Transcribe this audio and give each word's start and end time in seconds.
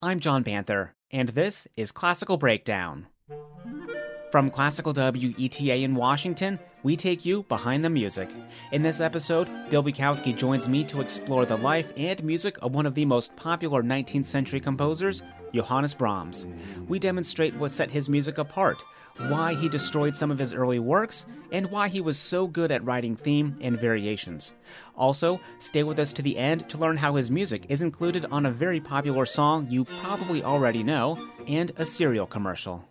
I'm 0.00 0.20
John 0.20 0.44
Banther, 0.44 0.94
and 1.10 1.30
this 1.30 1.66
is 1.76 1.90
Classical 1.90 2.36
Breakdown. 2.36 3.08
From 4.30 4.48
Classical 4.48 4.94
WETA 4.94 5.82
in 5.82 5.96
Washington, 5.96 6.60
we 6.82 6.96
take 6.96 7.24
you 7.24 7.42
behind 7.44 7.82
the 7.82 7.90
music. 7.90 8.28
In 8.72 8.82
this 8.82 9.00
episode, 9.00 9.48
Bill 9.70 9.82
Bukowski 9.82 10.36
joins 10.36 10.68
me 10.68 10.84
to 10.84 11.00
explore 11.00 11.44
the 11.44 11.56
life 11.56 11.92
and 11.96 12.22
music 12.22 12.56
of 12.62 12.74
one 12.74 12.86
of 12.86 12.94
the 12.94 13.04
most 13.04 13.34
popular 13.36 13.82
19th 13.82 14.26
century 14.26 14.60
composers, 14.60 15.22
Johannes 15.52 15.94
Brahms. 15.94 16.46
We 16.86 16.98
demonstrate 16.98 17.54
what 17.56 17.72
set 17.72 17.90
his 17.90 18.08
music 18.08 18.38
apart, 18.38 18.84
why 19.28 19.54
he 19.54 19.68
destroyed 19.68 20.14
some 20.14 20.30
of 20.30 20.38
his 20.38 20.54
early 20.54 20.78
works, 20.78 21.26
and 21.50 21.70
why 21.70 21.88
he 21.88 22.00
was 22.00 22.18
so 22.18 22.46
good 22.46 22.70
at 22.70 22.84
writing 22.84 23.16
theme 23.16 23.56
and 23.60 23.78
variations. 23.78 24.52
Also, 24.96 25.40
stay 25.58 25.82
with 25.82 25.98
us 25.98 26.12
to 26.12 26.22
the 26.22 26.36
end 26.36 26.68
to 26.68 26.78
learn 26.78 26.96
how 26.96 27.16
his 27.16 27.30
music 27.30 27.66
is 27.68 27.82
included 27.82 28.24
on 28.30 28.46
a 28.46 28.50
very 28.50 28.80
popular 28.80 29.26
song 29.26 29.66
you 29.68 29.84
probably 29.84 30.42
already 30.44 30.82
know 30.82 31.18
and 31.48 31.72
a 31.76 31.84
cereal 31.84 32.26
commercial. 32.26 32.84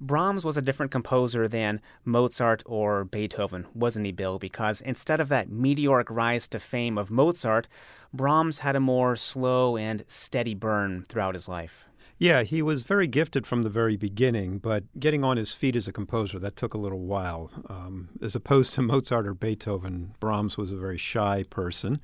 Brahms 0.00 0.46
was 0.46 0.56
a 0.56 0.62
different 0.62 0.90
composer 0.90 1.46
than 1.46 1.80
Mozart 2.06 2.62
or 2.64 3.04
Beethoven, 3.04 3.66
wasn't 3.74 4.06
he, 4.06 4.12
Bill? 4.12 4.38
Because 4.38 4.80
instead 4.80 5.20
of 5.20 5.28
that 5.28 5.50
meteoric 5.50 6.08
rise 6.08 6.48
to 6.48 6.58
fame 6.58 6.96
of 6.96 7.10
Mozart, 7.10 7.68
Brahms 8.12 8.60
had 8.60 8.76
a 8.76 8.80
more 8.80 9.14
slow 9.14 9.76
and 9.76 10.04
steady 10.06 10.54
burn 10.54 11.04
throughout 11.08 11.34
his 11.34 11.48
life. 11.48 11.84
Yeah, 12.16 12.42
he 12.42 12.60
was 12.60 12.82
very 12.82 13.06
gifted 13.06 13.46
from 13.46 13.62
the 13.62 13.70
very 13.70 13.96
beginning, 13.96 14.58
but 14.58 14.84
getting 14.98 15.22
on 15.22 15.36
his 15.36 15.52
feet 15.52 15.76
as 15.76 15.88
a 15.88 15.92
composer, 15.92 16.38
that 16.38 16.56
took 16.56 16.74
a 16.74 16.78
little 16.78 17.00
while. 17.00 17.50
Um, 17.68 18.10
as 18.22 18.34
opposed 18.34 18.74
to 18.74 18.82
Mozart 18.82 19.26
or 19.26 19.34
Beethoven, 19.34 20.14
Brahms 20.18 20.56
was 20.56 20.72
a 20.72 20.76
very 20.76 20.98
shy 20.98 21.44
person, 21.50 22.00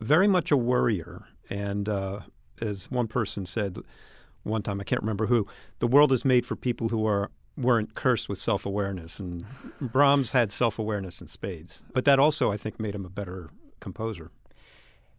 very 0.00 0.28
much 0.28 0.50
a 0.50 0.56
worrier. 0.56 1.26
And 1.48 1.88
uh, 1.88 2.20
as 2.60 2.90
one 2.90 3.06
person 3.06 3.46
said 3.46 3.78
one 4.46 4.62
time, 4.62 4.80
I 4.80 4.84
can't 4.84 5.02
remember 5.02 5.26
who, 5.26 5.46
the 5.80 5.88
world 5.88 6.12
is 6.12 6.24
made 6.24 6.46
for 6.46 6.54
people 6.54 6.88
who 6.88 7.06
are 7.06 7.30
weren't 7.56 7.94
cursed 7.94 8.28
with 8.28 8.38
self 8.38 8.66
awareness. 8.66 9.18
And 9.18 9.44
Brahms 9.80 10.32
had 10.32 10.52
self 10.52 10.78
awareness 10.78 11.20
in 11.20 11.28
spades. 11.28 11.82
But 11.92 12.04
that 12.04 12.18
also, 12.18 12.52
I 12.52 12.56
think, 12.56 12.78
made 12.80 12.94
him 12.94 13.04
a 13.04 13.10
better 13.10 13.50
composer. 13.80 14.30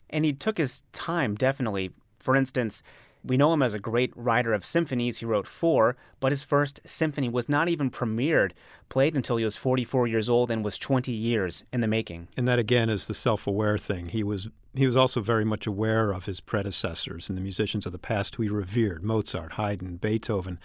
And 0.09 0.23
he 0.23 0.33
took 0.33 0.57
his 0.57 0.83
time, 0.93 1.35
definitely. 1.35 1.91
For 2.19 2.35
instance, 2.35 2.81
we 3.23 3.37
know 3.37 3.51
him 3.51 3.61
as 3.61 3.73
a 3.73 3.79
great 3.79 4.13
writer 4.15 4.53
of 4.53 4.65
symphonies. 4.65 5.17
He 5.17 5.25
wrote 5.25 5.47
four, 5.47 5.97
but 6.19 6.31
his 6.31 6.43
first 6.43 6.79
symphony 6.87 7.29
was 7.29 7.49
not 7.49 7.67
even 7.67 7.91
premiered, 7.91 8.51
played 8.89 9.15
until 9.15 9.37
he 9.37 9.43
was 9.43 9.57
44 9.57 10.07
years 10.07 10.29
old 10.29 10.49
and 10.49 10.63
was 10.63 10.77
20 10.77 11.11
years 11.11 11.63
in 11.73 11.81
the 11.81 11.87
making. 11.87 12.29
And 12.37 12.47
that 12.47 12.59
again 12.59 12.89
is 12.89 13.07
the 13.07 13.13
self-aware 13.13 13.77
thing. 13.77 14.07
He 14.07 14.23
was 14.23 14.49
he 14.73 14.85
was 14.85 14.95
also 14.95 15.21
very 15.21 15.43
much 15.43 15.65
aware 15.65 16.11
of 16.11 16.25
his 16.25 16.39
predecessors 16.39 17.29
and 17.29 17.37
the 17.37 17.41
musicians 17.41 17.87
of 17.87 17.91
the 17.91 17.97
past 17.97 18.35
who 18.35 18.43
he 18.43 18.49
revered, 18.49 19.03
Mozart, 19.03 19.53
Haydn, 19.53 19.97
Beethoven, 19.97 20.59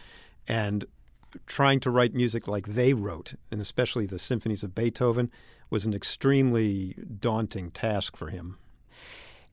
and 0.47 0.85
trying 1.47 1.81
to 1.81 1.91
write 1.91 2.15
music 2.15 2.49
like 2.49 2.67
they 2.67 2.93
wrote, 2.93 3.35
and 3.51 3.61
especially 3.61 4.07
the 4.07 4.19
symphonies 4.19 4.63
of 4.63 4.75
Beethoven, 4.75 5.31
was 5.71 5.87
an 5.87 5.95
extremely 5.95 6.97
daunting 7.21 7.71
task 7.71 8.17
for 8.17 8.29
him. 8.29 8.59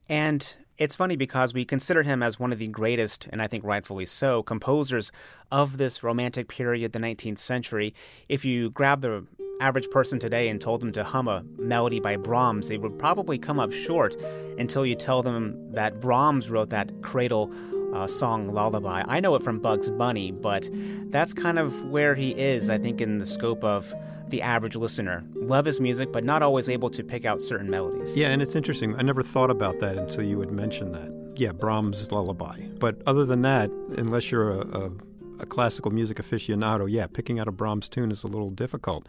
And 0.07 0.55
it's 0.77 0.95
funny 0.95 1.15
because 1.15 1.53
we 1.53 1.65
consider 1.65 2.03
him 2.03 2.23
as 2.23 2.39
one 2.39 2.51
of 2.51 2.59
the 2.59 2.67
greatest, 2.67 3.27
and 3.31 3.41
I 3.41 3.47
think 3.47 3.63
rightfully 3.63 4.05
so, 4.05 4.41
composers 4.43 5.11
of 5.51 5.77
this 5.77 6.03
romantic 6.03 6.47
period, 6.47 6.93
the 6.93 6.99
19th 6.99 7.39
century. 7.39 7.93
If 8.27 8.45
you 8.45 8.69
grab 8.69 9.01
the 9.01 9.25
average 9.59 9.89
person 9.89 10.19
today 10.19 10.47
and 10.47 10.61
told 10.61 10.81
them 10.81 10.93
to 10.93 11.03
hum 11.03 11.27
a 11.27 11.43
melody 11.57 11.99
by 11.99 12.15
Brahms, 12.15 12.69
they 12.69 12.77
would 12.77 12.97
probably 12.97 13.37
come 13.37 13.59
up 13.59 13.73
short 13.73 14.15
until 14.57 14.85
you 14.85 14.95
tell 14.95 15.21
them 15.21 15.73
that 15.73 15.99
Brahms 15.99 16.49
wrote 16.49 16.69
that 16.69 17.01
cradle 17.01 17.51
uh, 17.93 18.07
song 18.07 18.49
lullaby. 18.49 19.03
I 19.07 19.19
know 19.19 19.35
it 19.35 19.43
from 19.43 19.59
Bugs 19.59 19.89
Bunny, 19.89 20.31
but 20.31 20.69
that's 21.11 21.33
kind 21.33 21.59
of 21.59 21.81
where 21.83 22.15
he 22.15 22.31
is, 22.31 22.69
I 22.69 22.77
think, 22.77 23.01
in 23.01 23.17
the 23.17 23.25
scope 23.25 23.63
of 23.63 23.93
the 24.29 24.41
average 24.41 24.75
listener. 24.75 25.23
Love 25.35 25.65
his 25.65 25.79
music, 25.79 26.11
but 26.11 26.23
not 26.23 26.43
always 26.43 26.69
able 26.69 26.89
to 26.91 27.03
pick 27.03 27.25
out 27.25 27.41
certain 27.41 27.69
melodies. 27.69 28.15
Yeah, 28.15 28.29
and 28.29 28.41
it's 28.41 28.55
interesting. 28.55 28.95
I 28.95 29.01
never 29.01 29.23
thought 29.23 29.49
about 29.49 29.79
that 29.79 29.97
until 29.97 30.23
you 30.23 30.39
had 30.39 30.51
mentioned 30.51 30.93
that. 30.93 31.33
Yeah, 31.35 31.51
Brahms' 31.51 32.11
lullaby. 32.11 32.61
But 32.79 33.01
other 33.07 33.25
than 33.25 33.41
that, 33.43 33.71
unless 33.97 34.29
you're 34.29 34.51
a, 34.51 34.59
a, 34.59 34.91
a 35.39 35.45
classical 35.45 35.91
music 35.91 36.17
aficionado, 36.17 36.87
yeah, 36.89 37.07
picking 37.07 37.39
out 37.39 37.47
a 37.47 37.51
Brahms 37.51 37.89
tune 37.89 38.11
is 38.11 38.23
a 38.23 38.27
little 38.27 38.49
difficult. 38.49 39.07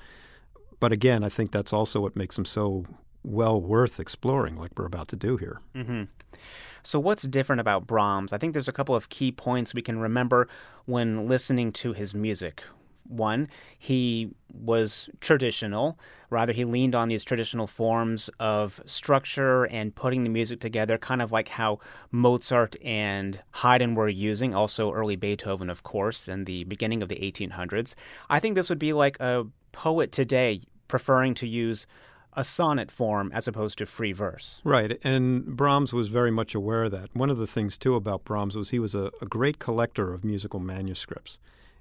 But 0.78 0.92
again, 0.92 1.22
I 1.24 1.28
think 1.28 1.52
that's 1.52 1.72
also 1.72 2.00
what 2.00 2.16
makes 2.16 2.38
him 2.38 2.44
so 2.44 2.86
well 3.22 3.60
worth 3.60 4.00
exploring, 4.00 4.56
like 4.56 4.72
we're 4.76 4.86
about 4.86 5.08
to 5.08 5.16
do 5.16 5.36
here. 5.36 5.60
Mm-hmm. 5.74 6.04
So, 6.82 6.98
what's 6.98 7.22
different 7.22 7.60
about 7.60 7.86
Brahms? 7.86 8.32
I 8.32 8.38
think 8.38 8.52
there's 8.52 8.68
a 8.68 8.72
couple 8.72 8.94
of 8.94 9.08
key 9.08 9.32
points 9.32 9.74
we 9.74 9.82
can 9.82 9.98
remember 9.98 10.48
when 10.86 11.28
listening 11.28 11.72
to 11.72 11.92
his 11.92 12.14
music. 12.14 12.62
One, 13.06 13.48
he 13.78 14.30
was 14.54 15.10
traditional. 15.20 15.98
Rather, 16.30 16.52
he 16.52 16.64
leaned 16.64 16.94
on 16.94 17.08
these 17.08 17.24
traditional 17.24 17.66
forms 17.66 18.30
of 18.38 18.80
structure 18.86 19.64
and 19.64 19.94
putting 19.94 20.22
the 20.22 20.30
music 20.30 20.60
together, 20.60 20.96
kind 20.96 21.20
of 21.20 21.32
like 21.32 21.48
how 21.48 21.80
Mozart 22.12 22.76
and 22.84 23.42
Haydn 23.50 23.96
were 23.96 24.08
using, 24.08 24.54
also 24.54 24.92
early 24.92 25.16
Beethoven, 25.16 25.68
of 25.68 25.82
course, 25.82 26.28
in 26.28 26.44
the 26.44 26.64
beginning 26.64 27.02
of 27.02 27.08
the 27.08 27.16
1800s. 27.16 27.94
I 28.30 28.38
think 28.38 28.54
this 28.54 28.68
would 28.68 28.78
be 28.78 28.92
like 28.92 29.18
a 29.18 29.44
poet 29.72 30.12
today 30.12 30.60
preferring 30.86 31.34
to 31.34 31.48
use 31.48 31.86
a 32.34 32.44
sonnet 32.44 32.90
form 32.90 33.30
as 33.34 33.48
opposed 33.48 33.78
to 33.78 33.86
free 33.86 34.12
verse. 34.12 34.60
Right, 34.64 34.98
and 35.04 35.56
Brahms 35.56 35.92
was 35.92 36.08
very 36.08 36.30
much 36.30 36.54
aware 36.54 36.84
of 36.84 36.92
that. 36.92 37.14
One 37.14 37.30
of 37.30 37.38
the 37.38 37.46
things, 37.46 37.76
too, 37.76 37.94
about 37.94 38.24
Brahms 38.24 38.56
was 38.56 38.70
he 38.70 38.78
was 38.78 38.94
a, 38.94 39.10
a 39.20 39.26
great 39.26 39.58
collector 39.58 40.12
of 40.12 40.24
musical 40.24 40.60
manuscripts 40.60 41.38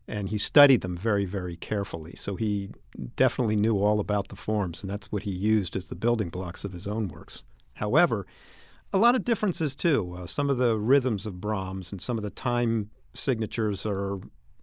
and 0.10 0.30
he 0.30 0.40
studied 0.40 0.82
them 0.82 0.98
very, 0.98 1.24
very 1.24 1.56
carefully. 1.56 2.16
So 2.16 2.36
he 2.36 2.72
definitely 3.16 3.56
knew 3.56 3.78
all 3.78 4.00
about 4.00 4.30
the 4.30 4.36
forms, 4.36 4.82
and 4.82 4.90
that's 4.90 5.12
what 5.12 5.22
he 5.22 5.32
used 5.32 5.76
as 5.76 5.88
the 5.88 5.96
building 5.96 6.30
blocks 6.30 6.64
of 6.64 6.74
his 6.74 6.88
own 6.88 7.08
works. 7.08 7.44
However, 7.76 8.26
a 8.92 8.98
lot 8.98 9.14
of 9.14 9.24
differences 9.24 9.76
too. 9.76 10.16
Uh, 10.18 10.26
some 10.26 10.50
of 10.50 10.58
the 10.58 10.78
rhythms 10.78 11.28
of 11.28 11.40
Brahms 11.40 11.92
and 11.92 12.02
some 12.02 12.18
of 12.18 12.24
the 12.24 12.32
time 12.32 12.90
signatures 13.14 13.86
are 13.86 14.16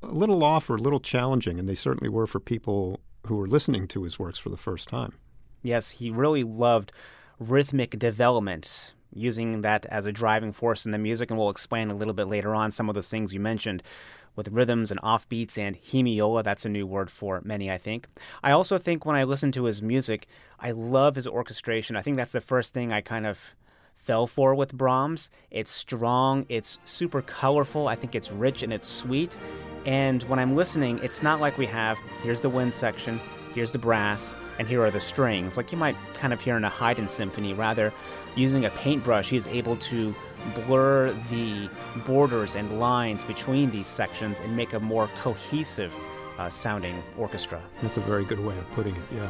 a 0.03 0.09
little 0.09 0.43
off 0.43 0.69
or 0.69 0.75
a 0.75 0.83
little 0.83 0.99
challenging, 0.99 1.61
and 1.61 1.69
they 1.69 1.77
certainly 1.77 2.11
were 2.11 2.27
for 2.27 2.41
people 2.41 2.99
who 3.27 3.37
were 3.37 3.47
listening 3.47 3.87
to 3.89 4.03
his 4.03 4.19
works 4.19 4.41
for 4.41 4.49
the 4.49 4.57
first 4.57 4.89
time. 4.89 5.13
Yes, 5.63 5.91
he 5.91 6.11
really 6.11 6.45
loved 6.45 6.93
rhythmic 7.39 7.99
development, 7.99 8.95
using 9.13 9.63
that 9.63 9.87
as 9.87 10.07
a 10.07 10.13
driving 10.13 10.53
force 10.53 10.85
in 10.85 10.93
the 10.93 10.99
music, 10.99 11.31
and 11.31 11.39
we'll 11.39 11.51
explain 11.51 11.91
a 11.91 11.95
little 11.95 12.15
bit 12.15 12.27
later 12.27 12.55
on 12.55 12.71
some 12.71 12.89
of 12.89 12.95
those 12.95 13.09
things 13.09 13.33
you 13.33 13.41
mentioned 13.41 13.83
with 14.37 14.49
rhythms 14.49 14.91
and 14.91 15.01
offbeats 15.01 15.57
and 15.57 15.77
hemiola. 15.83 16.45
That's 16.45 16.67
a 16.67 16.69
new 16.69 16.87
word 16.87 17.11
for 17.11 17.41
many, 17.45 17.71
I 17.71 17.79
think. 17.79 18.07
I 18.43 18.53
also 18.53 18.79
think 18.79 19.07
when 19.07 19.17
I 19.17 19.25
listen 19.25 19.51
to 19.53 19.65
his 19.65 19.83
music, 19.83 20.27
I 20.61 20.73
love 20.73 21.17
his 21.17 21.27
orchestration. 21.27 21.97
I 21.97 22.03
think 22.03 22.17
that's 22.17 22.33
the 22.33 22.41
first 22.41 22.75
thing 22.75 22.93
I 22.93 23.01
kind 23.01 23.27
of 23.27 23.41
fell 23.97 24.27
for 24.27 24.55
with 24.55 24.73
Brahms. 24.75 25.31
It's 25.51 25.71
strong, 25.71 26.47
it's 26.49 26.79
super 26.85 27.23
colorful, 27.23 27.89
I 27.89 27.97
think 27.97 28.15
it's 28.15 28.31
rich 28.31 28.63
and 28.63 28.73
it's 28.73 28.87
sweet. 28.87 29.37
And 29.85 30.23
when 30.25 30.39
I'm 30.39 30.55
listening, 30.55 31.01
it's 31.03 31.23
not 31.23 31.41
like 31.41 31.59
we 31.59 31.67
have 31.67 31.99
here's 32.23 32.41
the 32.41 32.49
wind 32.49 32.73
section, 32.73 33.21
here's 33.55 33.73
the 33.73 33.79
brass, 33.79 34.37
and 34.59 34.67
here 34.67 34.83
are 34.83 34.91
the 34.91 35.01
strings, 35.01 35.57
like 35.57 35.73
you 35.73 35.79
might 35.79 35.97
kind 36.15 36.33
of 36.33 36.41
hear 36.41 36.57
in 36.57 36.65
a 36.65 36.69
Haydn 36.69 37.09
symphony. 37.09 37.53
Rather, 37.55 37.93
using 38.35 38.65
a 38.65 38.71
paintbrush, 38.71 39.29
he's 39.29 39.47
able 39.47 39.77
to 39.77 40.15
blur 40.67 41.13
the 41.31 41.69
borders 42.07 42.57
and 42.57 42.79
lines 42.79 43.25
between 43.25 43.71
these 43.71 43.87
sections 43.87 44.41
and 44.41 44.57
make 44.57 44.73
a 44.73 44.81
more 44.81 45.09
cohesive 45.23 45.95
uh, 46.39 46.49
sounding 46.49 47.03
orchestra. 47.17 47.61
That's 47.83 47.97
a 47.97 48.01
very 48.01 48.25
good 48.25 48.41
way 48.41 48.57
of 48.57 48.71
putting 48.73 48.95
it, 48.95 49.03
yeah. 49.15 49.29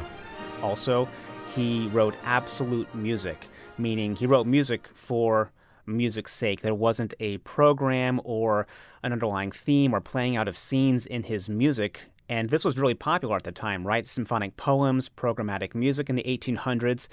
Also, 0.63 1.09
he 1.55 1.89
wrote 1.89 2.15
absolute 2.25 2.93
music, 2.95 3.47
meaning 3.79 4.17
he 4.17 4.27
wrote 4.27 4.47
music 4.47 4.89
for 4.95 5.51
music's 5.87 6.33
sake. 6.33 6.63
There 6.63 6.75
wasn't 6.75 7.15
a 7.21 7.39
program 7.39 8.21
or 8.25 8.67
an 9.03 9.13
underlying 9.13 9.53
theme 9.53 9.95
or 9.95 10.01
playing 10.01 10.37
out 10.37 10.49
of 10.49 10.59
scenes 10.59 11.07
in 11.07 11.23
his 11.25 11.49
music. 11.49 12.01
And 12.29 12.51
this 12.51 12.65
was 12.65 12.79
really 12.79 12.95
popular 12.95 13.37
at 13.37 13.45
the 13.45 13.53
time, 13.53 13.87
right? 13.87 14.07
Symphonic 14.07 14.57
poems, 14.57 15.09
programmatic 15.09 15.75
music 15.75 16.09
in 16.11 16.17
the 16.17 16.25
1800s. 16.25 17.09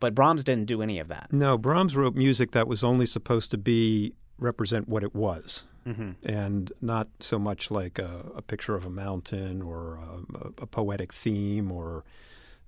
But 0.00 0.14
Brahms 0.14 0.42
didn't 0.44 0.66
do 0.66 0.82
any 0.82 0.98
of 0.98 1.08
that. 1.08 1.32
No, 1.32 1.56
Brahms 1.56 1.94
wrote 1.94 2.14
music 2.14 2.52
that 2.52 2.66
was 2.66 2.82
only 2.82 3.06
supposed 3.06 3.50
to 3.52 3.58
be 3.58 4.14
represent 4.38 4.88
what 4.88 5.04
it 5.04 5.14
was, 5.14 5.64
mm-hmm. 5.86 6.12
and 6.28 6.72
not 6.80 7.08
so 7.20 7.38
much 7.38 7.70
like 7.70 8.00
a, 8.00 8.26
a 8.34 8.42
picture 8.42 8.74
of 8.74 8.84
a 8.84 8.90
mountain 8.90 9.62
or 9.62 10.00
a, 10.34 10.62
a 10.62 10.66
poetic 10.66 11.12
theme 11.12 11.70
or 11.70 12.04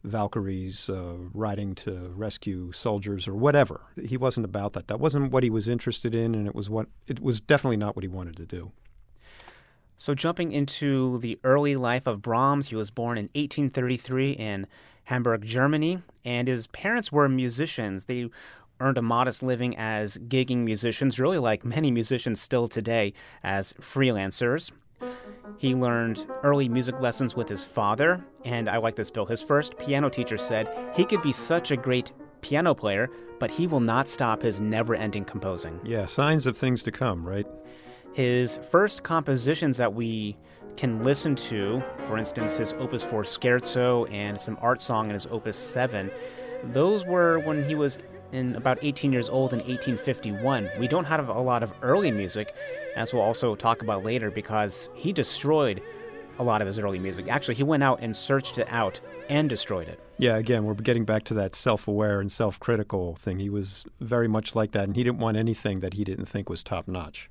Valkyries 0.04 0.90
uh, 0.90 1.14
riding 1.32 1.74
to 1.76 2.12
rescue 2.14 2.70
soldiers 2.72 3.26
or 3.26 3.34
whatever. 3.34 3.80
He 4.06 4.16
wasn't 4.16 4.44
about 4.44 4.74
that. 4.74 4.88
That 4.88 5.00
wasn't 5.00 5.32
what 5.32 5.42
he 5.42 5.50
was 5.50 5.66
interested 5.66 6.14
in, 6.14 6.34
and 6.34 6.46
it 6.46 6.54
was 6.54 6.68
what 6.68 6.86
it 7.06 7.20
was 7.20 7.40
definitely 7.40 7.78
not 7.78 7.96
what 7.96 8.02
he 8.02 8.08
wanted 8.08 8.36
to 8.36 8.46
do. 8.46 8.70
So, 9.96 10.14
jumping 10.14 10.52
into 10.52 11.18
the 11.18 11.38
early 11.44 11.76
life 11.76 12.06
of 12.06 12.20
Brahms, 12.20 12.68
he 12.68 12.76
was 12.76 12.90
born 12.90 13.16
in 13.16 13.24
1833 13.34 14.32
in 14.32 14.66
Hamburg, 15.04 15.44
Germany, 15.44 16.02
and 16.24 16.48
his 16.48 16.66
parents 16.68 17.12
were 17.12 17.28
musicians. 17.28 18.06
They 18.06 18.28
earned 18.80 18.98
a 18.98 19.02
modest 19.02 19.42
living 19.42 19.76
as 19.76 20.18
gigging 20.18 20.58
musicians, 20.58 21.20
really 21.20 21.38
like 21.38 21.64
many 21.64 21.90
musicians 21.90 22.40
still 22.40 22.68
today, 22.68 23.12
as 23.42 23.72
freelancers. 23.74 24.72
He 25.58 25.74
learned 25.74 26.26
early 26.42 26.68
music 26.68 26.98
lessons 27.00 27.36
with 27.36 27.48
his 27.48 27.62
father, 27.62 28.24
and 28.44 28.68
I 28.68 28.78
like 28.78 28.96
this, 28.96 29.10
Bill. 29.10 29.26
His 29.26 29.42
first 29.42 29.78
piano 29.78 30.08
teacher 30.08 30.36
said 30.36 30.68
he 30.94 31.04
could 31.04 31.22
be 31.22 31.32
such 31.32 31.70
a 31.70 31.76
great 31.76 32.12
piano 32.40 32.74
player, 32.74 33.10
but 33.38 33.50
he 33.50 33.66
will 33.66 33.80
not 33.80 34.08
stop 34.08 34.42
his 34.42 34.60
never 34.60 34.94
ending 34.94 35.24
composing. 35.24 35.78
Yeah, 35.84 36.06
signs 36.06 36.46
of 36.46 36.56
things 36.56 36.82
to 36.84 36.92
come, 36.92 37.26
right? 37.26 37.46
His 38.14 38.60
first 38.70 39.02
compositions 39.02 39.76
that 39.76 39.92
we 39.92 40.36
can 40.76 41.02
listen 41.02 41.34
to, 41.34 41.82
for 42.06 42.16
instance, 42.16 42.56
his 42.56 42.72
Opus 42.74 43.02
4 43.02 43.24
Scherzo 43.24 44.08
and 44.12 44.38
some 44.38 44.56
art 44.60 44.80
song 44.80 45.06
in 45.06 45.14
his 45.14 45.26
Opus 45.26 45.56
7, 45.56 46.12
those 46.72 47.04
were 47.04 47.40
when 47.40 47.64
he 47.64 47.74
was 47.74 47.98
in 48.30 48.54
about 48.54 48.78
18 48.82 49.12
years 49.12 49.28
old 49.28 49.52
in 49.52 49.58
1851. 49.58 50.70
We 50.78 50.86
don't 50.86 51.04
have 51.04 51.28
a 51.28 51.40
lot 51.40 51.64
of 51.64 51.74
early 51.82 52.12
music, 52.12 52.54
as 52.94 53.12
we'll 53.12 53.22
also 53.22 53.56
talk 53.56 53.82
about 53.82 54.04
later, 54.04 54.30
because 54.30 54.90
he 54.94 55.12
destroyed 55.12 55.82
a 56.38 56.44
lot 56.44 56.60
of 56.60 56.68
his 56.68 56.78
early 56.78 57.00
music. 57.00 57.26
Actually, 57.28 57.54
he 57.54 57.64
went 57.64 57.82
out 57.82 57.98
and 58.00 58.16
searched 58.16 58.58
it 58.58 58.68
out 58.70 59.00
and 59.28 59.48
destroyed 59.48 59.88
it. 59.88 59.98
Yeah, 60.18 60.36
again, 60.36 60.64
we're 60.64 60.74
getting 60.74 61.04
back 61.04 61.24
to 61.24 61.34
that 61.34 61.56
self 61.56 61.88
aware 61.88 62.20
and 62.20 62.30
self 62.30 62.60
critical 62.60 63.16
thing. 63.16 63.40
He 63.40 63.50
was 63.50 63.84
very 64.00 64.28
much 64.28 64.54
like 64.54 64.70
that, 64.70 64.84
and 64.84 64.94
he 64.94 65.02
didn't 65.02 65.18
want 65.18 65.36
anything 65.36 65.80
that 65.80 65.94
he 65.94 66.04
didn't 66.04 66.26
think 66.26 66.48
was 66.48 66.62
top 66.62 66.86
notch. 66.86 67.28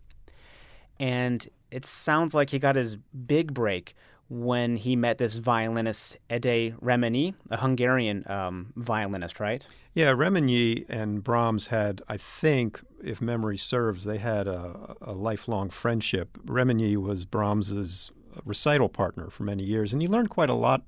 And 1.03 1.45
it 1.69 1.85
sounds 1.85 2.33
like 2.33 2.49
he 2.49 2.59
got 2.59 2.77
his 2.77 2.95
big 2.95 3.53
break 3.53 3.93
when 4.29 4.77
he 4.77 4.95
met 4.95 5.17
this 5.17 5.35
violinist 5.35 6.17
Ede 6.31 6.77
Reményi, 6.81 7.33
a 7.49 7.57
Hungarian 7.57 8.23
um, 8.31 8.71
violinist, 8.77 9.41
right? 9.41 9.67
Yeah, 9.95 10.11
Reményi 10.11 10.85
and 10.87 11.21
Brahms 11.21 11.67
had, 11.67 12.01
I 12.07 12.15
think, 12.15 12.81
if 13.03 13.21
memory 13.21 13.57
serves, 13.57 14.05
they 14.05 14.17
had 14.17 14.47
a, 14.47 14.95
a 15.01 15.11
lifelong 15.11 15.69
friendship. 15.69 16.37
Reményi 16.45 16.95
was 16.95 17.25
Brahms's 17.25 18.09
recital 18.45 18.87
partner 18.87 19.29
for 19.29 19.43
many 19.43 19.63
years, 19.63 19.91
and 19.91 20.01
he 20.01 20.07
learned 20.07 20.29
quite 20.29 20.49
a 20.49 20.55
lot 20.55 20.83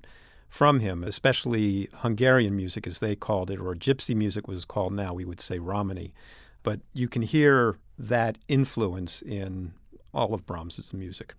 from 0.48 0.80
him, 0.80 1.04
especially 1.04 1.90
Hungarian 1.92 2.56
music, 2.56 2.88
as 2.88 3.00
they 3.00 3.18
called 3.18 3.52
it, 3.52 3.60
or 3.60 3.76
gypsy 3.76 4.16
music 4.16 4.48
was 4.48 4.64
called 4.64 4.94
now. 4.94 5.14
We 5.14 5.26
would 5.26 5.42
say 5.42 5.60
Romany. 5.60 6.14
But 6.64 6.80
you 6.94 7.10
can 7.10 7.22
hear 7.22 7.78
that 8.00 8.38
influence 8.48 9.22
in 9.22 9.74
all 10.16 10.34
of 10.34 10.46
Brahms's 10.46 10.94
music. 10.94 11.36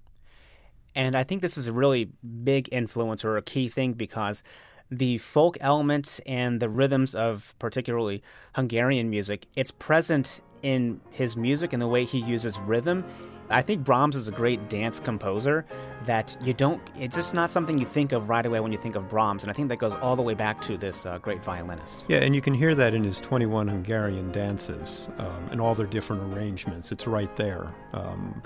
And 0.94 1.16
I 1.16 1.24
think 1.24 1.42
this 1.42 1.58
is 1.58 1.66
a 1.66 1.72
really 1.72 2.10
big 2.44 2.68
influence 2.72 3.24
or 3.24 3.36
a 3.36 3.42
key 3.42 3.68
thing 3.68 3.94
because 3.94 4.42
the 4.90 5.18
folk 5.18 5.58
element 5.60 6.20
and 6.26 6.60
the 6.60 6.68
rhythms 6.68 7.14
of 7.14 7.54
particularly 7.58 8.22
Hungarian 8.54 9.10
music, 9.10 9.46
it's 9.56 9.70
present 9.70 10.40
in 10.62 11.00
his 11.10 11.36
music 11.36 11.72
and 11.72 11.82
the 11.82 11.88
way 11.88 12.04
he 12.04 12.18
uses 12.18 12.58
rhythm. 12.60 13.04
I 13.50 13.62
think 13.62 13.84
Brahms 13.84 14.16
is 14.16 14.28
a 14.28 14.32
great 14.32 14.68
dance 14.68 15.00
composer 15.00 15.64
that 16.04 16.36
you 16.40 16.52
don't, 16.52 16.80
it's 16.96 17.16
just 17.16 17.34
not 17.34 17.50
something 17.50 17.78
you 17.78 17.86
think 17.86 18.12
of 18.12 18.28
right 18.28 18.44
away 18.44 18.60
when 18.60 18.72
you 18.72 18.78
think 18.78 18.96
of 18.96 19.08
Brahms. 19.08 19.42
And 19.42 19.50
I 19.50 19.54
think 19.54 19.68
that 19.68 19.78
goes 19.78 19.94
all 19.94 20.16
the 20.16 20.22
way 20.22 20.34
back 20.34 20.60
to 20.62 20.76
this 20.76 21.06
uh, 21.06 21.18
great 21.18 21.42
violinist. 21.42 22.04
Yeah, 22.08 22.18
and 22.18 22.34
you 22.34 22.40
can 22.40 22.54
hear 22.54 22.74
that 22.74 22.94
in 22.94 23.04
his 23.04 23.20
21 23.20 23.68
Hungarian 23.68 24.30
dances 24.32 25.08
um, 25.18 25.48
and 25.50 25.60
all 25.60 25.74
their 25.74 25.86
different 25.86 26.34
arrangements. 26.34 26.92
It's 26.92 27.06
right 27.06 27.34
there. 27.36 27.74
Um, 27.92 28.42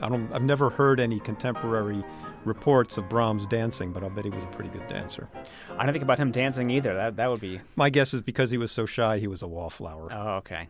I 0.00 0.08
don't. 0.08 0.32
I've 0.32 0.42
never 0.42 0.70
heard 0.70 0.98
any 0.98 1.20
contemporary 1.20 2.02
reports 2.44 2.96
of 2.96 3.08
Brahms 3.08 3.46
dancing, 3.46 3.92
but 3.92 4.02
I'll 4.02 4.10
bet 4.10 4.24
he 4.24 4.30
was 4.30 4.42
a 4.42 4.48
pretty 4.48 4.70
good 4.70 4.86
dancer. 4.88 5.28
I 5.76 5.84
don't 5.84 5.92
think 5.92 6.02
about 6.02 6.18
him 6.18 6.30
dancing 6.30 6.70
either. 6.70 6.94
That 6.94 7.16
that 7.16 7.28
would 7.28 7.40
be. 7.40 7.60
My 7.76 7.90
guess 7.90 8.14
is 8.14 8.22
because 8.22 8.50
he 8.50 8.58
was 8.58 8.72
so 8.72 8.86
shy, 8.86 9.18
he 9.18 9.26
was 9.26 9.42
a 9.42 9.48
wallflower. 9.48 10.08
Oh, 10.10 10.36
okay. 10.36 10.68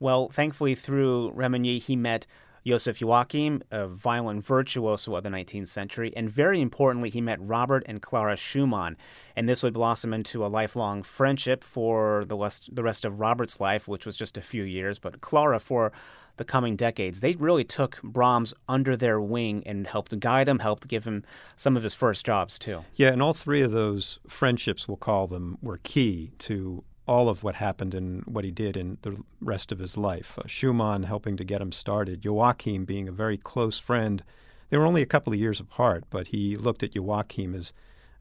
Well, 0.00 0.28
thankfully, 0.28 0.74
through 0.74 1.32
Reményi, 1.32 1.82
he 1.82 1.96
met 1.96 2.26
Joseph 2.66 3.00
Joachim, 3.00 3.62
a 3.70 3.86
violin 3.86 4.40
virtuoso 4.40 5.14
of 5.16 5.22
the 5.22 5.28
19th 5.28 5.68
century, 5.68 6.14
and 6.16 6.30
very 6.30 6.62
importantly, 6.62 7.10
he 7.10 7.20
met 7.20 7.38
Robert 7.40 7.82
and 7.86 8.00
Clara 8.00 8.36
Schumann, 8.36 8.96
and 9.36 9.46
this 9.46 9.62
would 9.62 9.74
blossom 9.74 10.14
into 10.14 10.46
a 10.46 10.48
lifelong 10.48 11.02
friendship 11.02 11.62
for 11.62 12.24
the 12.24 12.36
rest, 12.36 12.74
the 12.74 12.82
rest 12.82 13.04
of 13.04 13.20
Robert's 13.20 13.60
life, 13.60 13.86
which 13.86 14.06
was 14.06 14.16
just 14.16 14.38
a 14.38 14.42
few 14.42 14.62
years, 14.62 14.98
but 14.98 15.20
Clara 15.20 15.60
for 15.60 15.92
the 16.36 16.44
coming 16.44 16.74
decades. 16.74 17.20
They 17.20 17.34
really 17.34 17.64
took 17.64 18.00
Brahms 18.02 18.54
under 18.66 18.96
their 18.96 19.20
wing 19.20 19.62
and 19.66 19.86
helped 19.86 20.18
guide 20.18 20.48
him, 20.48 20.58
helped 20.60 20.88
give 20.88 21.04
him 21.04 21.22
some 21.56 21.76
of 21.76 21.82
his 21.82 21.94
first 21.94 22.24
jobs 22.24 22.58
too. 22.58 22.84
Yeah, 22.96 23.12
and 23.12 23.22
all 23.22 23.34
three 23.34 23.60
of 23.60 23.72
those 23.72 24.18
friendships, 24.26 24.88
we'll 24.88 24.96
call 24.96 25.26
them, 25.26 25.58
were 25.62 25.78
key 25.82 26.32
to 26.40 26.82
all 27.06 27.28
of 27.28 27.42
what 27.42 27.56
happened 27.56 27.94
and 27.94 28.24
what 28.24 28.44
he 28.44 28.50
did 28.50 28.76
in 28.76 28.98
the 29.02 29.16
rest 29.40 29.70
of 29.70 29.78
his 29.78 29.96
life. 29.96 30.38
Uh, 30.38 30.46
Schumann 30.46 31.02
helping 31.02 31.36
to 31.36 31.44
get 31.44 31.60
him 31.60 31.72
started, 31.72 32.24
Joachim 32.24 32.84
being 32.84 33.08
a 33.08 33.12
very 33.12 33.36
close 33.36 33.78
friend. 33.78 34.22
They 34.70 34.78
were 34.78 34.86
only 34.86 35.02
a 35.02 35.06
couple 35.06 35.32
of 35.32 35.38
years 35.38 35.60
apart, 35.60 36.04
but 36.10 36.28
he 36.28 36.56
looked 36.56 36.82
at 36.82 36.94
Joachim 36.94 37.54
as 37.54 37.72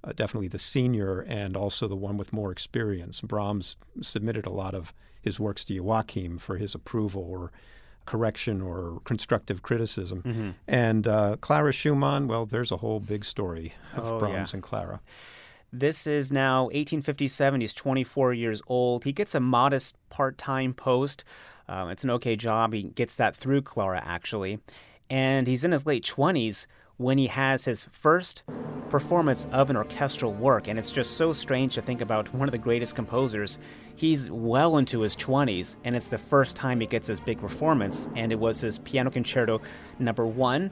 uh, 0.03 0.11
definitely 0.13 0.49
the 0.49 0.59
senior 0.59 1.21
and 1.21 1.55
also 1.55 1.87
the 1.87 1.95
one 1.95 2.17
with 2.17 2.33
more 2.33 2.51
experience. 2.51 3.21
Brahms 3.21 3.77
submitted 4.01 4.45
a 4.45 4.51
lot 4.51 4.75
of 4.75 4.93
his 5.21 5.39
works 5.39 5.63
to 5.65 5.73
Joachim 5.73 6.37
for 6.37 6.57
his 6.57 6.75
approval 6.75 7.25
or 7.27 7.51
correction 8.05 8.61
or 8.61 8.99
constructive 9.05 9.61
criticism. 9.61 10.21
Mm-hmm. 10.23 10.49
And 10.67 11.07
uh, 11.07 11.37
Clara 11.39 11.71
Schumann, 11.71 12.27
well, 12.27 12.45
there's 12.45 12.71
a 12.71 12.77
whole 12.77 12.99
big 12.99 13.23
story 13.23 13.73
of 13.95 14.05
oh, 14.05 14.19
Brahms 14.19 14.51
yeah. 14.51 14.57
and 14.57 14.63
Clara. 14.63 14.99
This 15.75 16.05
is 16.05 16.31
now 16.31 16.65
1857. 16.65 17.61
He's 17.61 17.73
24 17.73 18.31
years 18.33 18.61
old. 18.67 19.05
He 19.05 19.11
gets 19.11 19.33
a 19.33 19.39
modest 19.39 19.97
part 20.11 20.37
time 20.37 20.75
post. 20.75 21.23
Um, 21.67 21.89
it's 21.89 22.03
an 22.03 22.11
okay 22.11 22.35
job. 22.35 22.73
He 22.73 22.83
gets 22.83 23.15
that 23.15 23.35
through 23.35 23.63
Clara, 23.63 23.99
actually. 24.05 24.59
And 25.09 25.47
he's 25.47 25.63
in 25.63 25.71
his 25.71 25.87
late 25.87 26.05
20s 26.05 26.67
when 26.97 27.17
he 27.17 27.25
has 27.25 27.65
his 27.65 27.87
first 27.91 28.43
performance 28.89 29.47
of 29.51 29.71
an 29.71 29.75
orchestral 29.75 30.31
work. 30.31 30.67
And 30.67 30.77
it's 30.77 30.91
just 30.91 31.17
so 31.17 31.33
strange 31.33 31.73
to 31.73 31.81
think 31.81 32.01
about 32.01 32.31
one 32.35 32.47
of 32.47 32.51
the 32.51 32.59
greatest 32.59 32.93
composers. 32.93 33.57
He's 33.95 34.29
well 34.29 34.77
into 34.77 34.99
his 34.99 35.15
20s, 35.15 35.77
and 35.85 35.95
it's 35.95 36.07
the 36.07 36.19
first 36.19 36.55
time 36.55 36.81
he 36.81 36.85
gets 36.85 37.07
his 37.07 37.19
big 37.19 37.39
performance. 37.39 38.07
And 38.15 38.31
it 38.31 38.37
was 38.37 38.61
his 38.61 38.77
Piano 38.77 39.09
Concerto 39.09 39.59
number 39.97 40.27
one 40.27 40.69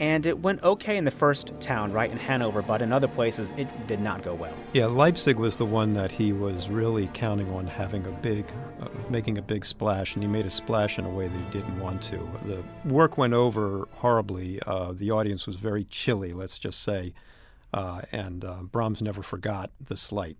and 0.00 0.26
it 0.26 0.40
went 0.40 0.62
okay 0.62 0.96
in 0.96 1.04
the 1.04 1.10
first 1.10 1.52
town, 1.60 1.92
right 1.92 2.10
in 2.10 2.18
Hanover, 2.18 2.62
but 2.62 2.82
in 2.82 2.92
other 2.92 3.08
places 3.08 3.52
it 3.56 3.68
did 3.86 4.00
not 4.00 4.22
go 4.22 4.34
well. 4.34 4.54
Yeah, 4.72 4.86
Leipzig 4.86 5.36
was 5.36 5.58
the 5.58 5.66
one 5.66 5.94
that 5.94 6.10
he 6.10 6.32
was 6.32 6.68
really 6.68 7.08
counting 7.14 7.50
on 7.50 7.66
having 7.66 8.06
a 8.06 8.10
big, 8.10 8.46
uh, 8.80 8.88
making 9.10 9.38
a 9.38 9.42
big 9.42 9.64
splash, 9.64 10.14
and 10.14 10.22
he 10.22 10.28
made 10.28 10.46
a 10.46 10.50
splash 10.50 10.98
in 10.98 11.04
a 11.04 11.10
way 11.10 11.28
that 11.28 11.36
he 11.36 11.50
didn't 11.50 11.78
want 11.80 12.02
to. 12.02 12.18
The 12.46 12.62
work 12.84 13.18
went 13.18 13.34
over 13.34 13.88
horribly. 13.92 14.60
Uh, 14.66 14.92
the 14.92 15.10
audience 15.10 15.46
was 15.46 15.56
very 15.56 15.84
chilly, 15.84 16.32
let's 16.32 16.58
just 16.58 16.82
say, 16.82 17.14
uh, 17.72 18.02
and 18.12 18.44
uh, 18.44 18.62
Brahms 18.62 19.02
never 19.02 19.22
forgot 19.22 19.70
the 19.84 19.96
slight. 19.96 20.36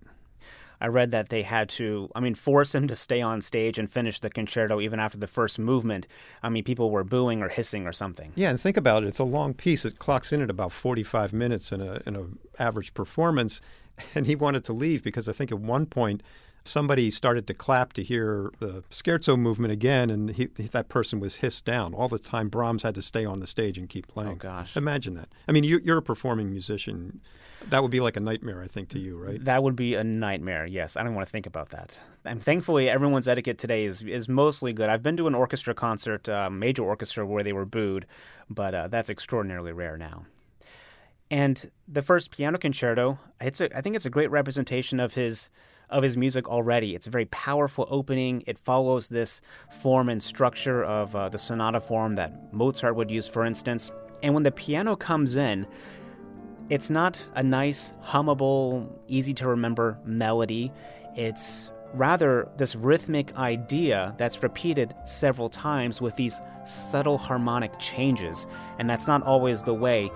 I 0.82 0.88
read 0.88 1.12
that 1.12 1.28
they 1.28 1.42
had 1.42 1.68
to, 1.70 2.10
I 2.12 2.18
mean, 2.18 2.34
force 2.34 2.74
him 2.74 2.88
to 2.88 2.96
stay 2.96 3.20
on 3.20 3.40
stage 3.40 3.78
and 3.78 3.88
finish 3.88 4.18
the 4.18 4.28
concerto 4.28 4.80
even 4.80 4.98
after 4.98 5.16
the 5.16 5.28
first 5.28 5.60
movement. 5.60 6.08
I 6.42 6.48
mean, 6.48 6.64
people 6.64 6.90
were 6.90 7.04
booing 7.04 7.40
or 7.40 7.48
hissing 7.48 7.86
or 7.86 7.92
something. 7.92 8.32
Yeah, 8.34 8.50
and 8.50 8.60
think 8.60 8.76
about 8.76 9.04
it. 9.04 9.06
It's 9.06 9.20
a 9.20 9.24
long 9.24 9.54
piece. 9.54 9.84
It 9.84 10.00
clocks 10.00 10.32
in 10.32 10.42
at 10.42 10.50
about 10.50 10.72
45 10.72 11.32
minutes 11.32 11.70
in 11.70 11.80
a 11.80 12.02
in 12.04 12.16
a 12.16 12.24
average 12.60 12.94
performance, 12.94 13.60
and 14.16 14.26
he 14.26 14.34
wanted 14.34 14.64
to 14.64 14.72
leave 14.72 15.04
because 15.04 15.28
I 15.28 15.32
think 15.32 15.52
at 15.52 15.60
one 15.60 15.86
point 15.86 16.20
somebody 16.64 17.10
started 17.10 17.46
to 17.46 17.54
clap 17.54 17.92
to 17.94 18.02
hear 18.02 18.52
the 18.60 18.82
scherzo 18.90 19.38
movement 19.38 19.72
again, 19.72 20.10
and 20.10 20.30
he, 20.30 20.46
that 20.46 20.88
person 20.88 21.20
was 21.20 21.36
hissed 21.36 21.64
down. 21.64 21.94
All 21.94 22.08
the 22.08 22.18
time, 22.18 22.48
Brahms 22.48 22.82
had 22.82 22.94
to 22.94 23.02
stay 23.02 23.24
on 23.24 23.40
the 23.40 23.46
stage 23.46 23.78
and 23.78 23.88
keep 23.88 24.06
playing. 24.06 24.32
Oh, 24.32 24.36
gosh. 24.36 24.76
Imagine 24.76 25.14
that. 25.14 25.28
I 25.48 25.52
mean, 25.52 25.64
you're, 25.64 25.80
you're 25.80 25.98
a 25.98 26.02
performing 26.02 26.50
musician. 26.50 27.20
That 27.68 27.82
would 27.82 27.90
be 27.90 28.00
like 28.00 28.16
a 28.16 28.20
nightmare, 28.20 28.62
I 28.62 28.66
think, 28.66 28.88
to 28.90 28.98
you, 28.98 29.16
right? 29.16 29.44
That 29.44 29.62
would 29.62 29.76
be 29.76 29.94
a 29.94 30.04
nightmare, 30.04 30.66
yes. 30.66 30.96
I 30.96 31.02
don't 31.02 31.14
want 31.14 31.26
to 31.26 31.32
think 31.32 31.46
about 31.46 31.70
that. 31.70 31.98
And 32.24 32.42
thankfully, 32.42 32.88
everyone's 32.88 33.28
etiquette 33.28 33.58
today 33.58 33.84
is, 33.84 34.02
is 34.02 34.28
mostly 34.28 34.72
good. 34.72 34.88
I've 34.88 35.02
been 35.02 35.16
to 35.16 35.26
an 35.26 35.34
orchestra 35.34 35.74
concert, 35.74 36.28
uh, 36.28 36.50
major 36.50 36.82
orchestra, 36.84 37.26
where 37.26 37.44
they 37.44 37.52
were 37.52 37.64
booed, 37.66 38.06
but 38.50 38.74
uh, 38.74 38.88
that's 38.88 39.10
extraordinarily 39.10 39.72
rare 39.72 39.96
now. 39.96 40.26
And 41.30 41.70
the 41.88 42.02
first 42.02 42.30
piano 42.30 42.58
concerto, 42.58 43.18
it's 43.40 43.60
a, 43.60 43.74
I 43.76 43.80
think 43.80 43.96
it's 43.96 44.04
a 44.04 44.10
great 44.10 44.30
representation 44.30 45.00
of 45.00 45.14
his 45.14 45.48
of 45.90 46.02
his 46.02 46.16
music 46.16 46.48
already. 46.48 46.94
It's 46.94 47.06
a 47.06 47.10
very 47.10 47.26
powerful 47.26 47.86
opening. 47.90 48.42
It 48.46 48.58
follows 48.58 49.08
this 49.08 49.40
form 49.70 50.08
and 50.08 50.22
structure 50.22 50.84
of 50.84 51.14
uh, 51.14 51.28
the 51.28 51.38
sonata 51.38 51.80
form 51.80 52.14
that 52.16 52.52
Mozart 52.52 52.96
would 52.96 53.10
use, 53.10 53.28
for 53.28 53.44
instance. 53.44 53.90
And 54.22 54.34
when 54.34 54.42
the 54.42 54.50
piano 54.50 54.96
comes 54.96 55.36
in, 55.36 55.66
it's 56.70 56.90
not 56.90 57.26
a 57.34 57.42
nice, 57.42 57.92
hummable, 58.02 58.88
easy 59.08 59.34
to 59.34 59.48
remember 59.48 59.98
melody. 60.04 60.72
It's 61.16 61.70
rather 61.94 62.48
this 62.56 62.74
rhythmic 62.74 63.36
idea 63.36 64.14
that's 64.16 64.42
repeated 64.42 64.94
several 65.04 65.50
times 65.50 66.00
with 66.00 66.16
these 66.16 66.40
subtle 66.66 67.18
harmonic 67.18 67.78
changes. 67.78 68.46
And 68.78 68.88
that's 68.88 69.06
not 69.06 69.22
always 69.24 69.62
the 69.62 69.74
way 69.74 70.10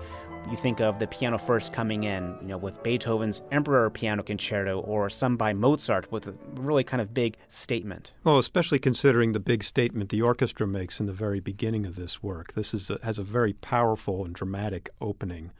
you 0.49 0.57
think 0.57 0.79
of 0.79 0.99
the 0.99 1.07
piano 1.07 1.37
first 1.37 1.73
coming 1.73 2.03
in, 2.05 2.37
you 2.41 2.47
know, 2.47 2.57
with 2.57 2.81
Beethoven's 2.81 3.41
Emperor 3.51 3.89
Piano 3.89 4.23
Concerto 4.23 4.79
or 4.79 5.09
some 5.09 5.35
by 5.35 5.53
Mozart 5.53 6.11
with 6.11 6.27
a 6.27 6.37
really 6.53 6.83
kind 6.83 7.01
of 7.01 7.13
big 7.13 7.37
statement. 7.49 8.13
Well, 8.23 8.37
especially 8.37 8.79
considering 8.79 9.33
the 9.33 9.39
big 9.39 9.63
statement 9.63 10.09
the 10.09 10.21
orchestra 10.21 10.65
makes 10.65 10.99
in 10.99 11.05
the 11.05 11.13
very 11.13 11.39
beginning 11.39 11.85
of 11.85 11.95
this 11.95 12.23
work. 12.23 12.53
This 12.53 12.73
is 12.73 12.89
a, 12.89 12.99
has 13.03 13.19
a 13.19 13.23
very 13.23 13.53
powerful 13.53 14.23
and 14.23 14.33
dramatic 14.33 14.89
opening. 15.01 15.51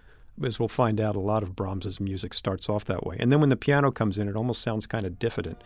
As 0.44 0.60
we'll 0.60 0.67
find 0.67 1.01
out, 1.01 1.15
a 1.15 1.20
lot 1.20 1.44
of 1.44 1.56
Brahms's 1.56 2.00
music 2.00 2.34
starts 2.34 2.70
off 2.70 2.86
that 2.86 3.06
way. 3.06 3.17
And 3.20 3.32
then 3.32 3.39
when 3.39 3.50
the 3.50 3.56
piano 3.56 3.91
comes 3.91 4.17
in, 4.17 4.29
it 4.29 4.36
almost 4.36 4.62
sounds 4.62 4.86
kind 4.86 5.06
of 5.06 5.17
diffident. 5.17 5.62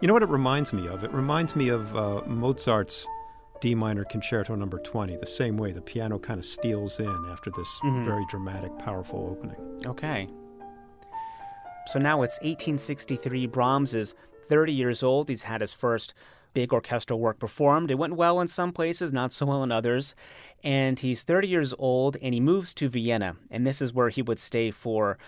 You 0.00 0.08
know 0.08 0.14
what 0.14 0.22
it 0.22 0.28
reminds 0.28 0.72
me 0.72 0.86
of? 0.86 1.04
It 1.04 1.12
reminds 1.12 1.56
me 1.56 1.68
of 1.68 1.94
uh, 1.96 2.22
Mozart's 2.26 3.06
D 3.62 3.76
minor 3.76 4.04
concerto 4.04 4.56
number 4.56 4.80
20, 4.80 5.18
the 5.18 5.24
same 5.24 5.56
way 5.56 5.70
the 5.70 5.80
piano 5.80 6.18
kind 6.18 6.40
of 6.40 6.44
steals 6.44 6.98
in 6.98 7.26
after 7.30 7.48
this 7.48 7.68
mm-hmm. 7.84 8.04
very 8.04 8.24
dramatic, 8.28 8.76
powerful 8.80 9.28
opening. 9.30 9.86
Okay. 9.86 10.28
So 11.86 12.00
now 12.00 12.22
it's 12.22 12.40
1863. 12.40 13.46
Brahms 13.46 13.94
is 13.94 14.16
30 14.48 14.72
years 14.72 15.04
old. 15.04 15.28
He's 15.28 15.44
had 15.44 15.60
his 15.60 15.72
first 15.72 16.12
big 16.54 16.72
orchestral 16.72 17.20
work 17.20 17.38
performed. 17.38 17.92
It 17.92 17.98
went 17.98 18.16
well 18.16 18.40
in 18.40 18.48
some 18.48 18.72
places, 18.72 19.12
not 19.12 19.32
so 19.32 19.46
well 19.46 19.62
in 19.62 19.70
others. 19.70 20.16
And 20.64 20.98
he's 20.98 21.22
30 21.22 21.46
years 21.46 21.72
old 21.78 22.16
and 22.20 22.34
he 22.34 22.40
moves 22.40 22.74
to 22.74 22.88
Vienna. 22.88 23.36
And 23.48 23.64
this 23.64 23.80
is 23.80 23.94
where 23.94 24.08
he 24.08 24.22
would 24.22 24.40
stay 24.40 24.72
for 24.72 25.18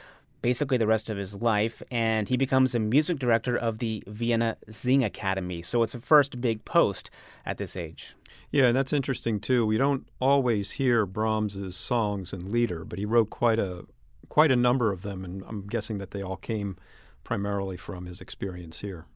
basically 0.45 0.77
the 0.77 0.87
rest 0.87 1.09
of 1.09 1.17
his 1.17 1.41
life, 1.41 1.83
and 1.91 2.29
he 2.29 2.37
becomes 2.37 2.75
a 2.75 2.79
music 2.79 3.19
director 3.19 3.57
of 3.57 3.79
the 3.79 4.05
Vienna 4.07 4.59
Singakademie. 4.69 5.65
So 5.65 5.83
it's 5.83 5.95
a 5.95 5.99
first 5.99 6.39
big 6.39 6.67
post 6.67 7.11
at 7.47 7.57
this 7.57 7.77
age. 7.77 8.15
Yeah, 8.51 8.67
and 8.67 8.77
that's 8.77 8.93
interesting 8.93 9.41
too. 9.41 9.65
We 9.65 9.79
don't 9.79 10.07
always 10.21 10.73
hear 10.73 11.07
Brahms's 11.07 11.79
songs 11.79 12.35
and 12.35 12.53
Lieder, 12.53 12.85
but 12.85 12.99
he 12.99 13.07
wrote 13.07 13.31
quite 13.31 13.59
a 13.59 13.87
quite 14.29 14.51
a 14.51 14.57
number 14.57 14.93
of 14.93 15.01
them, 15.01 15.25
and 15.25 15.43
I'm 15.49 15.67
guessing 15.67 15.97
that 15.97 16.11
they 16.11 16.21
all 16.21 16.37
came 16.37 16.77
primarily 17.25 17.79
from 17.79 18.05
his 18.05 18.21
experience 18.21 18.81
here. 18.81 19.07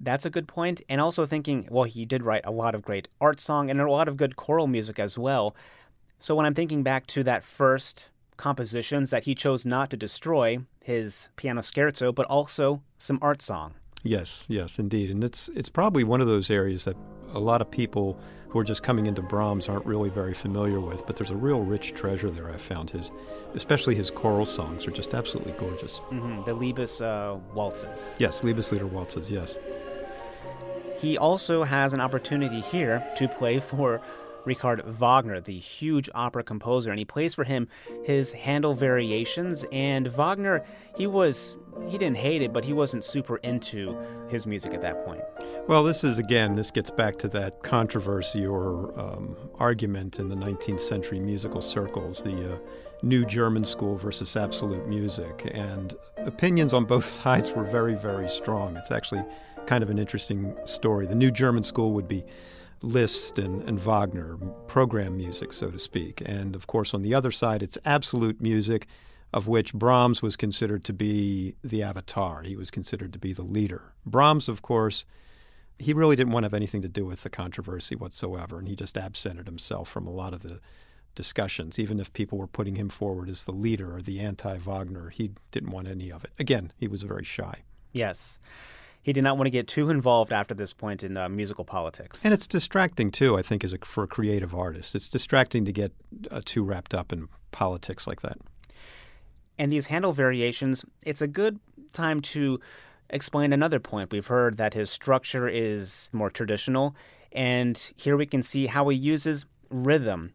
That's 0.00 0.24
a 0.24 0.30
good 0.30 0.48
point. 0.48 0.82
And 0.88 1.00
also 1.00 1.24
thinking, 1.24 1.68
well, 1.70 1.84
he 1.84 2.04
did 2.04 2.24
write 2.24 2.44
a 2.44 2.50
lot 2.50 2.74
of 2.74 2.82
great 2.82 3.06
art 3.20 3.38
song 3.38 3.70
and 3.70 3.80
a 3.80 3.88
lot 3.88 4.08
of 4.08 4.16
good 4.16 4.34
choral 4.34 4.66
music 4.66 4.98
as 4.98 5.16
well. 5.16 5.54
So 6.18 6.34
when 6.34 6.46
I'm 6.46 6.54
thinking 6.54 6.82
back 6.82 7.06
to 7.08 7.22
that 7.22 7.44
first 7.44 8.06
compositions 8.42 9.10
that 9.10 9.22
he 9.22 9.36
chose 9.36 9.64
not 9.64 9.88
to 9.88 9.96
destroy, 9.96 10.58
his 10.82 11.28
piano 11.36 11.60
scherzo, 11.60 12.12
but 12.12 12.26
also 12.26 12.82
some 12.98 13.18
art 13.22 13.40
song. 13.40 13.72
Yes, 14.02 14.46
yes, 14.48 14.80
indeed. 14.80 15.10
And 15.12 15.22
it's 15.22 15.48
it's 15.50 15.68
probably 15.68 16.02
one 16.02 16.20
of 16.20 16.26
those 16.26 16.50
areas 16.50 16.84
that 16.84 16.96
a 17.34 17.38
lot 17.38 17.60
of 17.60 17.70
people 17.70 18.18
who 18.48 18.58
are 18.58 18.64
just 18.64 18.82
coming 18.82 19.06
into 19.06 19.22
Brahms 19.22 19.68
aren't 19.68 19.86
really 19.86 20.10
very 20.10 20.34
familiar 20.34 20.80
with, 20.80 21.06
but 21.06 21.14
there's 21.14 21.30
a 21.30 21.36
real 21.36 21.60
rich 21.60 21.94
treasure 21.94 22.30
there 22.30 22.50
I 22.50 22.56
found. 22.56 22.90
His 22.90 23.12
especially 23.54 23.94
his 23.94 24.10
choral 24.10 24.44
songs 24.44 24.88
are 24.88 24.90
just 24.90 25.14
absolutely 25.14 25.52
gorgeous. 25.52 26.00
Mm-hmm. 26.10 26.42
The 26.44 26.56
Liebes 26.56 27.00
uh, 27.00 27.38
waltzes. 27.54 28.16
Yes, 28.18 28.42
Liebeslieder 28.42 28.90
waltzes, 28.90 29.30
yes. 29.30 29.56
He 30.98 31.16
also 31.16 31.62
has 31.62 31.92
an 31.92 32.00
opportunity 32.00 32.60
here 32.60 33.04
to 33.16 33.28
play 33.28 33.60
for 33.60 34.00
Richard 34.44 34.84
Wagner, 34.86 35.40
the 35.40 35.58
huge 35.58 36.08
opera 36.14 36.42
composer, 36.42 36.90
and 36.90 36.98
he 36.98 37.04
plays 37.04 37.34
for 37.34 37.44
him 37.44 37.68
his 38.04 38.32
Handel 38.32 38.74
variations. 38.74 39.64
And 39.72 40.08
Wagner, 40.08 40.64
he 40.96 41.06
was 41.06 41.56
he 41.88 41.96
didn't 41.96 42.18
hate 42.18 42.42
it, 42.42 42.52
but 42.52 42.64
he 42.64 42.72
wasn't 42.72 43.04
super 43.04 43.36
into 43.38 43.96
his 44.28 44.46
music 44.46 44.74
at 44.74 44.82
that 44.82 45.04
point. 45.06 45.22
Well, 45.68 45.84
this 45.84 46.04
is 46.04 46.18
again, 46.18 46.54
this 46.54 46.70
gets 46.70 46.90
back 46.90 47.16
to 47.18 47.28
that 47.28 47.62
controversy 47.62 48.46
or 48.46 48.98
um, 49.00 49.36
argument 49.58 50.18
in 50.18 50.28
the 50.28 50.36
19th 50.36 50.80
century 50.80 51.20
musical 51.20 51.60
circles, 51.60 52.22
the 52.22 52.54
uh, 52.54 52.58
new 53.02 53.24
German 53.24 53.64
school 53.64 53.96
versus 53.96 54.36
absolute 54.36 54.86
music, 54.86 55.50
and 55.52 55.96
opinions 56.18 56.72
on 56.72 56.84
both 56.84 57.04
sides 57.22 57.52
were 57.52 57.64
very, 57.64 57.94
very 57.94 58.28
strong. 58.28 58.76
It's 58.76 58.90
actually 58.90 59.24
kind 59.66 59.82
of 59.82 59.90
an 59.90 59.98
interesting 59.98 60.56
story. 60.64 61.06
The 61.06 61.14
new 61.14 61.30
German 61.30 61.62
school 61.62 61.92
would 61.92 62.08
be 62.08 62.24
Liszt 62.82 63.38
and, 63.38 63.62
and 63.68 63.78
Wagner, 63.78 64.36
program 64.66 65.16
music, 65.16 65.52
so 65.52 65.70
to 65.70 65.78
speak. 65.78 66.22
And 66.24 66.54
of 66.54 66.66
course, 66.66 66.94
on 66.94 67.02
the 67.02 67.14
other 67.14 67.30
side, 67.30 67.62
it's 67.62 67.78
absolute 67.84 68.40
music, 68.40 68.86
of 69.32 69.48
which 69.48 69.72
Brahms 69.72 70.20
was 70.20 70.36
considered 70.36 70.84
to 70.84 70.92
be 70.92 71.54
the 71.62 71.82
avatar. 71.82 72.42
He 72.42 72.56
was 72.56 72.70
considered 72.70 73.12
to 73.12 73.18
be 73.18 73.32
the 73.32 73.42
leader. 73.42 73.94
Brahms, 74.04 74.48
of 74.48 74.62
course, 74.62 75.04
he 75.78 75.92
really 75.92 76.16
didn't 76.16 76.32
want 76.32 76.44
to 76.44 76.46
have 76.46 76.54
anything 76.54 76.82
to 76.82 76.88
do 76.88 77.04
with 77.04 77.22
the 77.22 77.30
controversy 77.30 77.96
whatsoever, 77.96 78.58
and 78.58 78.68
he 78.68 78.76
just 78.76 78.96
absented 78.96 79.46
himself 79.46 79.88
from 79.88 80.06
a 80.06 80.12
lot 80.12 80.34
of 80.34 80.40
the 80.40 80.60
discussions. 81.14 81.78
Even 81.78 82.00
if 82.00 82.12
people 82.12 82.38
were 82.38 82.46
putting 82.46 82.76
him 82.76 82.88
forward 82.88 83.28
as 83.28 83.44
the 83.44 83.52
leader 83.52 83.96
or 83.96 84.02
the 84.02 84.20
anti 84.20 84.58
Wagner, 84.58 85.10
he 85.10 85.30
didn't 85.50 85.70
want 85.70 85.88
any 85.88 86.10
of 86.10 86.24
it. 86.24 86.30
Again, 86.38 86.72
he 86.76 86.88
was 86.88 87.02
very 87.02 87.24
shy. 87.24 87.62
Yes 87.92 88.38
he 89.02 89.12
did 89.12 89.24
not 89.24 89.36
want 89.36 89.46
to 89.46 89.50
get 89.50 89.66
too 89.66 89.90
involved 89.90 90.32
after 90.32 90.54
this 90.54 90.72
point 90.72 91.02
in 91.02 91.16
uh, 91.16 91.28
musical 91.28 91.64
politics. 91.64 92.20
And 92.24 92.32
it's 92.32 92.46
distracting 92.46 93.10
too, 93.10 93.36
I 93.36 93.42
think, 93.42 93.64
as 93.64 93.72
a, 93.72 93.78
for 93.78 94.04
a 94.04 94.06
creative 94.06 94.54
artist. 94.54 94.94
It's 94.94 95.08
distracting 95.08 95.64
to 95.64 95.72
get 95.72 95.92
uh, 96.30 96.40
too 96.44 96.62
wrapped 96.62 96.94
up 96.94 97.12
in 97.12 97.28
politics 97.50 98.06
like 98.06 98.22
that. 98.22 98.38
And 99.58 99.72
these 99.72 99.88
Handel 99.88 100.12
variations, 100.12 100.84
it's 101.04 101.20
a 101.20 101.26
good 101.26 101.58
time 101.92 102.20
to 102.20 102.60
explain 103.10 103.52
another 103.52 103.80
point. 103.80 104.10
We've 104.10 104.26
heard 104.26 104.56
that 104.56 104.72
his 104.72 104.90
structure 104.90 105.48
is 105.48 106.08
more 106.12 106.30
traditional, 106.30 106.96
and 107.32 107.92
here 107.96 108.16
we 108.16 108.26
can 108.26 108.42
see 108.42 108.66
how 108.66 108.88
he 108.88 108.96
uses 108.96 109.44
rhythm. 109.68 110.32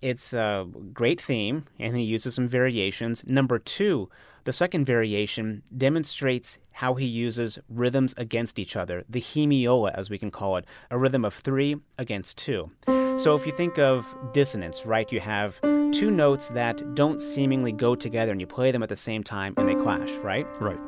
It's 0.00 0.32
a 0.32 0.66
great 0.92 1.20
theme, 1.20 1.64
and 1.78 1.96
he 1.96 2.02
uses 2.02 2.34
some 2.34 2.48
variations. 2.48 3.24
Number 3.26 3.58
two, 3.58 4.08
the 4.44 4.52
second 4.52 4.84
variation 4.84 5.62
demonstrates 5.76 6.58
how 6.72 6.94
he 6.94 7.06
uses 7.06 7.58
rhythms 7.68 8.14
against 8.16 8.58
each 8.58 8.76
other, 8.76 9.04
the 9.08 9.20
hemiola, 9.20 9.92
as 9.94 10.10
we 10.10 10.18
can 10.18 10.30
call 10.30 10.56
it, 10.56 10.64
a 10.90 10.98
rhythm 10.98 11.24
of 11.24 11.34
three 11.34 11.76
against 11.98 12.38
two. 12.38 12.70
So 13.18 13.36
if 13.36 13.46
you 13.46 13.52
think 13.52 13.78
of 13.78 14.06
dissonance, 14.32 14.86
right, 14.86 15.10
you 15.12 15.20
have 15.20 15.60
two 15.92 16.10
notes 16.10 16.48
that 16.50 16.94
don't 16.94 17.20
seemingly 17.20 17.70
go 17.72 17.94
together 17.94 18.32
and 18.32 18.40
you 18.40 18.46
play 18.46 18.72
them 18.72 18.82
at 18.82 18.88
the 18.88 18.96
same 18.96 19.22
time 19.22 19.54
and 19.58 19.68
they 19.68 19.74
clash, 19.74 20.10
right? 20.18 20.46
Right. 20.60 20.80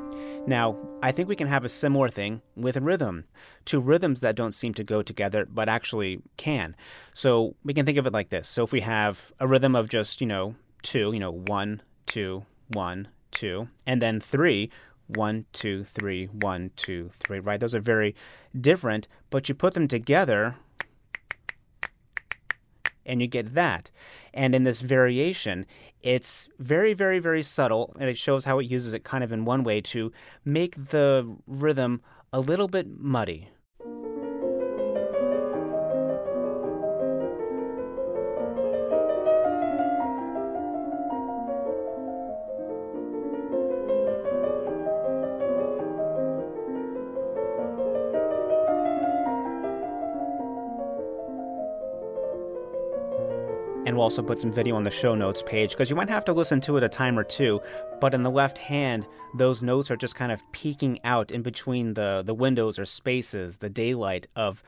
Now, 0.46 0.76
I 1.02 1.12
think 1.12 1.28
we 1.28 1.36
can 1.36 1.48
have 1.48 1.64
a 1.64 1.68
similar 1.68 2.08
thing 2.08 2.42
with 2.56 2.76
rhythm. 2.76 3.24
Two 3.64 3.80
rhythms 3.80 4.20
that 4.20 4.36
don't 4.36 4.52
seem 4.52 4.74
to 4.74 4.84
go 4.84 5.02
together, 5.02 5.46
but 5.46 5.68
actually 5.68 6.22
can. 6.36 6.74
So 7.12 7.54
we 7.64 7.74
can 7.74 7.86
think 7.86 7.98
of 7.98 8.06
it 8.06 8.12
like 8.12 8.30
this. 8.30 8.48
So 8.48 8.64
if 8.64 8.72
we 8.72 8.80
have 8.80 9.32
a 9.38 9.46
rhythm 9.46 9.74
of 9.74 9.88
just, 9.88 10.20
you 10.20 10.26
know, 10.26 10.54
two, 10.82 11.12
you 11.12 11.20
know, 11.20 11.32
one, 11.32 11.82
two, 12.06 12.44
one, 12.68 13.08
two, 13.34 13.68
and 13.86 14.00
then 14.00 14.20
three, 14.20 14.70
one, 15.08 15.44
two, 15.52 15.84
three, 15.84 16.26
one, 16.26 16.70
two, 16.76 17.10
three, 17.18 17.40
right? 17.40 17.60
Those 17.60 17.74
are 17.74 17.80
very 17.80 18.14
different, 18.58 19.06
but 19.28 19.48
you 19.48 19.54
put 19.54 19.74
them 19.74 19.88
together 19.88 20.56
and 23.04 23.20
you 23.20 23.26
get 23.26 23.52
that. 23.54 23.90
And 24.32 24.54
in 24.54 24.64
this 24.64 24.80
variation, 24.80 25.66
it's 26.00 26.48
very, 26.58 26.94
very, 26.94 27.18
very 27.18 27.42
subtle, 27.42 27.94
and 28.00 28.08
it 28.08 28.18
shows 28.18 28.44
how 28.44 28.58
it 28.58 28.64
uses 28.66 28.94
it 28.94 29.04
kind 29.04 29.22
of 29.22 29.32
in 29.32 29.44
one 29.44 29.62
way 29.62 29.80
to 29.82 30.12
make 30.44 30.88
the 30.90 31.36
rhythm 31.46 32.00
a 32.32 32.40
little 32.40 32.68
bit 32.68 32.86
muddy. 32.98 33.48
Also 54.04 54.22
put 54.22 54.38
some 54.38 54.52
video 54.52 54.76
on 54.76 54.82
the 54.82 54.90
show 54.90 55.14
notes 55.14 55.42
page 55.42 55.70
because 55.70 55.88
you 55.88 55.96
might 55.96 56.10
have 56.10 56.26
to 56.26 56.34
listen 56.34 56.60
to 56.60 56.76
it 56.76 56.82
a 56.82 56.90
time 56.90 57.18
or 57.18 57.24
two. 57.24 57.58
But 58.02 58.12
in 58.12 58.22
the 58.22 58.30
left 58.30 58.58
hand, 58.58 59.06
those 59.34 59.62
notes 59.62 59.90
are 59.90 59.96
just 59.96 60.14
kind 60.14 60.30
of 60.30 60.42
peeking 60.52 61.00
out 61.04 61.30
in 61.30 61.40
between 61.40 61.94
the, 61.94 62.22
the 62.22 62.34
windows 62.34 62.78
or 62.78 62.84
spaces, 62.84 63.56
the 63.56 63.70
daylight 63.70 64.26
of 64.36 64.62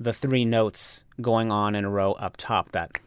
the 0.00 0.12
three 0.12 0.44
notes 0.44 1.04
going 1.20 1.52
on 1.52 1.76
in 1.76 1.84
a 1.84 1.88
row 1.88 2.14
up 2.14 2.36
top. 2.36 2.72
That. 2.72 2.98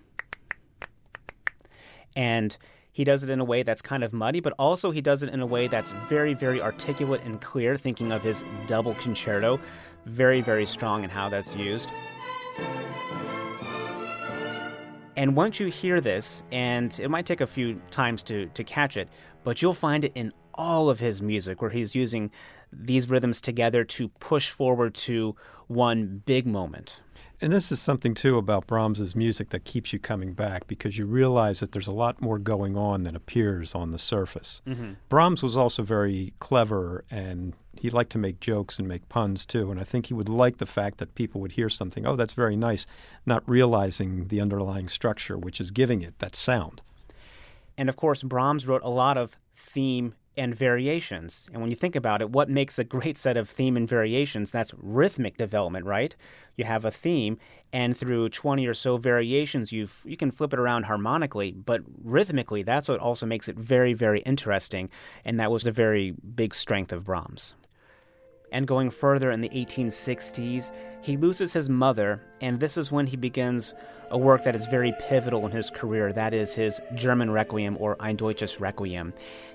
And 2.15 2.55
he 2.93 3.03
does 3.03 3.21
it 3.23 3.29
in 3.29 3.41
a 3.41 3.45
way 3.45 3.63
that's 3.63 3.81
kind 3.81 4.05
of 4.05 4.13
muddy, 4.13 4.39
but 4.39 4.53
also 4.57 4.91
he 4.91 5.01
does 5.01 5.21
it 5.21 5.33
in 5.33 5.41
a 5.41 5.45
way 5.45 5.67
that's 5.67 5.91
very, 6.07 6.33
very 6.33 6.61
articulate 6.61 7.23
and 7.25 7.41
clear, 7.41 7.75
thinking 7.75 8.13
of 8.13 8.23
his 8.23 8.41
double 8.67 8.93
concerto. 8.95 9.59
Very, 10.05 10.39
very 10.39 10.65
strong 10.65 11.03
in 11.03 11.09
how 11.09 11.27
that's 11.27 11.57
used. 11.57 11.89
And 15.15 15.35
once 15.35 15.59
you 15.59 15.67
hear 15.67 16.01
this, 16.01 16.43
and 16.51 16.97
it 16.99 17.09
might 17.09 17.25
take 17.25 17.41
a 17.41 17.47
few 17.47 17.79
times 17.91 18.23
to, 18.23 18.47
to 18.47 18.63
catch 18.63 18.97
it, 18.97 19.09
but 19.43 19.61
you'll 19.61 19.73
find 19.73 20.03
it 20.03 20.11
in 20.15 20.33
all 20.55 20.89
of 20.89 20.99
his 20.99 21.21
music 21.21 21.61
where 21.61 21.71
he's 21.71 21.93
using 21.93 22.31
these 22.71 23.09
rhythms 23.09 23.39
together 23.41 23.83
to 23.83 24.09
push 24.19 24.49
forward 24.49 24.95
to 24.95 25.35
one 25.67 26.21
big 26.25 26.47
moment. 26.47 26.97
And 27.43 27.51
this 27.51 27.73
is 27.73 27.81
something 27.81 28.13
too 28.13 28.37
about 28.37 28.67
Brahms's 28.67 29.17
music 29.17 29.49
that 29.49 29.65
keeps 29.65 29.91
you 29.91 29.99
coming 29.99 30.31
back 30.31 30.65
because 30.65 30.97
you 30.97 31.05
realize 31.05 31.59
that 31.59 31.73
there's 31.73 31.89
a 31.89 31.91
lot 31.91 32.21
more 32.21 32.39
going 32.39 32.77
on 32.77 33.03
than 33.03 33.17
appears 33.17 33.75
on 33.75 33.91
the 33.91 33.99
surface. 33.99 34.61
Mm-hmm. 34.65 34.93
Brahms 35.09 35.43
was 35.43 35.57
also 35.57 35.83
very 35.83 36.31
clever 36.39 37.03
and 37.11 37.53
he 37.75 37.89
liked 37.89 38.13
to 38.13 38.17
make 38.17 38.39
jokes 38.39 38.79
and 38.79 38.87
make 38.87 39.09
puns 39.09 39.43
too. 39.43 39.71
And 39.71 39.77
I 39.77 39.83
think 39.83 40.05
he 40.05 40.13
would 40.13 40.29
like 40.29 40.59
the 40.59 40.65
fact 40.65 40.99
that 40.99 41.15
people 41.15 41.41
would 41.41 41.51
hear 41.51 41.67
something, 41.67 42.07
oh, 42.07 42.15
that's 42.15 42.31
very 42.31 42.55
nice, 42.55 42.87
not 43.25 43.43
realizing 43.45 44.29
the 44.29 44.39
underlying 44.39 44.87
structure, 44.87 45.37
which 45.37 45.59
is 45.59 45.69
giving 45.69 46.01
it 46.01 46.19
that 46.19 46.37
sound. 46.37 46.81
And 47.77 47.89
of 47.89 47.97
course, 47.97 48.23
Brahms 48.23 48.67
wrote 48.67 48.83
a 48.85 48.89
lot 48.89 49.17
of 49.17 49.35
theme 49.57 50.15
and 50.37 50.55
variations. 50.55 51.49
And 51.51 51.61
when 51.61 51.69
you 51.69 51.75
think 51.75 51.95
about 51.95 52.21
it, 52.21 52.29
what 52.29 52.49
makes 52.49 52.79
a 52.79 52.83
great 52.83 53.17
set 53.17 53.37
of 53.37 53.49
theme 53.49 53.77
and 53.77 53.87
variations? 53.87 54.51
That's 54.51 54.73
rhythmic 54.77 55.37
development, 55.37 55.85
right? 55.85 56.15
You 56.55 56.65
have 56.65 56.85
a 56.85 56.91
theme, 56.91 57.37
and 57.71 57.97
through 57.97 58.29
20 58.29 58.67
or 58.67 58.73
so 58.73 58.97
variations, 58.97 59.71
you 59.71 59.87
you 60.03 60.17
can 60.17 60.31
flip 60.31 60.53
it 60.53 60.59
around 60.59 60.83
harmonically, 60.83 61.51
but 61.51 61.81
rhythmically, 62.03 62.63
that's 62.63 62.89
what 62.89 62.99
also 62.99 63.25
makes 63.25 63.49
it 63.49 63.55
very, 63.57 63.93
very 63.93 64.19
interesting. 64.21 64.89
And 65.25 65.39
that 65.39 65.51
was 65.51 65.65
a 65.65 65.71
very 65.71 66.11
big 66.35 66.53
strength 66.53 66.91
of 66.91 67.05
Brahms. 67.05 67.55
And 68.51 68.67
going 68.67 68.91
further 68.91 69.31
in 69.31 69.41
the 69.41 69.49
1860s, 69.49 70.71
he 71.01 71.17
loses 71.17 71.51
his 71.53 71.69
mother, 71.71 72.23
and 72.39 72.59
this 72.59 72.77
is 72.77 72.91
when 72.91 73.07
he 73.07 73.17
begins 73.17 73.73
a 74.11 74.17
work 74.17 74.43
that 74.43 74.55
is 74.55 74.67
very 74.67 74.93
pivotal 74.99 75.43
in 75.47 75.51
his 75.51 75.71
career. 75.71 76.13
That 76.13 76.35
is 76.35 76.53
his 76.53 76.79
German 76.93 77.31
Requiem 77.31 77.75
or 77.79 77.97
Ein 77.99 78.15
Deutsches 78.15 78.59
Requiem. 78.59 79.11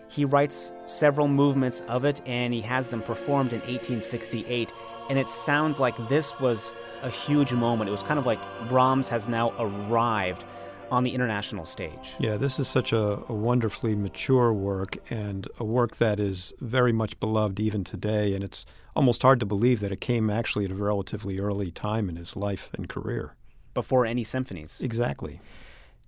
He 0.08 0.24
writes 0.24 0.72
several 0.86 1.28
movements 1.28 1.82
of 1.82 2.04
it, 2.04 2.20
and 2.26 2.52
he 2.52 2.60
has 2.62 2.90
them 2.90 3.02
performed 3.02 3.52
in 3.52 3.60
1868. 3.60 4.72
And 5.10 5.18
it 5.18 5.28
sounds 5.28 5.78
like 5.78 5.96
this 6.08 6.38
was 6.40 6.72
a 7.02 7.10
huge 7.10 7.52
moment. 7.52 7.88
It 7.88 7.92
was 7.92 8.02
kind 8.02 8.18
of 8.18 8.26
like 8.26 8.40
Brahms 8.68 9.08
has 9.08 9.28
now 9.28 9.52
arrived 9.58 10.44
on 10.90 11.04
the 11.04 11.10
international 11.10 11.66
stage. 11.66 12.14
Yeah, 12.18 12.36
this 12.36 12.58
is 12.58 12.66
such 12.66 12.92
a, 12.92 13.22
a, 13.28 13.34
wonderfully 13.34 13.94
mature 13.94 14.52
work 14.52 14.96
and 15.10 15.46
a 15.58 15.64
work 15.64 15.96
that 15.96 16.18
is 16.18 16.52
very 16.60 16.92
much 16.92 17.18
beloved 17.20 17.60
even 17.60 17.84
today. 17.84 18.34
And 18.34 18.42
it's 18.42 18.64
almost 18.96 19.22
hard 19.22 19.40
to 19.40 19.46
believe 19.46 19.80
that 19.80 19.92
it 19.92 20.00
came 20.00 20.30
actually 20.30 20.64
at 20.64 20.70
a 20.70 20.74
relatively 20.74 21.38
early 21.38 21.70
time 21.70 22.08
in 22.08 22.16
his 22.16 22.36
life 22.36 22.70
and 22.72 22.88
career. 22.88 23.34
Before 23.74 24.06
any 24.06 24.24
symphonies. 24.24 24.80
Exactly. 24.80 25.40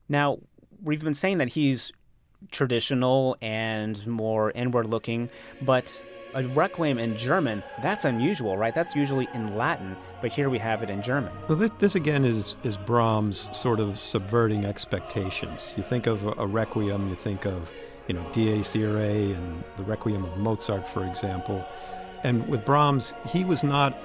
Now, 0.08 0.38
we've 0.82 1.04
been 1.04 1.14
saying 1.14 1.38
that 1.38 1.50
he's 1.50 1.92
traditional 2.50 3.36
and 3.42 4.04
more 4.06 4.50
inward 4.52 4.86
looking, 4.86 5.30
but 5.62 6.02
a 6.34 6.44
requiem 6.48 6.98
in 6.98 7.16
German, 7.16 7.62
that's 7.82 8.04
unusual, 8.04 8.56
right? 8.56 8.74
That's 8.74 8.94
usually 8.94 9.28
in 9.34 9.56
Latin, 9.56 9.96
but 10.20 10.30
here 10.30 10.48
we 10.48 10.58
have 10.58 10.82
it 10.82 10.90
in 10.90 11.02
German. 11.02 11.32
Well, 11.48 11.58
this, 11.58 11.70
this 11.78 11.94
again 11.94 12.24
is, 12.24 12.56
is 12.62 12.76
Brahms 12.76 13.48
sort 13.52 13.80
of 13.80 13.98
subverting 13.98 14.64
expectations. 14.64 15.74
You 15.76 15.82
think 15.82 16.06
of 16.06 16.24
a, 16.38 16.46
requiem, 16.46 17.08
you 17.08 17.16
think 17.16 17.46
of, 17.46 17.70
you 18.06 18.14
know, 18.14 18.24
Dies 18.32 18.74
Irae 18.76 19.32
and 19.32 19.64
the 19.76 19.82
Requiem 19.84 20.24
of 20.24 20.36
Mozart, 20.38 20.86
for 20.88 21.04
example. 21.04 21.64
And 22.22 22.46
with 22.48 22.64
Brahms, 22.64 23.14
he 23.26 23.44
was 23.44 23.62
not 23.62 23.96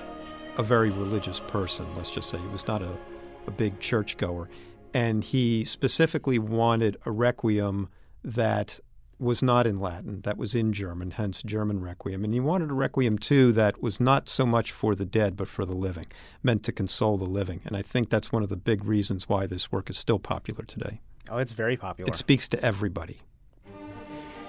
a 0.58 0.64
very 0.64 0.90
religious 0.90 1.40
person, 1.42 1.86
let's 1.96 2.10
just 2.10 2.30
say. 2.30 2.38
He 2.38 2.48
was 2.48 2.66
not 2.68 2.82
a, 2.82 2.98
a 3.48 3.52
big 3.52 3.80
churchgoer. 3.80 4.50
And 4.94 5.24
he 5.24 5.66
specifically 5.66 6.40
wanted 6.40 6.98
a 7.06 7.12
requiem 7.12 7.90
that 8.26 8.80
was 9.18 9.42
not 9.42 9.66
in 9.66 9.80
Latin, 9.80 10.20
that 10.22 10.38
was 10.38 10.56
in 10.56 10.74
German, 10.74 11.12
hence 11.12 11.42
German 11.44 11.80
Requiem. 11.80 12.26
And 12.26 12.34
he 12.34 12.40
wanted 12.42 12.70
a 12.70 12.74
Requiem, 12.74 13.18
too, 13.18 13.54
that 13.54 13.82
was 13.82 14.00
not 14.00 14.28
so 14.28 14.46
much 14.46 14.74
for 14.74 14.94
the 14.94 15.06
dead, 15.06 15.38
but 15.38 15.48
for 15.48 15.66
the 15.66 15.76
living, 15.76 16.08
meant 16.44 16.64
to 16.64 16.74
console 16.74 17.18
the 17.18 17.24
living. 17.24 17.62
And 17.66 17.78
I 17.78 17.82
think 17.82 18.10
that's 18.10 18.32
one 18.32 18.44
of 18.44 18.50
the 18.50 18.58
big 18.58 18.84
reasons 18.84 19.30
why 19.30 19.48
this 19.48 19.72
work 19.72 19.90
is 19.90 19.98
still 19.98 20.20
popular 20.20 20.66
today. 20.66 21.00
Oh, 21.30 21.38
it's 21.38 21.54
very 21.54 21.78
popular. 21.78 22.10
It 22.10 22.16
speaks 22.16 22.48
to 22.50 22.66
everybody. 22.66 23.20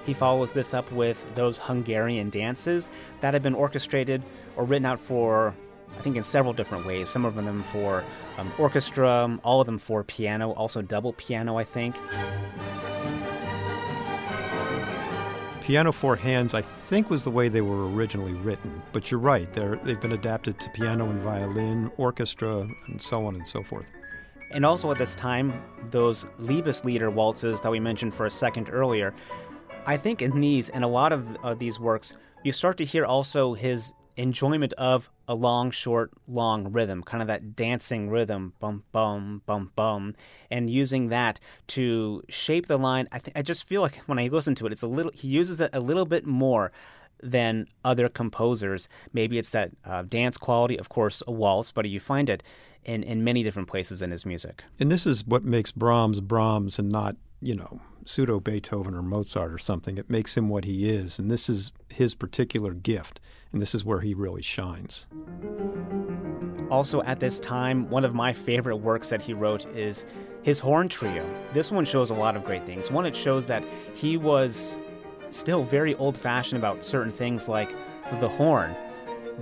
He 0.04 0.14
follows 0.14 0.52
this 0.52 0.74
up 0.74 0.90
with 0.92 1.34
those 1.34 1.58
Hungarian 1.58 2.30
dances 2.30 2.88
that 3.20 3.34
have 3.34 3.42
been 3.42 3.54
orchestrated 3.54 4.22
or 4.56 4.64
written 4.64 4.86
out 4.86 5.00
for, 5.00 5.54
I 5.96 6.02
think, 6.02 6.16
in 6.16 6.24
several 6.24 6.52
different 6.52 6.86
ways. 6.86 7.08
Some 7.08 7.24
of 7.24 7.34
them 7.34 7.62
for 7.64 8.04
um, 8.38 8.52
orchestra, 8.58 9.38
all 9.42 9.60
of 9.60 9.66
them 9.66 9.78
for 9.78 10.02
piano, 10.04 10.52
also 10.52 10.82
double 10.82 11.12
piano, 11.12 11.56
I 11.56 11.64
think. 11.64 11.96
Piano 15.66 15.90
four 15.90 16.14
hands, 16.14 16.54
I 16.54 16.62
think, 16.62 17.10
was 17.10 17.24
the 17.24 17.30
way 17.32 17.48
they 17.48 17.60
were 17.60 17.90
originally 17.90 18.34
written. 18.34 18.80
But 18.92 19.10
you're 19.10 19.18
right; 19.18 19.52
they're, 19.52 19.74
they've 19.82 20.00
been 20.00 20.12
adapted 20.12 20.60
to 20.60 20.70
piano 20.70 21.10
and 21.10 21.20
violin, 21.20 21.90
orchestra, 21.96 22.68
and 22.86 23.02
so 23.02 23.26
on 23.26 23.34
and 23.34 23.44
so 23.44 23.64
forth. 23.64 23.88
And 24.52 24.64
also 24.64 24.92
at 24.92 24.98
this 24.98 25.16
time, 25.16 25.60
those 25.90 26.22
Liebeslieder 26.40 27.12
waltzes 27.12 27.60
that 27.62 27.72
we 27.72 27.80
mentioned 27.80 28.14
for 28.14 28.26
a 28.26 28.30
second 28.30 28.70
earlier, 28.70 29.12
I 29.86 29.96
think 29.96 30.22
in 30.22 30.40
these 30.40 30.68
and 30.68 30.84
a 30.84 30.86
lot 30.86 31.12
of, 31.12 31.36
of 31.42 31.58
these 31.58 31.80
works, 31.80 32.16
you 32.44 32.52
start 32.52 32.76
to 32.76 32.84
hear 32.84 33.04
also 33.04 33.54
his 33.54 33.92
enjoyment 34.16 34.72
of 34.74 35.10
a 35.28 35.34
long, 35.34 35.70
short, 35.70 36.10
long 36.26 36.72
rhythm, 36.72 37.02
kind 37.02 37.22
of 37.22 37.28
that 37.28 37.54
dancing 37.56 38.08
rhythm, 38.08 38.52
bum, 38.60 38.82
bum, 38.92 39.42
bum, 39.46 39.72
bum, 39.76 40.14
and 40.50 40.70
using 40.70 41.08
that 41.08 41.40
to 41.68 42.22
shape 42.28 42.66
the 42.66 42.78
line. 42.78 43.08
I, 43.12 43.18
th- 43.18 43.36
I 43.36 43.42
just 43.42 43.64
feel 43.64 43.82
like 43.82 43.96
when 44.06 44.18
I 44.18 44.28
listen 44.28 44.54
to 44.56 44.66
it, 44.66 44.72
it's 44.72 44.82
a 44.82 44.86
little, 44.88 45.12
he 45.14 45.28
uses 45.28 45.60
it 45.60 45.70
a 45.72 45.80
little 45.80 46.06
bit 46.06 46.26
more 46.26 46.72
than 47.22 47.66
other 47.84 48.08
composers. 48.08 48.88
Maybe 49.12 49.38
it's 49.38 49.50
that 49.50 49.70
uh, 49.84 50.02
dance 50.02 50.36
quality, 50.36 50.78
of 50.78 50.88
course, 50.88 51.22
a 51.26 51.32
waltz, 51.32 51.72
but 51.72 51.88
you 51.88 52.00
find 52.00 52.28
it 52.28 52.42
in, 52.84 53.02
in 53.02 53.24
many 53.24 53.42
different 53.42 53.68
places 53.68 54.02
in 54.02 54.10
his 54.10 54.24
music. 54.24 54.62
And 54.78 54.90
this 54.90 55.06
is 55.06 55.26
what 55.26 55.44
makes 55.44 55.72
Brahms 55.72 56.20
Brahms 56.20 56.78
and 56.78 56.90
not, 56.90 57.16
you 57.40 57.54
know, 57.54 57.80
pseudo 58.04 58.40
Beethoven 58.40 58.94
or 58.94 59.02
Mozart 59.02 59.52
or 59.52 59.58
something. 59.58 59.98
It 59.98 60.08
makes 60.08 60.36
him 60.36 60.48
what 60.48 60.64
he 60.64 60.88
is. 60.88 61.18
And 61.18 61.30
this 61.30 61.48
is 61.48 61.72
his 61.88 62.14
particular 62.14 62.72
gift. 62.72 63.20
And 63.52 63.60
this 63.60 63.74
is 63.74 63.84
where 63.84 64.00
he 64.00 64.14
really 64.14 64.42
shines. 64.42 65.06
Also, 66.70 67.02
at 67.02 67.20
this 67.20 67.38
time, 67.38 67.88
one 67.90 68.04
of 68.04 68.14
my 68.14 68.32
favorite 68.32 68.76
works 68.76 69.08
that 69.10 69.22
he 69.22 69.32
wrote 69.32 69.66
is 69.76 70.04
his 70.42 70.58
horn 70.58 70.88
trio. 70.88 71.28
This 71.52 71.70
one 71.70 71.84
shows 71.84 72.10
a 72.10 72.14
lot 72.14 72.36
of 72.36 72.44
great 72.44 72.66
things. 72.66 72.90
One, 72.90 73.06
it 73.06 73.14
shows 73.14 73.46
that 73.46 73.64
he 73.94 74.16
was 74.16 74.76
still 75.30 75.62
very 75.62 75.94
old 75.96 76.16
fashioned 76.16 76.58
about 76.58 76.82
certain 76.82 77.12
things 77.12 77.48
like 77.48 77.70
the 78.20 78.28
horn. 78.28 78.74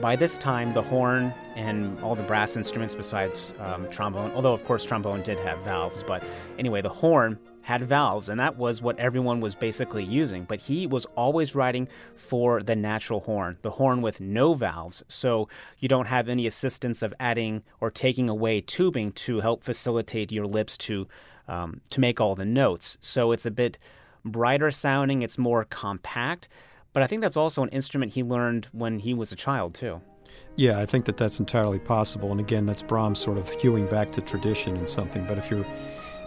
By 0.01 0.17
this 0.17 0.37
time, 0.39 0.73
the 0.73 0.83
horn 0.83 1.33
and 1.55 1.99
all 2.01 2.15
the 2.15 2.23
brass 2.25 2.57
instruments 2.57 2.95
besides 2.95 3.55
um, 3.61 3.89
trombone, 3.91 4.33
although 4.33 4.53
of 4.53 4.65
course 4.65 4.85
trombone 4.85 5.23
did 5.23 5.39
have 5.41 5.59
valves, 5.61 6.03
but 6.03 6.23
anyway, 6.59 6.83
the 6.83 6.89
horn 6.89 7.39
had 7.65 7.83
valves, 7.83 8.29
and 8.29 8.39
that 8.39 8.57
was 8.57 8.81
what 8.81 8.99
everyone 8.99 9.41
was 9.41 9.55
basically 9.55 10.05
using. 10.05 10.45
But 10.45 10.61
he 10.61 10.87
was 10.87 11.07
always 11.17 11.55
writing 11.55 11.89
for 12.15 12.63
the 12.63 12.77
natural 12.77 13.21
horn, 13.21 13.59
the 13.63 13.71
horn 13.71 14.03
with 14.03 14.21
no 14.21 14.55
valves, 14.55 15.03
so 15.09 15.49
you 15.79 15.89
don't 15.89 16.07
have 16.07 16.29
any 16.29 16.47
assistance 16.47 17.03
of 17.03 17.13
adding 17.19 17.63
or 17.81 17.91
taking 17.91 18.29
away 18.29 18.61
tubing 18.61 19.13
to 19.13 19.41
help 19.41 19.65
facilitate 19.65 20.31
your 20.31 20.47
lips 20.47 20.77
to 20.79 21.09
um, 21.49 21.81
to 21.91 22.01
make 22.01 22.21
all 22.21 22.35
the 22.35 22.45
notes. 22.45 22.97
So 23.01 23.33
it's 23.33 23.47
a 23.47 23.51
bit 23.51 23.79
brighter 24.25 24.71
sounding, 24.71 25.23
it's 25.23 25.37
more 25.37 25.65
compact. 25.65 26.49
But 26.93 27.03
I 27.03 27.07
think 27.07 27.23
that's 27.23 27.37
also 27.37 27.63
an 27.63 27.69
instrument 27.71 28.13
he 28.13 28.23
learned 28.23 28.67
when 28.73 29.01
he 29.01 29.15
was 29.15 29.33
a 29.33 29.37
child 29.37 29.75
too. 29.75 30.01
Yeah, 30.57 30.79
I 30.79 30.87
think 30.87 31.05
that 31.07 31.17
that's 31.17 31.41
entirely 31.41 31.81
possible. 31.81 32.31
And 32.31 32.41
again, 32.41 32.67
that's 32.67 32.83
Brahms 32.83 33.19
sort 33.19 33.39
of 33.39 33.49
hewing 33.51 33.87
back 33.87 34.13
to 34.13 34.21
tradition 34.21 34.77
and 34.77 34.89
something. 34.89 35.27
But 35.27 35.39
if 35.39 35.51
you're 35.51 35.67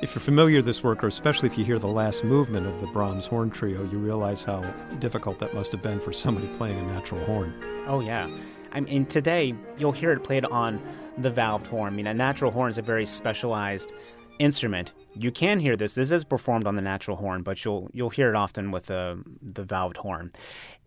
if 0.02 0.14
you're 0.14 0.22
familiar 0.22 0.58
with 0.58 0.66
this 0.66 0.84
work, 0.84 1.04
or 1.04 1.08
especially 1.08 1.50
if 1.50 1.58
you 1.58 1.66
hear 1.66 1.80
the 1.80 1.88
last 1.88 2.24
movement 2.24 2.68
of 2.68 2.80
the 2.82 2.88
Brahms 2.88 3.26
horn 3.26 3.50
trio, 3.50 3.84
you 3.84 3.98
realize 3.98 4.44
how 4.44 4.62
difficult 5.00 5.40
that 5.40 5.54
must 5.56 5.72
have 5.72 5.82
been 5.82 6.00
for 6.00 6.14
somebody 6.14 6.48
playing 6.58 6.78
a 6.78 6.84
natural 6.84 7.24
horn. 7.26 7.54
Oh, 7.88 8.00
yeah. 8.02 8.30
I 8.74 8.82
mean, 8.82 9.08
today 9.08 9.56
you'll 9.78 9.92
hear 9.92 10.12
it 10.12 10.24
played 10.24 10.46
on 10.46 10.80
the 11.18 11.32
valved 11.32 11.66
horn. 11.66 11.94
I 11.94 11.96
mean, 11.96 12.06
a 12.06 12.14
natural 12.14 12.52
horn 12.52 12.70
is 12.70 12.78
a 12.78 12.84
very 12.84 13.08
specialized 13.08 13.94
instrument. 14.38 14.94
You 15.16 15.32
can 15.32 15.60
hear 15.60 15.76
this. 15.76 15.96
This 15.96 16.12
is 16.12 16.24
performed 16.24 16.68
on 16.68 16.76
the 16.76 16.82
natural 16.82 17.18
horn, 17.18 17.42
but 17.42 17.66
you'll 17.66 17.90
you'll 17.92 18.12
hear 18.12 18.30
it 18.30 18.36
often 18.36 18.70
with 18.70 18.86
the 18.86 19.24
the 19.42 19.64
valved 19.64 19.98
horn. 19.98 20.32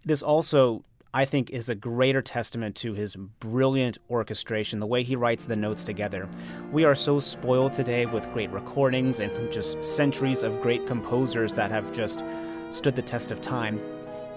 This 0.04 0.22
also 0.22 0.84
I 1.12 1.24
think 1.24 1.50
is 1.50 1.68
a 1.68 1.74
greater 1.74 2.22
testament 2.22 2.76
to 2.76 2.94
his 2.94 3.16
brilliant 3.16 3.98
orchestration, 4.08 4.78
the 4.78 4.86
way 4.86 5.02
he 5.02 5.16
writes 5.16 5.44
the 5.44 5.56
notes 5.56 5.82
together. 5.82 6.28
We 6.70 6.84
are 6.84 6.94
so 6.94 7.18
spoiled 7.18 7.72
today 7.72 8.06
with 8.06 8.32
great 8.32 8.50
recordings 8.50 9.18
and 9.18 9.52
just 9.52 9.82
centuries 9.82 10.44
of 10.44 10.62
great 10.62 10.86
composers 10.86 11.54
that 11.54 11.72
have 11.72 11.92
just 11.92 12.22
stood 12.70 12.94
the 12.94 13.02
test 13.02 13.32
of 13.32 13.40
time. 13.40 13.80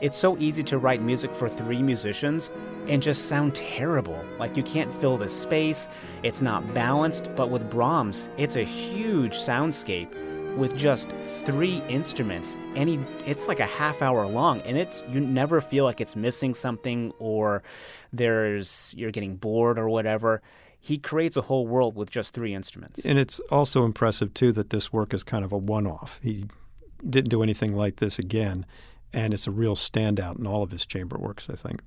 It's 0.01 0.17
so 0.17 0.35
easy 0.39 0.63
to 0.63 0.79
write 0.79 1.03
music 1.03 1.35
for 1.35 1.47
three 1.47 1.83
musicians 1.83 2.49
and 2.87 3.03
just 3.03 3.25
sound 3.25 3.53
terrible. 3.53 4.25
Like 4.39 4.57
you 4.57 4.63
can't 4.63 4.93
fill 4.95 5.17
the 5.17 5.29
space, 5.29 5.87
it's 6.23 6.41
not 6.41 6.73
balanced, 6.73 7.29
but 7.35 7.51
with 7.51 7.69
Brahms, 7.69 8.31
it's 8.37 8.55
a 8.55 8.63
huge 8.63 9.37
soundscape 9.37 10.11
with 10.57 10.75
just 10.77 11.09
three 11.09 11.81
instruments 11.87 12.55
and 12.75 12.89
he, 12.89 12.99
it's 13.25 13.47
like 13.47 13.59
a 13.59 13.65
half 13.65 14.01
hour 14.01 14.25
long 14.27 14.61
and 14.61 14.77
it's 14.77 15.03
you 15.09 15.19
never 15.19 15.61
feel 15.61 15.83
like 15.83 15.99
it's 15.99 16.15
missing 16.15 16.53
something 16.53 17.11
or 17.19 17.63
there's 18.11 18.93
you're 18.97 19.11
getting 19.11 19.35
bored 19.35 19.79
or 19.79 19.89
whatever 19.89 20.41
he 20.85 20.97
creates 20.97 21.37
a 21.37 21.41
whole 21.41 21.65
world 21.65 21.95
with 21.95 22.11
just 22.11 22.33
three 22.33 22.53
instruments. 22.53 22.99
And 23.05 23.17
it's 23.17 23.39
also 23.49 23.85
impressive, 23.85 24.33
too, 24.33 24.51
that 24.51 24.69
this 24.69 24.91
work 24.91 25.13
is 25.13 25.23
kind 25.23 25.45
of 25.45 25.53
a 25.53 25.57
one 25.57 25.87
off. 25.87 26.19
He 26.21 26.47
didn't 27.09 27.29
do 27.29 27.41
anything 27.41 27.73
like 27.73 27.95
this 27.95 28.19
again, 28.19 28.65
and 29.13 29.33
it's 29.33 29.47
a 29.47 29.51
real 29.51 29.77
standout 29.77 30.39
in 30.39 30.45
all 30.45 30.61
of 30.61 30.71
his 30.71 30.85
chamber 30.85 31.17
works, 31.17 31.49
I 31.49 31.55
think. 31.55 31.81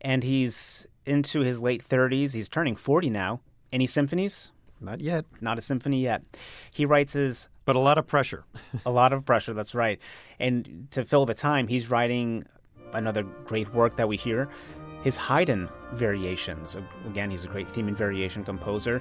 And 0.00 0.24
he's 0.24 0.88
into 1.04 1.42
his 1.42 1.62
late 1.62 1.84
30s. 1.84 2.32
He's 2.32 2.48
turning 2.48 2.74
40 2.74 3.10
now. 3.10 3.42
Any 3.72 3.86
symphonies? 3.86 4.50
Not 4.80 5.00
yet. 5.00 5.24
Not 5.40 5.58
a 5.58 5.60
symphony 5.60 6.02
yet. 6.02 6.22
He 6.72 6.86
writes 6.86 7.14
his. 7.14 7.48
But 7.64 7.76
a 7.76 7.80
lot 7.80 7.98
of 7.98 8.06
pressure. 8.06 8.44
a 8.86 8.90
lot 8.90 9.12
of 9.12 9.24
pressure, 9.24 9.52
that's 9.52 9.74
right. 9.74 10.00
And 10.38 10.86
to 10.92 11.04
fill 11.04 11.26
the 11.26 11.34
time, 11.34 11.66
he's 11.66 11.90
writing 11.90 12.44
another 12.92 13.24
great 13.44 13.72
work 13.74 13.96
that 13.96 14.08
we 14.08 14.16
hear 14.16 14.48
his 15.06 15.16
Haydn 15.16 15.68
variations. 15.92 16.76
Again, 17.06 17.30
he's 17.30 17.44
a 17.44 17.46
great 17.46 17.68
theme 17.68 17.86
and 17.86 17.96
variation 17.96 18.42
composer. 18.42 19.00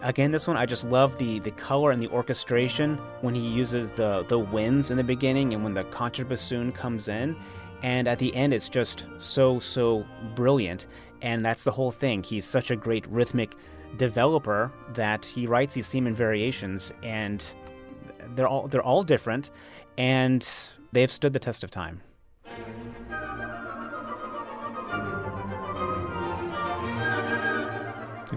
Again, 0.00 0.32
this 0.32 0.48
one 0.48 0.56
I 0.56 0.64
just 0.64 0.84
love 0.84 1.18
the 1.18 1.40
the 1.40 1.50
color 1.50 1.90
and 1.90 2.02
the 2.02 2.08
orchestration 2.08 2.96
when 3.20 3.34
he 3.34 3.46
uses 3.46 3.90
the 3.92 4.24
the 4.28 4.38
winds 4.38 4.90
in 4.90 4.96
the 4.96 5.04
beginning 5.04 5.52
and 5.52 5.62
when 5.62 5.74
the 5.74 5.84
contrabassoon 5.84 6.74
comes 6.74 7.06
in, 7.06 7.36
and 7.82 8.08
at 8.08 8.18
the 8.18 8.34
end 8.34 8.54
it's 8.54 8.70
just 8.70 9.06
so 9.18 9.60
so 9.60 10.06
brilliant. 10.34 10.86
And 11.20 11.44
that's 11.44 11.64
the 11.64 11.70
whole 11.70 11.90
thing. 11.90 12.22
He's 12.22 12.46
such 12.46 12.70
a 12.70 12.76
great 12.76 13.06
rhythmic 13.08 13.54
developer 13.96 14.72
that 14.94 15.24
he 15.24 15.46
writes 15.46 15.74
these 15.74 15.88
theme 15.88 16.06
and 16.06 16.16
variations, 16.16 16.92
and 17.02 17.54
they're 18.34 18.48
all 18.48 18.68
they're 18.68 18.82
all 18.82 19.02
different, 19.02 19.50
and 19.98 20.48
they've 20.92 21.12
stood 21.12 21.32
the 21.32 21.38
test 21.38 21.64
of 21.64 21.70
time. 21.70 22.00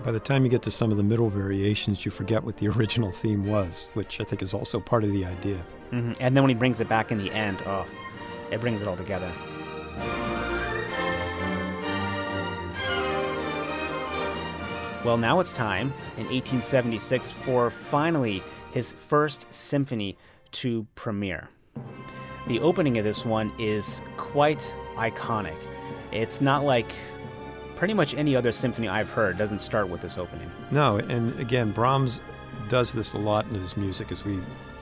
By 0.03 0.11
the 0.11 0.19
time 0.19 0.43
you 0.43 0.51
get 0.51 0.61
to 0.63 0.71
some 0.71 0.91
of 0.91 0.97
the 0.97 1.03
middle 1.03 1.29
variations, 1.29 2.05
you 2.05 2.11
forget 2.11 2.43
what 2.43 2.57
the 2.57 2.67
original 2.77 3.11
theme 3.11 3.45
was, 3.45 3.89
which 3.95 4.21
I 4.21 4.23
think 4.23 4.43
is 4.43 4.53
also 4.53 4.79
part 4.79 5.03
of 5.03 5.11
the 5.11 5.25
idea. 5.25 5.65
Mm-hmm. 5.91 6.13
And 6.19 6.35
then 6.35 6.43
when 6.43 6.49
he 6.49 6.55
brings 6.55 6.79
it 6.79 6.87
back 6.87 7.11
in 7.11 7.17
the 7.17 7.31
end, 7.31 7.57
oh, 7.65 7.87
it 8.51 8.61
brings 8.61 8.81
it 8.81 8.87
all 8.87 8.97
together. 8.97 9.31
Well, 15.05 15.17
now 15.17 15.39
it's 15.39 15.53
time 15.53 15.93
in 16.17 16.23
1876 16.23 17.29
for 17.29 17.69
finally 17.69 18.41
his 18.71 18.91
first 18.91 19.45
symphony 19.53 20.17
to 20.53 20.87
premiere. 20.95 21.47
The 22.47 22.59
opening 22.59 22.97
of 22.97 23.05
this 23.05 23.23
one 23.23 23.51
is 23.59 24.01
quite 24.17 24.73
iconic. 24.95 25.57
It's 26.11 26.41
not 26.41 26.63
like 26.63 26.91
pretty 27.75 27.93
much 27.93 28.15
any 28.15 28.35
other 28.35 28.51
symphony 28.51 28.87
I've 28.87 29.11
heard 29.11 29.37
doesn't 29.37 29.59
start 29.59 29.89
with 29.89 30.01
this 30.01 30.17
opening. 30.17 30.49
No, 30.71 30.97
and 30.97 31.39
again, 31.39 31.71
Brahms 31.71 32.19
does 32.67 32.91
this 32.91 33.13
a 33.13 33.19
lot 33.19 33.45
in 33.45 33.53
his 33.53 33.77
music, 33.77 34.11
as 34.11 34.25
we 34.25 34.39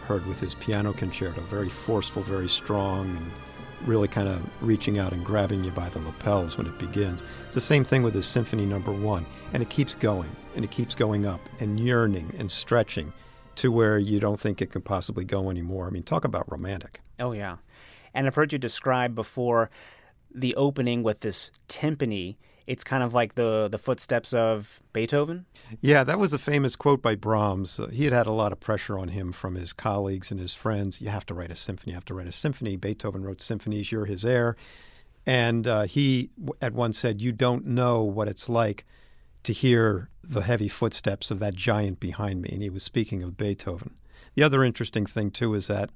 heard 0.08 0.26
with 0.26 0.40
his 0.40 0.56
piano 0.56 0.94
concerto. 0.94 1.42
Very 1.42 1.70
forceful, 1.70 2.24
very 2.24 2.48
strong, 2.48 3.10
and 3.18 3.32
really 3.86 4.08
kind 4.08 4.28
of 4.28 4.42
reaching 4.62 5.00
out 5.00 5.14
and 5.14 5.26
grabbing 5.26 5.64
you 5.64 5.72
by 5.72 5.90
the 5.90 6.00
lapels 6.00 6.58
when 6.58 6.68
it 6.68 6.78
begins. 6.80 7.24
It's 7.46 7.56
the 7.56 7.62
same 7.62 7.84
thing 7.84 8.04
with 8.04 8.14
his 8.14 8.26
Symphony 8.26 8.66
Number 8.66 8.92
One, 8.92 9.26
and 9.54 9.62
it 9.62 9.70
keeps 9.70 9.96
going, 9.96 10.36
and 10.56 10.64
it 10.64 10.72
keeps 10.72 10.96
going 10.96 11.26
up, 11.26 11.42
and 11.60 11.80
yearning 11.80 12.34
and 12.38 12.50
stretching 12.50 13.12
to 13.56 13.72
where 13.72 14.00
you 14.00 14.20
don't 14.20 14.40
think 14.40 14.62
it 14.62 14.72
can 14.72 14.82
possibly 14.82 15.26
go 15.26 15.50
anymore. 15.50 15.88
I 15.88 15.90
mean, 15.90 16.04
talk 16.04 16.26
about 16.26 16.52
romantic. 16.52 17.02
Oh 17.20 17.32
yeah, 17.32 17.58
and 18.14 18.28
I've 18.28 18.36
heard 18.36 18.54
you 18.54 18.60
describe 18.60 19.16
before 19.16 19.70
the 20.34 20.56
opening 20.56 21.04
with 21.04 21.20
this 21.20 21.52
timpani 21.70 22.38
it's 22.68 22.84
kind 22.84 23.04
of 23.04 23.14
like 23.14 23.36
the 23.36 23.68
the 23.70 23.78
footsteps 23.78 24.34
of 24.34 24.82
Beethoven. 24.94 25.46
Yeah, 25.82 26.04
that 26.04 26.20
was 26.20 26.34
a 26.34 26.40
famous 26.40 26.76
quote 26.76 27.02
by 27.02 27.16
Brahms. 27.16 27.80
Uh, 27.80 27.88
he 27.88 28.04
had 28.04 28.14
had 28.14 28.28
a 28.28 28.32
lot 28.32 28.52
of 28.52 28.60
pressure 28.60 28.98
on 28.98 29.10
him 29.10 29.32
from 29.32 29.56
his 29.56 29.74
colleagues 29.74 30.32
and 30.32 30.40
his 30.40 30.54
friends. 30.54 31.02
You 31.02 31.10
have 31.10 31.26
to 31.28 31.34
write 31.34 31.52
a 31.52 31.56
symphony. 31.56 31.92
You 31.92 31.96
have 31.96 32.06
to 32.06 32.14
write 32.14 32.28
a 32.28 32.32
symphony. 32.32 32.76
Beethoven 32.76 33.24
wrote 33.24 33.42
symphonies. 33.42 33.92
You're 33.92 34.06
his 34.06 34.24
heir. 34.26 34.56
And 35.26 35.68
uh, 35.68 35.84
he 35.84 36.30
at 36.62 36.74
once 36.74 36.98
said, 36.98 37.22
"You 37.22 37.32
don't 37.32 37.66
know 37.66 38.04
what 38.04 38.28
it's 38.28 38.50
like 38.50 38.86
to 39.44 39.54
hear 39.54 40.10
the 40.24 40.42
heavy 40.42 40.68
footsteps 40.68 41.32
of 41.32 41.40
that 41.40 41.56
giant 41.56 42.00
behind 42.00 42.42
me." 42.42 42.50
And 42.52 42.62
he 42.62 42.70
was 42.70 42.84
speaking 42.84 43.24
of 43.24 43.38
Beethoven. 43.38 43.96
The 44.36 44.44
other 44.44 44.64
interesting 44.64 45.06
thing 45.06 45.32
too 45.32 45.54
is 45.54 45.68
that 45.68 45.90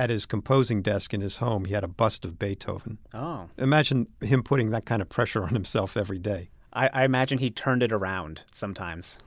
at 0.00 0.08
his 0.08 0.24
composing 0.24 0.80
desk 0.80 1.12
in 1.12 1.20
his 1.20 1.36
home, 1.36 1.66
he 1.66 1.74
had 1.74 1.84
a 1.84 1.88
bust 1.88 2.24
of 2.24 2.38
Beethoven. 2.38 2.96
Oh. 3.12 3.50
Imagine 3.58 4.06
him 4.22 4.42
putting 4.42 4.70
that 4.70 4.86
kind 4.86 5.02
of 5.02 5.10
pressure 5.10 5.42
on 5.42 5.50
himself 5.50 5.94
every 5.94 6.18
day. 6.18 6.48
I, 6.72 6.88
I 6.88 7.04
imagine 7.04 7.36
he 7.36 7.50
turned 7.50 7.82
it 7.82 7.92
around 7.92 8.42
sometimes. 8.50 9.18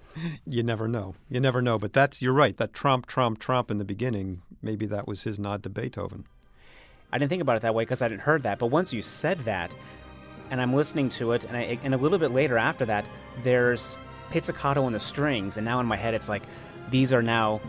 You 0.48 0.64
never 0.64 0.88
know. 0.88 1.14
You 1.30 1.40
never 1.40 1.62
know. 1.62 1.78
But 1.78 1.94
that's, 1.94 2.24
you're 2.24 2.34
right, 2.34 2.58
that 2.58 2.74
Trump, 2.74 3.06
Trump, 3.06 3.38
Trump 3.38 3.70
in 3.70 3.78
the 3.78 3.86
beginning, 3.86 4.42
maybe 4.64 4.88
that 4.88 5.08
was 5.08 5.22
his 5.22 5.38
nod 5.38 5.62
to 5.62 5.70
Beethoven. 5.70 6.26
I 7.12 7.20
didn't 7.20 7.30
think 7.30 7.44
about 7.44 7.58
it 7.58 7.62
that 7.62 7.76
way 7.76 7.84
because 7.84 8.02
I 8.02 8.08
didn't 8.08 8.22
heard 8.22 8.42
that. 8.42 8.58
But 8.58 8.68
once 8.68 8.92
you 8.92 9.04
said 9.04 9.42
that, 9.42 9.72
and 10.50 10.60
I'm 10.60 10.74
listening 10.74 11.10
to 11.10 11.34
it, 11.34 11.44
and, 11.44 11.56
I, 11.56 11.78
and 11.84 11.94
a 11.94 11.98
little 11.98 12.18
bit 12.18 12.32
later 12.32 12.58
after 12.58 12.86
that, 12.86 13.06
there's 13.44 13.96
pizzicato 14.32 14.88
in 14.88 14.94
the 14.94 15.00
strings, 15.00 15.56
and 15.56 15.66
now 15.66 15.80
in 15.80 15.86
my 15.86 15.98
head 15.98 16.16
it's 16.16 16.30
like 16.30 16.44
these 16.90 17.14
are 17.14 17.22
now 17.22 17.62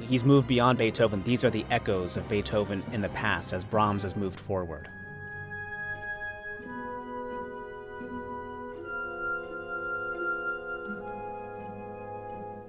he's 0.00 0.24
moved 0.24 0.46
beyond 0.46 0.78
Beethoven. 0.78 1.22
These 1.22 1.44
are 1.44 1.50
the 1.50 1.66
echoes 1.70 2.16
of 2.16 2.28
Beethoven 2.28 2.82
in 2.92 3.00
the 3.00 3.08
past 3.10 3.52
as 3.52 3.64
Brahms 3.64 4.02
has 4.02 4.16
moved 4.16 4.38
forward. 4.38 4.88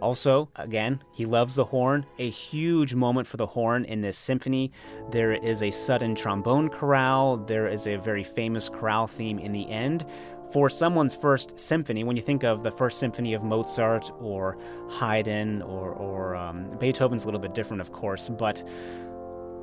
Also, 0.02 0.50
again, 0.58 1.02
he 1.12 1.26
loves 1.26 1.56
the 1.56 1.66
horn. 1.66 2.06
A 2.20 2.30
huge 2.30 2.94
moment 2.94 3.28
for 3.28 3.38
the 3.38 3.48
horn 3.48 3.86
in 3.86 4.02
this 4.02 4.20
symphony. 4.20 4.72
There 5.10 5.32
is 5.32 5.64
a 5.64 5.72
sudden 5.72 6.14
trombone 6.14 6.70
chorale. 6.70 7.38
There 7.38 7.68
is 7.68 7.88
a 7.88 7.96
very 7.96 8.24
famous 8.24 8.70
chorale 8.70 9.08
theme 9.08 9.40
in 9.40 9.52
the 9.52 9.68
end, 9.68 10.06
for 10.52 10.70
someone's 10.70 11.16
first 11.16 11.60
symphony, 11.60 12.04
when 12.04 12.16
you 12.16 12.22
think 12.22 12.44
of 12.44 12.64
the 12.64 12.72
first 12.72 13.00
symphony 13.00 13.34
of 13.34 13.44
Mozart 13.44 14.12
or 14.20 14.58
Haydn 14.90 15.62
or, 15.62 15.92
or 15.92 16.36
um, 16.36 16.78
Beethoven's 16.80 17.24
a 17.24 17.28
little 17.28 17.42
bit 17.42 17.54
different, 17.54 17.82
of 17.82 17.92
course, 17.92 18.30
but 18.30 18.64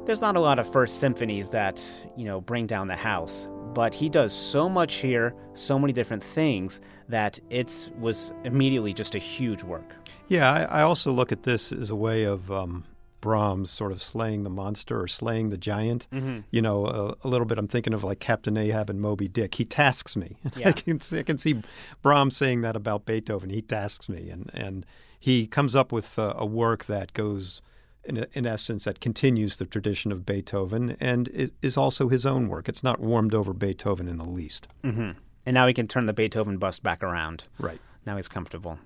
there's 0.04 0.20
not 0.20 0.36
a 0.36 0.40
lot 0.40 0.58
of 0.58 0.70
first 0.70 0.98
symphonies 0.98 1.50
that, 1.50 1.82
you 2.16 2.24
know, 2.24 2.40
bring 2.40 2.66
down 2.66 2.88
the 2.88 2.96
house. 2.96 3.48
But 3.72 3.94
he 3.94 4.08
does 4.08 4.34
so 4.34 4.68
much 4.68 4.94
here, 4.94 5.34
so 5.54 5.78
many 5.78 5.92
different 5.92 6.22
things, 6.22 6.80
that 7.08 7.38
it 7.48 7.90
was 7.98 8.32
immediately 8.44 8.92
just 8.92 9.14
a 9.14 9.18
huge 9.18 9.62
work. 9.62 9.94
Yeah, 10.28 10.50
I, 10.50 10.80
I 10.80 10.82
also 10.82 11.12
look 11.12 11.32
at 11.32 11.44
this 11.44 11.72
as 11.72 11.88
a 11.90 11.96
way 11.96 12.24
of 12.24 12.50
um, 12.50 12.84
Brahms 13.22 13.70
sort 13.70 13.92
of 13.92 14.02
slaying 14.02 14.42
the 14.42 14.50
monster 14.50 15.00
or 15.00 15.08
slaying 15.08 15.48
the 15.48 15.56
giant. 15.56 16.06
Mm-hmm. 16.12 16.40
You 16.50 16.60
know, 16.60 16.86
a, 16.86 17.14
a, 17.22 17.28
little 17.28 17.46
bit. 17.46 17.56
I'm 17.56 17.68
thinking 17.68 17.94
of 17.94 18.04
like 18.04 18.20
Captain 18.20 18.58
Ahab 18.58 18.90
and 18.90 19.00
Moby 19.00 19.28
Dick. 19.28 19.54
He 19.54 19.64
tasks 19.64 20.14
me. 20.14 20.36
Yeah. 20.56 20.68
I 20.68 20.72
can 20.72 21.00
I 21.12 21.22
can 21.22 21.38
see 21.38 21.62
Brahms 22.02 22.36
saying 22.36 22.60
that 22.60 22.76
about 22.76 23.06
Beethoven. 23.06 23.48
He 23.48 23.62
tasks 23.62 24.08
me, 24.08 24.28
and 24.28 24.50
and 24.52 24.84
he 25.18 25.46
comes 25.46 25.74
up 25.74 25.92
with 25.92 26.18
a, 26.18 26.34
a 26.36 26.44
work 26.44 26.84
that 26.84 27.14
goes. 27.14 27.62
In, 28.04 28.26
in 28.32 28.46
essence, 28.46 28.82
that 28.82 28.98
continues 28.98 29.58
the 29.58 29.64
tradition 29.64 30.10
of 30.10 30.26
Beethoven 30.26 30.96
and 30.98 31.28
it 31.28 31.52
is 31.62 31.76
also 31.76 32.08
his 32.08 32.26
own 32.26 32.48
work. 32.48 32.68
It's 32.68 32.82
not 32.82 32.98
warmed 32.98 33.32
over 33.32 33.52
Beethoven 33.52 34.08
in 34.08 34.16
the 34.16 34.28
least. 34.28 34.66
Mm-hmm. 34.82 35.12
And 35.46 35.54
now 35.54 35.68
he 35.68 35.72
can 35.72 35.86
turn 35.86 36.06
the 36.06 36.12
Beethoven 36.12 36.56
bust 36.56 36.82
back 36.82 37.04
around. 37.04 37.44
Right. 37.60 37.80
Now 38.04 38.16
he's 38.16 38.26
comfortable. 38.26 38.80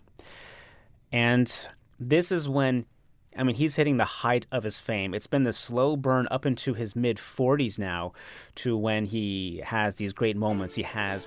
And 1.10 1.50
this 1.98 2.30
is 2.30 2.46
when 2.46 2.84
I 3.36 3.42
mean, 3.42 3.56
he's 3.56 3.76
hitting 3.76 3.96
the 3.96 4.04
height 4.04 4.46
of 4.50 4.64
his 4.64 4.78
fame. 4.78 5.14
It's 5.14 5.26
been 5.26 5.42
the 5.42 5.52
slow 5.52 5.96
burn 5.96 6.26
up 6.30 6.46
into 6.46 6.74
his 6.74 6.96
mid 6.96 7.18
40s 7.18 7.78
now 7.78 8.12
to 8.56 8.76
when 8.76 9.04
he 9.04 9.62
has 9.64 9.96
these 9.96 10.12
great 10.12 10.36
moments. 10.36 10.74
He 10.74 10.82
has 10.82 11.26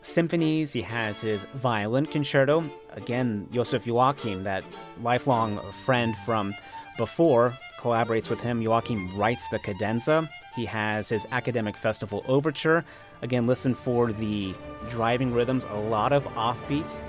symphonies, 0.00 0.72
he 0.72 0.82
has 0.82 1.20
his 1.20 1.46
violin 1.54 2.06
concerto. 2.06 2.68
Again, 2.90 3.48
Joseph 3.52 3.86
Joachim, 3.86 4.44
that 4.44 4.64
lifelong 5.00 5.58
friend 5.72 6.16
from 6.18 6.54
before, 6.98 7.56
collaborates 7.78 8.30
with 8.30 8.40
him. 8.40 8.62
Joachim 8.62 9.16
writes 9.16 9.48
the 9.48 9.58
cadenza. 9.58 10.28
He 10.54 10.66
has 10.66 11.08
his 11.08 11.26
academic 11.32 11.76
festival 11.76 12.22
overture. 12.28 12.84
Again, 13.22 13.46
listen 13.46 13.74
for 13.74 14.12
the 14.12 14.54
driving 14.88 15.32
rhythms, 15.32 15.64
a 15.64 15.76
lot 15.76 16.12
of 16.12 16.24
offbeats. 16.34 17.02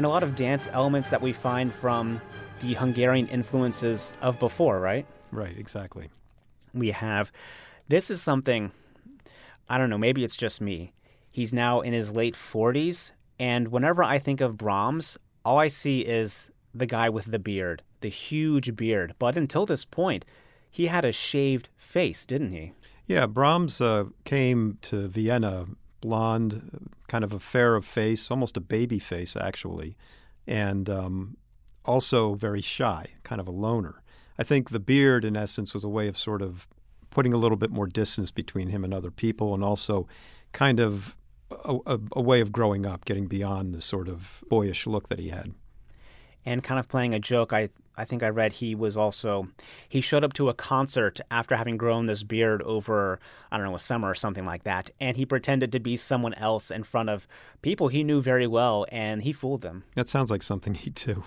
And 0.00 0.06
a 0.06 0.08
lot 0.08 0.22
of 0.22 0.34
dance 0.34 0.66
elements 0.72 1.10
that 1.10 1.20
we 1.20 1.30
find 1.30 1.74
from 1.74 2.22
the 2.62 2.72
Hungarian 2.72 3.26
influences 3.26 4.14
of 4.22 4.38
before, 4.38 4.80
right? 4.80 5.04
Right, 5.30 5.54
exactly. 5.58 6.08
We 6.72 6.90
have 6.92 7.30
this 7.86 8.10
is 8.10 8.22
something 8.22 8.72
I 9.68 9.76
don't 9.76 9.90
know, 9.90 9.98
maybe 9.98 10.24
it's 10.24 10.36
just 10.36 10.58
me. 10.58 10.94
He's 11.30 11.52
now 11.52 11.82
in 11.82 11.92
his 11.92 12.12
late 12.12 12.34
40s, 12.34 13.12
and 13.38 13.68
whenever 13.68 14.02
I 14.02 14.18
think 14.18 14.40
of 14.40 14.56
Brahms, 14.56 15.18
all 15.44 15.58
I 15.58 15.68
see 15.68 16.00
is 16.00 16.50
the 16.74 16.86
guy 16.86 17.10
with 17.10 17.26
the 17.26 17.38
beard, 17.38 17.82
the 18.00 18.08
huge 18.08 18.74
beard. 18.74 19.14
But 19.18 19.36
until 19.36 19.66
this 19.66 19.84
point, 19.84 20.24
he 20.70 20.86
had 20.86 21.04
a 21.04 21.12
shaved 21.12 21.68
face, 21.76 22.24
didn't 22.24 22.52
he? 22.52 22.72
Yeah, 23.06 23.26
Brahms 23.26 23.82
uh, 23.82 24.04
came 24.24 24.78
to 24.80 25.08
Vienna 25.08 25.66
blonde, 26.00 26.88
kind 27.10 27.24
of 27.24 27.32
a 27.32 27.40
fair 27.40 27.74
of 27.74 27.84
face, 27.84 28.30
almost 28.30 28.56
a 28.56 28.60
baby 28.60 29.00
face, 29.00 29.36
actually, 29.36 29.96
and 30.46 30.88
um, 30.88 31.36
also 31.84 32.34
very 32.34 32.62
shy, 32.62 33.04
kind 33.24 33.40
of 33.40 33.48
a 33.48 33.50
loner. 33.50 34.00
I 34.38 34.44
think 34.44 34.70
the 34.70 34.78
beard, 34.78 35.24
in 35.24 35.36
essence, 35.36 35.74
was 35.74 35.82
a 35.82 35.88
way 35.88 36.06
of 36.06 36.16
sort 36.16 36.40
of 36.40 36.68
putting 37.10 37.32
a 37.34 37.36
little 37.36 37.56
bit 37.56 37.72
more 37.72 37.88
distance 37.88 38.30
between 38.30 38.68
him 38.68 38.84
and 38.84 38.94
other 38.94 39.10
people, 39.10 39.54
and 39.54 39.64
also 39.64 40.06
kind 40.52 40.78
of 40.78 41.16
a, 41.50 41.78
a, 41.84 41.98
a 42.12 42.22
way 42.22 42.40
of 42.40 42.52
growing 42.52 42.86
up, 42.86 43.04
getting 43.04 43.26
beyond 43.26 43.74
the 43.74 43.82
sort 43.82 44.08
of 44.08 44.44
boyish 44.48 44.86
look 44.86 45.08
that 45.08 45.18
he 45.18 45.30
had 45.30 45.52
and 46.46 46.64
kind 46.64 46.78
of 46.78 46.88
playing 46.88 47.14
a 47.14 47.18
joke. 47.18 47.52
I 47.52 47.68
I 48.00 48.04
think 48.06 48.22
I 48.22 48.30
read 48.30 48.54
he 48.54 48.74
was 48.74 48.96
also 48.96 49.48
he 49.86 50.00
showed 50.00 50.24
up 50.24 50.32
to 50.34 50.48
a 50.48 50.54
concert 50.54 51.20
after 51.30 51.54
having 51.54 51.76
grown 51.76 52.06
this 52.06 52.22
beard 52.22 52.62
over 52.62 53.20
I 53.52 53.58
don't 53.58 53.66
know 53.66 53.74
a 53.74 53.80
summer 53.80 54.08
or 54.08 54.14
something 54.14 54.46
like 54.46 54.62
that, 54.64 54.90
and 54.98 55.18
he 55.18 55.26
pretended 55.26 55.70
to 55.72 55.80
be 55.80 55.96
someone 55.98 56.32
else 56.34 56.70
in 56.70 56.82
front 56.82 57.10
of 57.10 57.28
people 57.60 57.88
he 57.88 58.02
knew 58.02 58.22
very 58.22 58.46
well, 58.46 58.86
and 58.90 59.22
he 59.22 59.34
fooled 59.34 59.60
them. 59.60 59.84
That 59.96 60.08
sounds 60.08 60.30
like 60.30 60.42
something 60.42 60.74
he'd 60.74 60.94
do. 60.94 61.24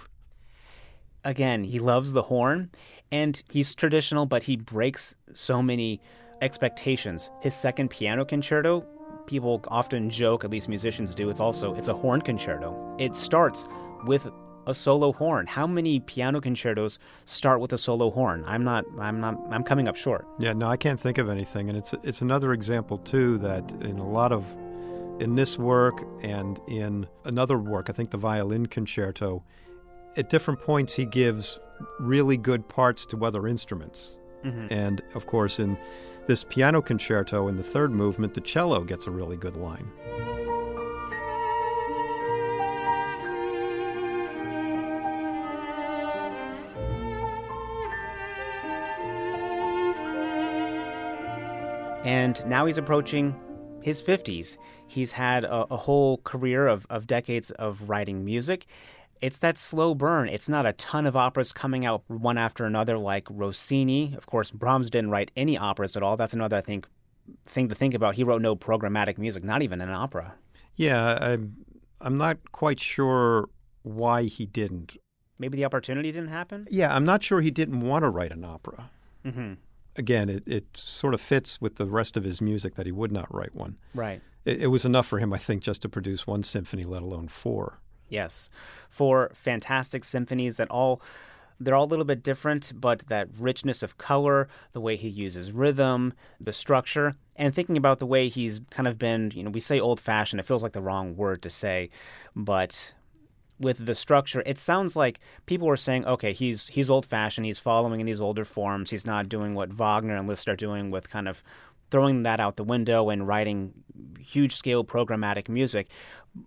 Again, 1.24 1.64
he 1.64 1.78
loves 1.78 2.14
the 2.14 2.24
horn, 2.24 2.72
and 3.12 3.42
he's 3.52 3.76
traditional, 3.76 4.26
but 4.26 4.44
he 4.44 4.58
breaks 4.58 5.16
so 5.36 5.62
many 5.62 6.02
expectations. 6.42 7.30
His 7.40 7.54
second 7.54 7.92
piano 7.92 8.26
concerto, 8.26 8.84
people 9.28 9.64
often 9.68 10.10
joke, 10.10 10.44
at 10.44 10.50
least 10.50 10.68
musicians 10.68 11.14
do. 11.14 11.30
It's 11.30 11.40
also 11.40 11.76
it's 11.76 11.88
a 11.88 11.94
horn 11.94 12.22
concerto. 12.22 12.96
It 13.00 13.16
starts 13.16 13.68
with 14.06 14.28
a 14.68 14.74
solo 14.74 15.12
horn. 15.12 15.46
How 15.48 15.68
many 15.68 16.00
piano 16.00 16.42
concertos 16.42 17.00
start 17.26 17.60
with 17.60 17.74
a 17.74 17.78
solo 17.78 18.10
horn? 18.10 18.44
I'm 18.48 18.64
not 18.64 18.86
I'm 19.00 19.20
not 19.20 19.40
I'm 19.52 19.64
coming 19.64 19.88
up 19.88 19.96
short. 19.96 20.28
Yeah, 20.40 20.54
no, 20.54 20.68
I 20.68 20.78
can't 20.78 21.00
think 21.00 21.18
of 21.18 21.30
anything 21.30 21.70
and 21.70 21.78
it's 21.78 21.94
it's 22.04 22.22
another 22.22 22.54
example 22.54 22.98
too 23.00 23.38
that 23.40 23.72
in 23.82 24.00
a 24.00 24.08
lot 24.08 24.32
of 24.32 24.46
in 25.20 25.36
this 25.36 25.58
work 25.58 26.04
and 26.22 26.60
in 26.68 27.08
another 27.26 27.58
work, 27.58 27.90
I 27.90 27.94
think 27.94 28.10
the 28.10 28.18
violin 28.18 28.66
concerto, 28.66 29.44
at 30.18 30.30
different 30.30 30.60
points 30.60 30.94
he 30.94 31.06
gives 31.06 31.60
really 32.00 32.38
good 32.38 32.68
parts 32.68 33.06
to 33.08 33.26
other 33.26 33.48
instruments. 33.48 34.18
Mm-hmm. 34.44 34.68
And 34.72 35.02
of 35.16 35.28
course 35.28 35.60
in 35.60 35.78
this 36.28 36.44
piano 36.44 36.82
concerto 36.82 37.48
in 37.48 37.58
the 37.58 37.64
third 37.64 37.92
movement, 37.92 38.34
the 38.34 38.42
cello 38.42 38.84
gets 38.84 39.08
a 39.08 39.12
really 39.12 39.38
good 39.38 39.58
line. 39.58 39.90
And 52.04 52.46
now 52.46 52.66
he's 52.66 52.78
approaching 52.78 53.36
his 53.82 54.02
50s. 54.02 54.58
He's 54.88 55.12
had 55.12 55.46
a, 55.46 55.66
a 55.72 55.78
whole 55.78 56.18
career 56.20 56.68
of, 56.68 56.86
of 56.90 57.08
decades 57.08 57.52
of 57.52 57.90
writing 57.90 58.26
music. 58.26 58.66
It's 59.22 59.40
that 59.40 59.58
slow 59.58 59.96
burn. 59.96 60.28
It's 60.28 60.50
not 60.50 60.66
a 60.66 60.74
ton 60.74 61.06
of 61.06 61.16
operas 61.16 61.54
coming 61.54 61.86
out 61.86 62.04
one 62.08 62.38
after 62.38 62.66
another 62.66 62.98
like 62.98 63.26
Rossini. 63.30 64.16
Of 64.18 64.26
course, 64.26 64.52
Brahms 64.52 64.90
didn't 64.90 65.12
write 65.12 65.32
any 65.38 65.58
operas 65.58 65.96
at 65.96 66.04
all. 66.04 66.18
That's 66.18 66.34
another, 66.34 66.58
I 66.58 66.62
think, 66.62 66.88
thing 67.46 67.70
to 67.70 67.76
think 67.76 67.94
about. 67.94 68.16
He 68.16 68.24
wrote 68.26 68.42
no 68.42 68.56
programmatic 68.56 69.18
music, 69.18 69.44
not 69.44 69.62
even 69.62 69.80
an 69.80 69.90
opera. 69.90 70.34
Yeah, 70.76 71.18
I'm, 71.22 71.56
I'm 72.02 72.16
not 72.16 72.52
quite 72.52 72.82
sure 72.82 73.50
why 73.84 74.24
he 74.24 74.46
didn't. 74.46 74.98
Maybe 75.40 75.56
the 75.56 75.66
opportunity 75.66 76.12
didn't 76.12 76.30
happen? 76.30 76.68
Yeah, 76.70 76.94
I'm 76.94 77.06
not 77.06 77.24
sure 77.24 77.40
he 77.40 77.52
didn't 77.52 77.80
want 77.80 78.04
to 78.04 78.10
write 78.10 78.34
an 78.34 78.44
opera. 78.44 78.90
Mm-hmm 79.26 79.54
again, 79.96 80.30
it, 80.30 80.44
it 80.48 80.66
sort 80.76 81.14
of 81.14 81.22
fits 81.22 81.60
with 81.62 81.76
the 81.76 81.86
rest 81.86 82.18
of 82.18 82.24
his 82.24 82.42
music 82.42 82.76
that 82.76 82.86
he 82.86 82.92
would 82.92 83.12
not 83.12 83.34
write 83.34 83.56
one. 83.56 83.78
Right. 83.94 84.22
It, 84.46 84.64
it 84.64 84.68
was 84.68 84.86
enough 84.86 85.08
for 85.08 85.20
him, 85.20 85.34
I 85.34 85.38
think, 85.38 85.64
just 85.64 85.82
to 85.84 85.90
produce 85.90 86.28
one 86.28 86.44
symphony, 86.44 86.84
let 86.84 87.02
alone 87.02 87.28
four. 87.28 87.80
Yes, 88.10 88.50
four 88.90 89.32
fantastic 89.34 90.04
symphonies 90.04 90.58
that 90.58 90.70
all 90.70 91.02
they're 91.60 91.76
all 91.76 91.86
a 91.86 91.86
little 91.86 92.06
bit 92.06 92.24
different, 92.24 92.74
but 92.76 93.08
that 93.08 93.30
richness 93.38 93.84
of 93.84 93.98
color, 93.98 94.48
the 94.74 94.82
way 94.82 94.96
he 94.96 95.08
uses 95.08 95.52
rhythm, 95.52 96.14
the 96.40 96.52
structure, 96.52 97.14
and 97.36 97.54
thinking 97.56 97.78
about 97.78 98.00
the 98.00 98.06
way 98.06 98.28
he's 98.28 98.60
kind 98.70 98.88
of 98.88 98.98
been, 98.98 99.32
you 99.34 99.44
know, 99.44 99.50
we 99.50 99.60
say 99.60 99.80
old 99.80 100.00
fashioned, 100.00 100.40
it 100.40 100.46
feels 100.46 100.64
like 100.64 100.74
the 100.74 100.82
wrong 100.82 101.16
word 101.16 101.42
to 101.44 101.50
say, 101.50 101.90
but 102.36 102.94
with 103.64 103.86
the 103.86 103.96
structure, 103.96 104.44
it 104.46 104.60
sounds 104.60 104.96
like 104.96 105.20
people 105.46 105.68
were 105.68 105.78
saying, 105.78 106.06
okay, 106.06 106.34
he's 106.34 106.68
he's 106.68 106.90
old 106.90 107.06
fashioned, 107.06 107.46
he's 107.46 107.60
following 107.60 108.00
in 108.00 108.06
these 108.06 108.22
older 108.22 108.46
forms, 108.46 108.90
he's 108.90 109.06
not 109.06 109.30
doing 109.30 109.56
what 109.56 109.70
Wagner 109.70 110.16
and 110.16 110.28
Liszt 110.28 110.48
are 110.48 110.56
doing 110.56 110.92
with 110.92 111.10
kind 111.10 111.28
of 111.28 111.44
throwing 111.90 112.24
that 112.24 112.40
out 112.40 112.56
the 112.56 112.64
window 112.64 113.10
and 113.10 113.28
writing 113.28 113.74
huge 114.20 114.56
scale 114.56 114.84
programmatic 114.84 115.48
music. 115.48 115.90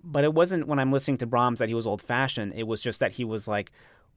But 0.03 0.25
it 0.25 0.35
wasn't 0.35 0.67
when 0.67 0.81
I'm 0.81 0.91
listening 0.91 1.19
to 1.19 1.27
Brahms 1.27 1.61
that 1.61 1.69
he 1.69 1.75
was 1.75 1.87
old 1.87 2.03
fashioned. 2.03 2.55
It 2.55 2.67
was 2.67 2.83
just 2.83 2.99
that 2.99 3.13
he 3.13 3.25
was 3.25 3.47
like, 3.47 3.71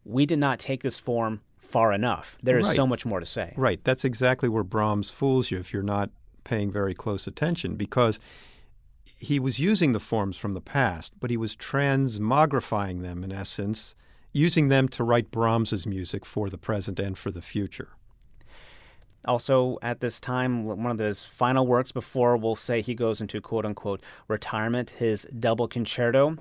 we 0.05 0.25
did 0.25 0.39
not 0.39 0.57
take 0.57 0.81
this 0.81 0.97
form 0.97 1.41
far 1.59 1.93
enough. 1.93 2.35
There 2.41 2.57
is 2.57 2.67
right. 2.67 2.75
so 2.75 2.88
much 2.88 3.05
more 3.05 3.19
to 3.19 3.27
say. 3.27 3.53
Right. 3.55 3.79
That's 3.83 4.03
exactly 4.03 4.49
where 4.49 4.63
Brahms 4.63 5.12
fools 5.12 5.51
you 5.51 5.59
if 5.59 5.71
you're 5.71 5.83
not 5.83 6.09
paying 6.43 6.71
very 6.71 6.95
close 6.95 7.27
attention 7.27 7.75
because 7.75 8.19
he 9.17 9.39
was 9.39 9.60
using 9.60 9.91
the 9.91 10.00
forms 10.00 10.38
from 10.38 10.54
the 10.54 10.62
past, 10.62 11.12
but 11.19 11.30
he 11.30 11.38
was 11.38 11.56
transmogrifying 11.56 13.02
them 13.02 13.24
in 13.24 13.32
essence, 13.32 13.95
using 14.34 14.69
them 14.69 14.88
to 14.89 15.04
write 15.04 15.32
Brahms's 15.32 15.88
music 15.88 16.26
for 16.26 16.50
the 16.50 16.58
present 16.58 17.00
and 17.00 17.17
for 17.17 17.32
the 17.32 17.41
future. 17.41 17.89
Also, 19.26 19.78
at 19.82 20.00
this 20.00 20.19
time, 20.19 20.63
one 20.63 20.86
of 20.86 20.98
his 20.98 21.24
final 21.26 21.67
works 21.67 21.91
before 21.91 22.38
we'll 22.38 22.56
say 22.56 22.82
he 22.82 22.95
goes 22.95 23.19
into 23.19 23.41
quote 23.41 23.65
unquote 23.65 24.02
retirement, 24.30 24.91
his 24.91 25.28
double 25.39 25.67
concerto. 25.67 26.38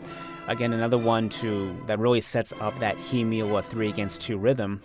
Again, 0.46 0.72
another 0.72 0.98
one 0.98 1.28
to 1.31 1.76
that 1.87 1.98
really 1.98 2.20
sets 2.20 2.52
up 2.61 2.78
that 2.78 2.96
He 2.96 3.40
a 3.40 3.62
three 3.62 3.88
against 3.88 4.20
two 4.20 4.38
rhythm. 4.38 4.81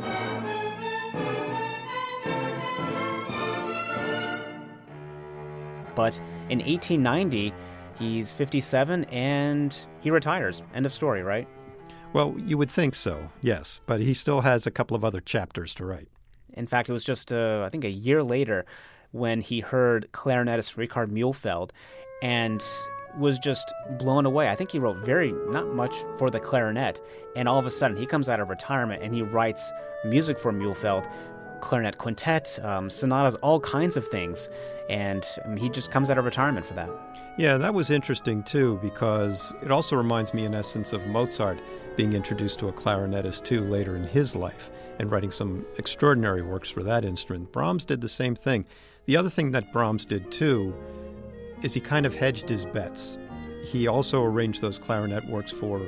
But 5.96 6.18
in 6.50 6.60
1890, 6.60 7.54
He's 7.98 8.32
57 8.32 9.06
and 9.06 9.76
he 10.02 10.12
retires. 10.12 10.62
End 10.74 10.86
of 10.86 10.94
story, 10.94 11.24
right? 11.24 11.48
Well, 12.14 12.36
you 12.38 12.58
would 12.58 12.70
think 12.70 12.94
so, 12.94 13.30
yes, 13.42 13.82
but 13.86 14.00
he 14.00 14.14
still 14.14 14.42
has 14.42 14.68
a 14.68 14.72
couple 14.72 14.96
of 14.96 15.04
other 15.04 15.20
chapters 15.20 15.74
to 15.76 15.86
write. 15.86 16.10
In 16.54 16.68
fact, 16.68 16.90
it 16.90 16.94
was 16.94 17.04
just, 17.04 17.32
uh, 17.32 17.64
I 17.66 17.70
think, 17.70 17.84
a 17.84 17.90
year 17.90 18.22
later 18.22 18.66
when 19.12 19.42
he 19.42 19.60
heard 19.60 20.08
clarinetist 20.12 20.78
Richard 20.78 21.12
Muhlfeld 21.12 21.72
and 22.22 22.64
was 23.18 23.40
just 23.40 23.74
blown 23.98 24.26
away. 24.26 24.50
I 24.50 24.56
think 24.56 24.72
he 24.72 24.80
wrote 24.80 24.98
very, 24.98 25.32
not 25.50 25.74
much 25.74 25.96
for 26.18 26.30
the 26.30 26.40
clarinet. 26.40 27.00
And 27.36 27.48
all 27.48 27.60
of 27.60 27.66
a 27.66 27.72
sudden, 27.72 27.98
he 27.98 28.06
comes 28.06 28.30
out 28.30 28.40
of 28.40 28.50
retirement 28.50 29.04
and 29.04 29.14
he 29.14 29.22
writes 29.22 29.72
music 30.06 30.40
for 30.40 30.52
Muhlfeld, 30.52 31.10
clarinet 31.64 31.98
quintet, 31.98 32.60
um, 32.64 32.90
sonatas, 32.90 33.36
all 33.36 33.60
kinds 33.60 33.96
of 33.96 34.06
things. 34.08 34.50
And 34.90 35.26
um, 35.46 35.56
he 35.56 35.70
just 35.70 35.92
comes 35.92 36.10
out 36.10 36.18
of 36.18 36.26
retirement 36.26 36.66
for 36.66 36.74
that. 36.74 36.90
Yeah, 37.38 37.58
that 37.58 37.74
was 37.74 37.90
interesting 37.90 38.44
too, 38.44 38.80
because 38.82 39.56
it 39.64 39.72
also 39.72 39.96
reminds 39.96 40.34
me, 40.34 40.46
in 40.46 40.54
essence, 40.54 40.94
of 40.94 41.08
Mozart 41.08 41.60
being 41.96 42.14
introduced 42.14 42.60
to 42.60 42.68
a 42.68 42.74
clarinetist 42.74 43.46
too 43.46 43.62
later 43.62 43.96
in 43.96 44.04
his 44.04 44.36
life 44.36 44.70
and 45.00 45.10
writing 45.10 45.32
some 45.32 45.66
extraordinary 45.78 46.42
works 46.42 46.70
for 46.70 46.84
that 46.84 47.06
instrument. 47.06 47.52
Brahms 47.52 47.86
did 47.86 48.02
the 48.02 48.10
same 48.10 48.36
thing. 48.36 48.66
The 49.06 49.18
other 49.18 49.30
thing 49.30 49.52
that 49.52 49.72
Brahms 49.72 50.06
did 50.06 50.32
too 50.32 50.76
is 51.64 51.74
he 51.74 51.80
kind 51.80 52.06
of 52.06 52.14
hedged 52.14 52.50
his 52.50 52.66
bets. 52.66 53.18
He 53.64 53.88
also 53.88 54.22
arranged 54.22 54.62
those 54.62 54.78
clarinet 54.78 55.26
works 55.30 55.52
for 55.52 55.82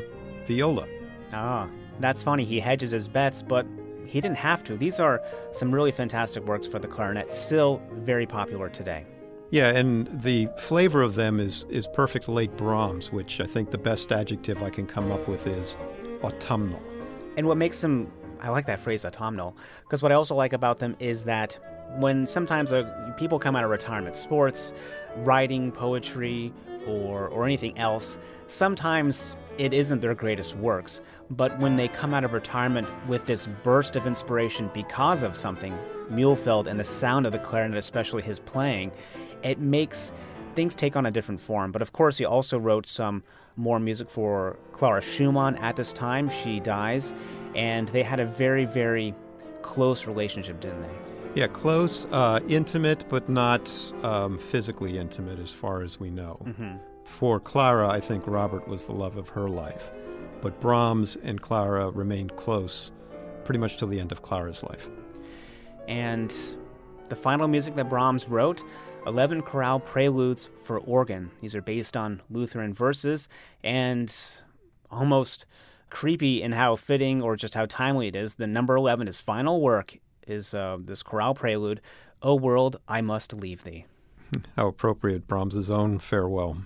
viola. 0.48 0.88
Ah, 1.34 1.68
that's 2.00 2.24
funny. 2.24 2.46
He 2.46 2.60
hedges 2.60 2.92
his 2.92 3.08
bets, 3.08 3.42
but 3.42 3.68
he 4.06 4.22
didn't 4.22 4.38
have 4.38 4.64
to. 4.66 4.78
These 4.78 5.00
are 5.00 5.22
some 5.52 5.74
really 5.74 5.92
fantastic 5.92 6.46
works 6.46 6.68
for 6.68 6.80
the 6.80 6.88
clarinet, 6.88 7.34
still 7.34 7.82
very 7.94 8.26
popular 8.26 8.70
today. 8.70 9.06
Yeah, 9.52 9.70
and 9.70 10.08
the 10.22 10.50
flavor 10.58 11.02
of 11.02 11.16
them 11.16 11.40
is 11.40 11.66
is 11.70 11.88
perfect 11.88 12.28
late 12.28 12.56
Brahms, 12.58 13.12
which 13.12 13.40
I 13.40 13.46
think 13.46 13.72
the 13.72 13.78
best 13.78 14.12
adjective 14.12 14.62
I 14.64 14.70
can 14.70 14.88
come 14.88 15.12
up 15.12 15.28
with 15.28 15.46
is 15.48 15.78
autumnal. 16.24 16.82
And 17.38 17.48
what 17.48 17.58
makes 17.58 17.82
them 17.82 18.12
I 18.42 18.50
like 18.50 18.66
that 18.66 18.80
phrase 18.80 19.06
autumnal 19.06 19.56
because 19.84 20.04
what 20.04 20.12
I 20.12 20.16
also 20.16 20.36
like 20.36 20.54
about 20.54 20.80
them 20.80 20.96
is 21.00 21.26
that 21.26 21.58
when 21.98 22.28
sometimes 22.28 22.74
uh, 22.74 23.14
people 23.18 23.40
come 23.40 23.56
out 23.56 23.64
of 23.64 23.70
retirement, 23.70 24.16
sports, 24.16 24.74
writing, 25.18 25.72
poetry, 25.72 26.52
or 26.88 27.28
or 27.28 27.46
anything 27.46 27.78
else, 27.78 28.18
sometimes 28.48 29.36
it 29.58 29.74
isn't 29.74 30.02
their 30.02 30.16
greatest 30.16 30.56
works. 30.58 31.02
But 31.30 31.58
when 31.60 31.76
they 31.76 31.88
come 31.88 32.14
out 32.14 32.24
of 32.24 32.34
retirement 32.34 32.88
with 33.08 33.26
this 33.26 33.48
burst 33.64 33.96
of 33.96 34.06
inspiration 34.06 34.70
because 34.74 35.24
of 35.24 35.36
something, 35.36 35.78
Muhlfeld 36.10 36.68
and 36.68 36.80
the 36.80 36.84
sound 36.84 37.26
of 37.26 37.32
the 37.32 37.40
clarinet, 37.40 37.78
especially 37.78 38.22
his 38.22 38.40
playing, 38.40 38.92
it 39.44 39.60
makes 39.60 40.12
things 40.56 40.76
take 40.76 40.96
on 40.96 41.06
a 41.06 41.12
different 41.12 41.42
form. 41.42 41.72
But 41.72 41.82
of 41.82 41.94
course, 41.94 42.18
he 42.18 42.26
also 42.26 42.60
wrote 42.60 42.86
some 42.86 43.24
more 43.56 43.80
music 43.80 44.10
for 44.10 44.58
Clara 44.72 45.02
Schumann 45.02 45.56
at 45.58 45.76
this 45.76 45.94
time. 45.94 46.30
She 46.30 46.60
dies, 46.60 47.14
and 47.56 47.88
they 47.90 48.04
had 48.04 48.20
a 48.20 48.26
very, 48.26 48.66
very 48.66 49.14
close 49.62 50.06
relationship, 50.06 50.60
didn't 50.60 50.82
they? 50.82 51.42
Yeah, 51.42 51.48
close, 51.48 52.06
uh, 52.12 52.40
intimate, 52.48 53.06
but 53.10 53.28
not 53.28 53.70
um, 54.04 54.38
physically 54.38 54.98
intimate 54.98 55.40
as 55.40 55.52
far 55.52 55.82
as 55.82 56.00
we 56.00 56.10
know. 56.10 56.40
Mm-hmm. 56.46 56.78
For 57.04 57.40
Clara, 57.40 57.90
I 57.90 58.00
think 58.00 58.26
Robert 58.26 58.68
was 58.68 58.86
the 58.86 58.94
love 58.94 59.18
of 59.18 59.30
her 59.30 59.50
life. 59.50 59.90
But 60.46 60.62
Brahms 60.62 61.18
and 61.24 61.42
Clara 61.42 61.90
remained 61.90 62.36
close 62.36 62.92
pretty 63.46 63.58
much 63.58 63.78
till 63.78 63.88
the 63.88 64.00
end 64.00 64.12
of 64.12 64.22
Clara's 64.22 64.62
life. 64.62 64.88
And 65.88 66.32
the 67.10 67.16
final 67.16 67.48
music 67.48 67.74
that 67.78 67.90
Brahms 67.90 68.30
wrote 68.30 68.62
11 69.08 69.42
chorale 69.42 69.80
preludes 69.80 70.48
for 70.64 70.78
organ. 70.82 71.32
These 71.42 71.56
are 71.56 71.64
based 71.64 71.98
on 71.98 72.22
Lutheran 72.30 72.76
verses 72.76 73.28
and 73.64 74.16
almost 74.92 75.48
creepy 75.90 76.44
in 76.44 76.52
how 76.52 76.76
fitting 76.76 77.24
or 77.24 77.36
just 77.36 77.56
how 77.56 77.66
timely 77.66 78.06
it 78.06 78.16
is. 78.16 78.36
The 78.36 78.46
number 78.46 78.76
11, 78.76 79.08
his 79.08 79.20
final 79.20 79.62
work, 79.62 79.98
is 80.28 80.54
uh, 80.54 80.78
this 80.80 81.02
chorale 81.02 81.34
prelude, 81.34 81.82
O 82.22 82.36
world, 82.36 82.80
I 82.88 83.02
must 83.02 83.34
leave 83.34 83.64
thee. 83.64 83.88
How 84.56 84.68
appropriate 84.68 85.28
Brahms's 85.28 85.72
own 85.72 85.98
farewell. 85.98 86.58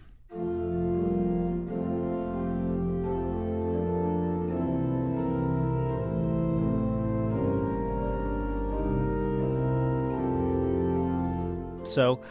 So, 11.90 12.22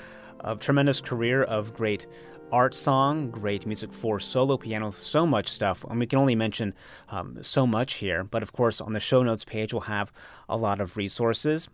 a 0.40 0.54
tremendous 0.54 1.00
career 1.00 1.42
of 1.42 1.74
great 1.74 2.06
art 2.52 2.74
song, 2.74 3.30
great 3.30 3.66
music 3.66 3.92
for 3.92 4.20
solo 4.20 4.56
piano, 4.56 4.92
so 4.92 5.26
much 5.26 5.48
stuff. 5.48 5.84
And 5.90 5.98
we 5.98 6.06
can 6.06 6.18
only 6.18 6.34
mention 6.34 6.74
um, 7.08 7.42
so 7.42 7.66
much 7.66 7.94
here. 7.94 8.24
But 8.24 8.42
of 8.42 8.52
course, 8.52 8.80
on 8.80 8.92
the 8.92 9.00
show 9.00 9.22
notes 9.22 9.44
page, 9.44 9.72
we'll 9.72 9.82
have 9.82 10.12
a 10.48 10.56
lot 10.56 10.80
of 10.80 10.96
resources. 10.96 11.68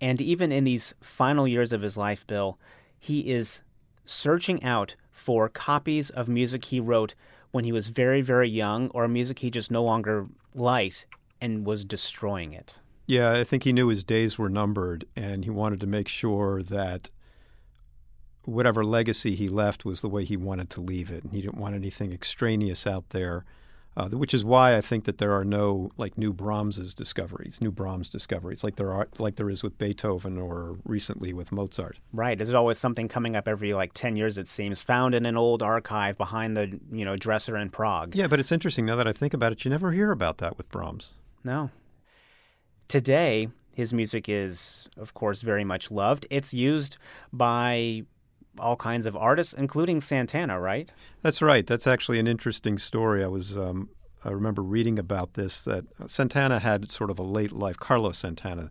And 0.00 0.20
even 0.20 0.52
in 0.52 0.64
these 0.64 0.94
final 1.00 1.46
years 1.46 1.72
of 1.72 1.82
his 1.82 1.96
life, 1.96 2.26
Bill, 2.26 2.58
he 2.98 3.30
is 3.30 3.62
searching 4.04 4.62
out 4.64 4.96
for 5.10 5.48
copies 5.48 6.10
of 6.10 6.28
music 6.28 6.64
he 6.64 6.80
wrote 6.80 7.14
when 7.50 7.64
he 7.64 7.72
was 7.72 7.88
very, 7.88 8.20
very 8.20 8.48
young 8.48 8.88
or 8.90 9.08
music 9.08 9.38
he 9.38 9.50
just 9.50 9.70
no 9.70 9.82
longer 9.82 10.26
liked 10.54 11.06
and 11.40 11.64
was 11.64 11.84
destroying 11.84 12.52
it. 12.52 12.74
Yeah, 13.06 13.32
I 13.32 13.44
think 13.44 13.64
he 13.64 13.72
knew 13.72 13.88
his 13.88 14.04
days 14.04 14.38
were 14.38 14.50
numbered 14.50 15.06
and 15.16 15.44
he 15.44 15.50
wanted 15.50 15.80
to 15.80 15.86
make 15.86 16.08
sure 16.08 16.62
that 16.64 17.10
whatever 18.44 18.84
legacy 18.84 19.34
he 19.34 19.48
left 19.48 19.84
was 19.84 20.00
the 20.00 20.08
way 20.08 20.24
he 20.24 20.36
wanted 20.36 20.70
to 20.70 20.80
leave 20.80 21.10
it. 21.10 21.24
And 21.24 21.32
he 21.32 21.42
didn't 21.42 21.58
want 21.58 21.74
anything 21.74 22.12
extraneous 22.12 22.86
out 22.86 23.10
there, 23.10 23.44
uh, 23.96 24.08
which 24.08 24.32
is 24.32 24.44
why 24.44 24.76
I 24.76 24.80
think 24.80 25.04
that 25.04 25.18
there 25.18 25.32
are 25.32 25.44
no 25.44 25.90
like 25.96 26.16
new 26.16 26.32
Brahms's 26.32 26.94
discoveries, 26.94 27.60
new 27.60 27.70
Brahms 27.70 28.08
discoveries, 28.08 28.62
like 28.62 28.76
there 28.76 28.92
are 28.92 29.08
like 29.18 29.36
there 29.36 29.50
is 29.50 29.62
with 29.62 29.76
Beethoven 29.76 30.38
or 30.38 30.78
recently 30.84 31.32
with 31.32 31.52
Mozart. 31.52 31.98
Right. 32.12 32.38
There's 32.38 32.54
always 32.54 32.78
something 32.78 33.08
coming 33.08 33.36
up 33.36 33.48
every 33.48 33.74
like 33.74 33.92
ten 33.94 34.16
years, 34.16 34.38
it 34.38 34.48
seems, 34.48 34.80
found 34.80 35.14
in 35.14 35.26
an 35.26 35.36
old 35.36 35.62
archive 35.62 36.16
behind 36.16 36.56
the 36.56 36.78
you 36.92 37.04
know 37.04 37.16
dresser 37.16 37.56
in 37.56 37.70
Prague. 37.70 38.14
Yeah, 38.14 38.28
but 38.28 38.40
it's 38.40 38.52
interesting 38.52 38.86
now 38.86 38.96
that 38.96 39.08
I 39.08 39.12
think 39.12 39.34
about 39.34 39.52
it. 39.52 39.64
You 39.64 39.70
never 39.70 39.92
hear 39.92 40.12
about 40.12 40.38
that 40.38 40.56
with 40.56 40.70
Brahms. 40.70 41.12
No. 41.44 41.70
Today, 42.88 43.48
his 43.72 43.92
music 43.92 44.28
is, 44.28 44.88
of 44.96 45.14
course, 45.14 45.42
very 45.42 45.62
much 45.62 45.90
loved. 45.90 46.26
It's 46.30 46.54
used 46.54 46.96
by 47.32 48.04
all 48.60 48.76
kinds 48.76 49.06
of 49.06 49.16
artists, 49.16 49.52
including 49.52 50.00
Santana, 50.00 50.60
right? 50.60 50.90
That's 51.22 51.42
right. 51.42 51.66
That's 51.66 51.86
actually 51.86 52.18
an 52.18 52.26
interesting 52.26 52.78
story. 52.78 53.24
I 53.24 53.28
was 53.28 53.56
um, 53.56 53.88
I 54.24 54.30
remember 54.30 54.62
reading 54.62 54.98
about 54.98 55.34
this 55.34 55.64
that 55.64 55.84
Santana 56.06 56.58
had 56.58 56.90
sort 56.90 57.10
of 57.10 57.18
a 57.18 57.22
late 57.22 57.52
life. 57.52 57.76
Carlos 57.76 58.18
Santana, 58.18 58.70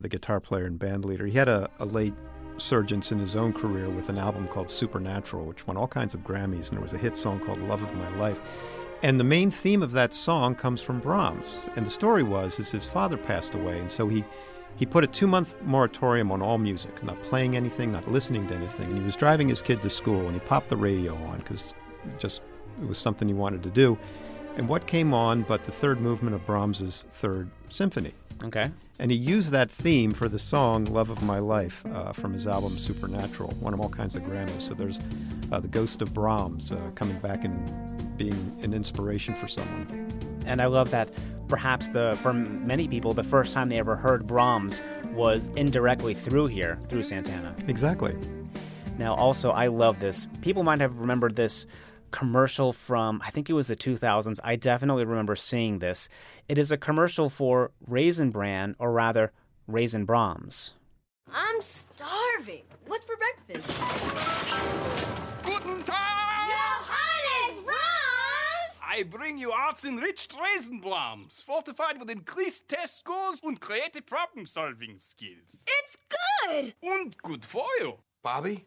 the 0.00 0.08
guitar 0.08 0.40
player 0.40 0.64
and 0.64 0.78
band 0.78 1.04
leader, 1.04 1.26
he 1.26 1.36
had 1.36 1.48
a, 1.48 1.68
a 1.78 1.84
late 1.84 2.14
surgence 2.58 3.12
in 3.12 3.18
his 3.18 3.36
own 3.36 3.52
career 3.52 3.88
with 3.90 4.08
an 4.08 4.18
album 4.18 4.48
called 4.48 4.70
Supernatural, 4.70 5.44
which 5.44 5.66
won 5.66 5.76
all 5.76 5.88
kinds 5.88 6.14
of 6.14 6.20
Grammys, 6.20 6.68
and 6.68 6.78
there 6.78 6.80
was 6.80 6.94
a 6.94 6.98
hit 6.98 7.16
song 7.16 7.40
called 7.40 7.60
Love 7.60 7.82
of 7.82 7.94
My 7.94 8.16
Life. 8.16 8.40
And 9.02 9.20
the 9.20 9.24
main 9.24 9.50
theme 9.50 9.82
of 9.82 9.92
that 9.92 10.14
song 10.14 10.54
comes 10.54 10.80
from 10.80 11.00
Brahms. 11.00 11.68
And 11.76 11.84
the 11.84 11.90
story 11.90 12.22
was 12.22 12.58
is 12.58 12.70
his 12.70 12.86
father 12.86 13.16
passed 13.16 13.54
away, 13.54 13.78
and 13.78 13.90
so 13.90 14.08
he 14.08 14.24
he 14.76 14.86
put 14.86 15.04
a 15.04 15.06
two 15.06 15.26
month 15.26 15.56
moratorium 15.62 16.30
on 16.30 16.42
all 16.42 16.58
music, 16.58 17.02
not 17.02 17.20
playing 17.22 17.56
anything, 17.56 17.92
not 17.92 18.10
listening 18.10 18.46
to 18.48 18.54
anything. 18.54 18.88
And 18.90 18.98
he 18.98 19.04
was 19.04 19.16
driving 19.16 19.48
his 19.48 19.62
kid 19.62 19.82
to 19.82 19.90
school 19.90 20.26
and 20.26 20.34
he 20.34 20.40
popped 20.40 20.68
the 20.68 20.76
radio 20.76 21.14
on 21.24 21.38
because 21.38 21.74
just 22.18 22.42
it 22.80 22.86
was 22.86 22.98
something 22.98 23.26
he 23.26 23.34
wanted 23.34 23.62
to 23.62 23.70
do. 23.70 23.98
And 24.56 24.68
what 24.68 24.86
came 24.86 25.12
on 25.12 25.42
but 25.42 25.64
the 25.64 25.72
third 25.72 26.00
movement 26.00 26.34
of 26.34 26.44
Brahms's 26.46 27.04
third 27.14 27.50
symphony? 27.68 28.12
Okay. 28.44 28.70
And 28.98 29.10
he 29.10 29.16
used 29.16 29.50
that 29.52 29.70
theme 29.70 30.12
for 30.12 30.28
the 30.28 30.38
song 30.38 30.86
Love 30.86 31.10
of 31.10 31.22
My 31.22 31.38
Life 31.38 31.84
uh, 31.92 32.12
from 32.12 32.32
his 32.32 32.46
album 32.46 32.78
Supernatural, 32.78 33.54
won 33.60 33.74
him 33.74 33.80
all 33.80 33.88
kinds 33.88 34.16
of 34.16 34.22
Grammys. 34.22 34.62
So 34.62 34.74
there's 34.74 35.00
uh, 35.52 35.60
the 35.60 35.68
ghost 35.68 36.00
of 36.00 36.14
Brahms 36.14 36.72
uh, 36.72 36.78
coming 36.94 37.18
back 37.18 37.44
and 37.44 38.16
being 38.16 38.58
an 38.62 38.72
inspiration 38.72 39.34
for 39.34 39.48
someone. 39.48 40.10
And 40.46 40.62
I 40.62 40.66
love 40.66 40.90
that 40.90 41.10
perhaps 41.48 41.88
the 41.88 42.16
for 42.22 42.32
many 42.32 42.88
people 42.88 43.14
the 43.14 43.24
first 43.24 43.52
time 43.52 43.68
they 43.68 43.78
ever 43.78 43.96
heard 43.96 44.26
Brahms 44.26 44.82
was 45.12 45.48
indirectly 45.56 46.14
through 46.14 46.46
here, 46.46 46.78
through 46.88 47.02
Santana. 47.02 47.54
Exactly. 47.68 48.14
Now 48.98 49.14
also 49.14 49.50
I 49.50 49.66
love 49.68 50.00
this. 50.00 50.26
People 50.40 50.62
might 50.62 50.80
have 50.80 50.98
remembered 50.98 51.36
this 51.36 51.66
commercial 52.10 52.72
from 52.72 53.20
I 53.24 53.30
think 53.30 53.50
it 53.50 53.52
was 53.52 53.68
the 53.68 53.76
2000s. 53.76 54.38
I 54.42 54.56
definitely 54.56 55.04
remember 55.04 55.36
seeing 55.36 55.78
this. 55.78 56.08
It 56.48 56.58
is 56.58 56.70
a 56.70 56.76
commercial 56.76 57.28
for 57.28 57.72
Raisin 57.86 58.30
Bran 58.30 58.76
or 58.78 58.92
rather 58.92 59.32
Raisin 59.66 60.04
Brahms. 60.04 60.72
I'm 61.32 61.60
starving. 61.60 62.62
What's 62.86 63.04
for 63.04 63.16
breakfast? 63.16 63.68
Guten 65.44 65.82
Tag! 65.82 66.48
Johannes 66.48 67.58
Brahms! 67.64 68.15
I 68.88 69.02
bring 69.02 69.36
you 69.36 69.50
arts 69.50 69.84
enriched 69.84 70.36
Raisin 70.40 70.80
Brahms, 70.80 71.42
fortified 71.44 71.98
with 71.98 72.08
increased 72.08 72.68
test 72.68 72.98
scores 72.98 73.40
and 73.42 73.60
creative 73.60 74.06
problem 74.06 74.46
solving 74.46 74.98
skills. 75.00 75.66
It's 75.66 75.96
good! 76.46 76.74
And 76.82 77.16
good 77.18 77.44
for 77.44 77.66
you. 77.80 77.94
Bobby? 78.22 78.66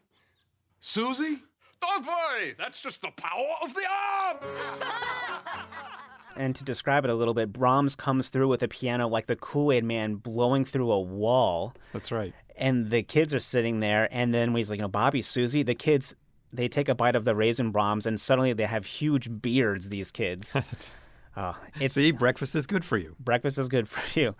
Susie? 0.78 1.42
Don't 1.80 2.06
worry, 2.06 2.54
that's 2.58 2.82
just 2.82 3.00
the 3.00 3.10
power 3.16 3.54
of 3.62 3.72
the 3.74 3.86
arts! 3.90 4.46
And 6.36 6.54
to 6.56 6.64
describe 6.64 7.04
it 7.04 7.10
a 7.10 7.14
little 7.14 7.34
bit, 7.34 7.52
Brahms 7.52 7.96
comes 7.96 8.28
through 8.28 8.48
with 8.48 8.62
a 8.62 8.68
piano 8.68 9.08
like 9.08 9.26
the 9.26 9.34
Kool 9.36 9.72
Aid 9.72 9.84
Man 9.84 10.14
blowing 10.14 10.64
through 10.64 10.90
a 10.90 11.00
wall. 11.00 11.74
That's 11.92 12.12
right. 12.12 12.32
And 12.56 12.88
the 12.88 13.02
kids 13.02 13.34
are 13.34 13.40
sitting 13.40 13.80
there, 13.80 14.08
and 14.12 14.32
then 14.32 14.52
when 14.52 14.60
he's 14.60 14.70
like, 14.70 14.78
you 14.78 14.82
know, 14.82 14.88
Bobby, 14.88 15.22
Susie, 15.22 15.64
the 15.64 15.74
kids, 15.74 16.14
they 16.52 16.68
take 16.68 16.88
a 16.88 16.94
bite 16.94 17.16
of 17.16 17.24
the 17.24 17.34
Raisin 17.34 17.70
Brahms, 17.70 18.06
and 18.06 18.20
suddenly 18.20 18.52
they 18.52 18.66
have 18.66 18.86
huge 18.86 19.40
beards, 19.40 19.88
these 19.88 20.10
kids. 20.10 20.56
oh, 21.36 21.56
it's, 21.80 21.94
See, 21.94 22.10
breakfast 22.12 22.54
is 22.54 22.66
good 22.66 22.84
for 22.84 22.96
you. 22.96 23.16
breakfast 23.20 23.58
is 23.58 23.68
good 23.68 23.88
for 23.94 24.18
you. 24.18 24.34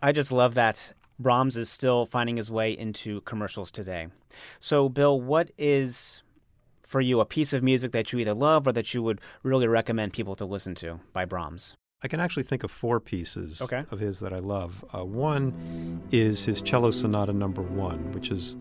I 0.00 0.12
just 0.12 0.32
love 0.32 0.54
that 0.54 0.92
Brahms 1.18 1.56
is 1.56 1.68
still 1.70 2.06
finding 2.06 2.36
his 2.36 2.50
way 2.50 2.72
into 2.72 3.20
commercials 3.22 3.70
today. 3.70 4.08
So, 4.60 4.88
Bill, 4.88 5.20
what 5.20 5.50
is 5.56 6.22
for 6.82 7.00
you 7.00 7.20
a 7.20 7.24
piece 7.24 7.52
of 7.52 7.62
music 7.62 7.92
that 7.92 8.12
you 8.12 8.18
either 8.18 8.34
love 8.34 8.66
or 8.66 8.72
that 8.72 8.92
you 8.92 9.02
would 9.02 9.20
really 9.42 9.66
recommend 9.66 10.12
people 10.12 10.34
to 10.36 10.44
listen 10.44 10.74
to 10.76 11.00
by 11.12 11.24
Brahms? 11.24 11.74
I 12.04 12.08
can 12.08 12.20
actually 12.20 12.42
think 12.42 12.64
of 12.64 12.70
four 12.70 12.98
pieces 13.00 13.62
Okay. 13.62 13.84
of 13.90 14.00
his 14.00 14.18
that 14.20 14.32
I 14.32 14.38
love. 14.40 14.84
Uh, 14.92 15.04
one 15.04 16.00
is 16.10 16.44
his 16.44 16.60
Cello 16.60 16.90
Sonata 16.90 17.32
Number 17.32 17.62
One, 17.62 18.12
which 18.12 18.30
is 18.30 18.56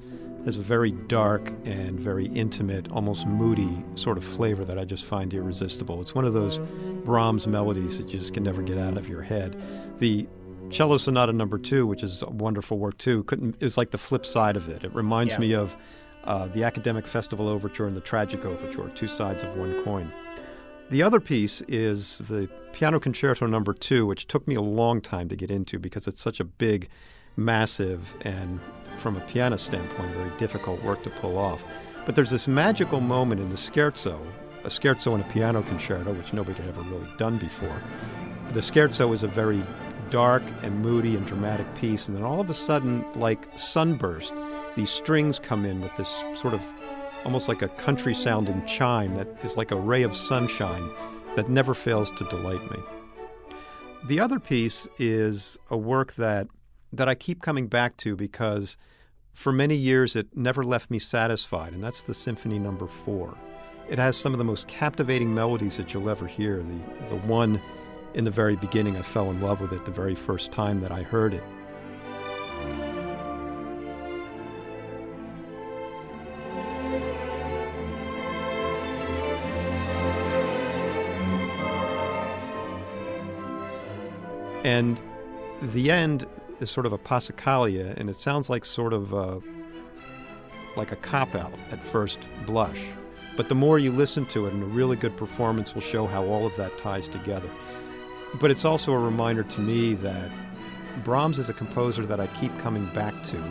has 0.45 0.57
a 0.57 0.61
very 0.61 0.91
dark 0.91 1.51
and 1.65 1.99
very 1.99 2.25
intimate, 2.29 2.89
almost 2.91 3.27
moody 3.27 3.83
sort 3.93 4.17
of 4.17 4.23
flavor 4.23 4.65
that 4.65 4.79
I 4.79 4.85
just 4.85 5.05
find 5.05 5.31
irresistible. 5.35 6.01
It's 6.01 6.15
one 6.15 6.25
of 6.25 6.33
those 6.33 6.57
Brahms 7.05 7.45
melodies 7.45 7.99
that 7.99 8.11
you 8.11 8.17
just 8.17 8.33
can 8.33 8.41
never 8.41 8.63
get 8.63 8.79
out 8.79 8.97
of 8.97 9.07
your 9.07 9.21
head. 9.21 9.55
The 9.99 10.27
Cello 10.71 10.97
Sonata 10.97 11.31
Number 11.33 11.59
Two, 11.59 11.85
which 11.85 12.01
is 12.01 12.23
a 12.23 12.29
wonderful 12.31 12.79
work 12.79 12.97
too, 12.97 13.23
couldn't 13.25 13.55
is 13.61 13.77
like 13.77 13.91
the 13.91 13.99
flip 13.99 14.25
side 14.25 14.55
of 14.55 14.67
it. 14.67 14.83
It 14.83 14.93
reminds 14.95 15.33
Yeah. 15.33 15.39
me 15.41 15.53
of 15.53 15.75
uh, 16.23 16.47
the 16.47 16.63
Academic 16.63 17.05
Festival 17.07 17.47
Overture 17.47 17.85
and 17.87 17.95
the 17.97 18.01
Tragic 18.01 18.43
Overture, 18.45 18.89
two 18.95 19.07
sides 19.07 19.43
of 19.43 19.55
one 19.57 19.83
coin. 19.83 20.11
The 20.91 21.03
other 21.03 21.21
piece 21.21 21.61
is 21.69 22.21
the 22.27 22.49
Piano 22.73 22.99
Concerto 22.99 23.45
Number 23.45 23.73
Two, 23.73 24.05
which 24.05 24.27
took 24.27 24.45
me 24.45 24.55
a 24.55 24.61
long 24.61 24.99
time 24.99 25.29
to 25.29 25.37
get 25.37 25.49
into 25.49 25.79
because 25.79 26.05
it's 26.05 26.19
such 26.19 26.41
a 26.41 26.43
big, 26.43 26.89
massive, 27.37 28.13
and 28.23 28.59
from 28.97 29.15
a 29.15 29.21
piano 29.21 29.55
standpoint, 29.55 30.11
very 30.11 30.37
difficult 30.37 30.83
work 30.83 31.01
to 31.03 31.09
pull 31.09 31.37
off. 31.37 31.63
But 32.05 32.17
there's 32.17 32.29
this 32.29 32.45
magical 32.45 32.99
moment 32.99 33.39
in 33.39 33.47
the 33.47 33.55
scherzo, 33.55 34.19
a 34.65 34.67
scherzo 34.67 35.13
and 35.13 35.23
a 35.23 35.27
piano 35.29 35.63
concerto, 35.63 36.11
which 36.11 36.33
nobody 36.33 36.61
had 36.61 36.67
ever 36.67 36.81
really 36.81 37.07
done 37.15 37.37
before. 37.37 37.81
The 38.49 38.59
scherzo 38.59 39.13
is 39.13 39.23
a 39.23 39.29
very 39.29 39.63
dark 40.09 40.43
and 40.61 40.81
moody 40.81 41.15
and 41.15 41.25
dramatic 41.25 41.73
piece, 41.75 42.09
and 42.09 42.17
then 42.17 42.23
all 42.23 42.41
of 42.41 42.49
a 42.49 42.53
sudden, 42.53 43.05
like 43.15 43.47
sunburst, 43.57 44.33
these 44.75 44.89
strings 44.89 45.39
come 45.39 45.63
in 45.63 45.79
with 45.79 45.95
this 45.95 46.21
sort 46.35 46.53
of 46.53 46.61
almost 47.25 47.47
like 47.47 47.61
a 47.61 47.67
country 47.69 48.13
sounding 48.13 48.65
chime 48.65 49.15
that 49.15 49.27
is 49.43 49.57
like 49.57 49.71
a 49.71 49.75
ray 49.75 50.03
of 50.03 50.15
sunshine 50.15 50.89
that 51.35 51.49
never 51.49 51.73
fails 51.73 52.11
to 52.11 52.23
delight 52.25 52.61
me. 52.71 52.77
The 54.05 54.19
other 54.19 54.39
piece 54.39 54.87
is 54.97 55.57
a 55.69 55.77
work 55.77 56.15
that 56.15 56.47
that 56.93 57.07
I 57.07 57.15
keep 57.15 57.41
coming 57.41 57.67
back 57.67 57.95
to 57.97 58.15
because 58.15 58.75
for 59.33 59.53
many 59.53 59.75
years 59.75 60.15
it 60.15 60.27
never 60.35 60.63
left 60.63 60.91
me 60.91 60.99
satisfied, 60.99 61.71
and 61.71 61.81
that's 61.81 62.03
the 62.03 62.13
Symphony 62.13 62.59
Number 62.59 62.87
Four. 62.87 63.37
It 63.89 63.97
has 63.97 64.17
some 64.17 64.33
of 64.33 64.39
the 64.39 64.43
most 64.43 64.67
captivating 64.67 65.33
melodies 65.33 65.77
that 65.77 65.93
you'll 65.93 66.09
ever 66.09 66.27
hear. 66.27 66.61
The 66.61 66.79
the 67.09 67.21
one 67.27 67.61
in 68.13 68.25
the 68.25 68.31
very 68.31 68.55
beginning, 68.55 68.97
I 68.97 69.03
fell 69.03 69.29
in 69.29 69.39
love 69.39 69.61
with 69.61 69.71
it 69.71 69.85
the 69.85 69.91
very 69.91 70.15
first 70.15 70.51
time 70.51 70.81
that 70.81 70.91
I 70.91 71.03
heard 71.03 71.33
it. 71.33 71.43
And 84.63 84.99
the 85.61 85.91
end 85.91 86.27
is 86.59 86.69
sort 86.69 86.85
of 86.85 86.93
a 86.93 86.97
passacaglia, 86.97 87.97
and 87.97 88.09
it 88.09 88.15
sounds 88.15 88.49
like 88.49 88.65
sort 88.65 88.93
of 88.93 89.13
a, 89.13 89.41
like 90.75 90.91
a 90.91 90.95
cop 90.97 91.35
out 91.35 91.53
at 91.71 91.83
first 91.83 92.19
blush. 92.45 92.79
But 93.37 93.49
the 93.49 93.55
more 93.55 93.79
you 93.79 93.91
listen 93.91 94.25
to 94.27 94.45
it, 94.45 94.53
and 94.53 94.61
a 94.61 94.67
really 94.67 94.95
good 94.95 95.15
performance 95.17 95.73
will 95.73 95.81
show 95.81 96.05
how 96.05 96.25
all 96.25 96.45
of 96.45 96.55
that 96.57 96.77
ties 96.77 97.07
together. 97.07 97.49
But 98.39 98.51
it's 98.51 98.65
also 98.65 98.91
a 98.91 98.99
reminder 98.99 99.43
to 99.43 99.59
me 99.61 99.93
that 99.95 100.31
Brahms 101.03 101.39
is 101.39 101.49
a 101.49 101.53
composer 101.53 102.05
that 102.05 102.19
I 102.19 102.27
keep 102.27 102.57
coming 102.59 102.85
back 102.93 103.13
to 103.25 103.43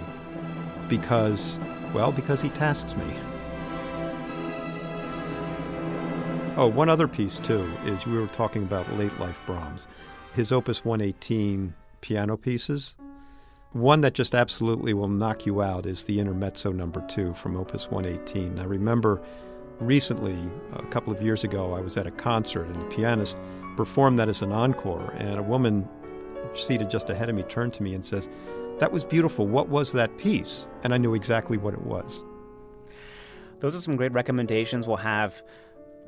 because, 0.89 1.59
well, 1.93 2.13
because 2.13 2.41
he 2.41 2.51
tests 2.51 2.97
me. 2.97 3.05
Oh, 6.57 6.67
one 6.67 6.89
other 6.89 7.09
piece 7.09 7.39
too 7.39 7.71
is 7.87 8.07
we 8.07 8.19
were 8.19 8.27
talking 8.29 8.63
about 8.65 8.91
late 8.95 9.19
life 9.19 9.41
Brahms. 9.47 9.87
His 10.35 10.53
Opus 10.53 10.85
118 10.85 11.75
piano 12.01 12.37
pieces. 12.37 12.95
One 13.73 14.01
that 14.01 14.15
just 14.15 14.35
absolutely 14.35 14.95
will 14.95 15.09
knock 15.09 15.45
you 15.45 15.63
out 15.63 15.87
is 15.87 16.05
the 16.05 16.21
Intermezzo 16.21 16.73
number 16.73 17.05
two 17.09 17.35
from 17.35 17.57
Opus 17.57 17.91
118. 17.91 18.59
I 18.59 18.65
remember 18.65 19.21
recently, 19.81 20.37
a 20.73 20.83
couple 20.87 21.13
of 21.13 21.23
years 21.23 21.43
ago, 21.43 21.75
I 21.75 21.81
was 21.81 21.97
at 21.97 22.07
a 22.07 22.11
concert 22.13 22.67
and 22.67 22.81
the 22.81 22.87
pianist 22.87 23.37
performed 23.77 24.19
that 24.19 24.29
as 24.29 24.43
an 24.43 24.53
encore, 24.53 25.13
and 25.17 25.39
a 25.39 25.43
woman 25.43 25.89
seated 26.55 26.91
just 26.91 27.11
ahead 27.11 27.29
of 27.29 27.35
me 27.35 27.43
turned 27.45 27.73
to 27.75 27.83
me 27.83 27.95
and 27.95 28.05
says, 28.05 28.29
That 28.79 28.93
was 28.93 29.05
beautiful. 29.05 29.47
What 29.47 29.69
was 29.69 29.93
that 29.93 30.17
piece? 30.19 30.69
And 30.83 30.95
I 30.95 30.99
knew 30.99 31.15
exactly 31.15 31.57
what 31.57 31.75
it 31.75 31.83
was. 31.83 32.23
Those 33.61 33.75
are 33.77 33.81
some 33.81 33.97
great 33.97 34.13
recommendations. 34.13 34.87
We'll 34.87 34.97
have 34.97 35.43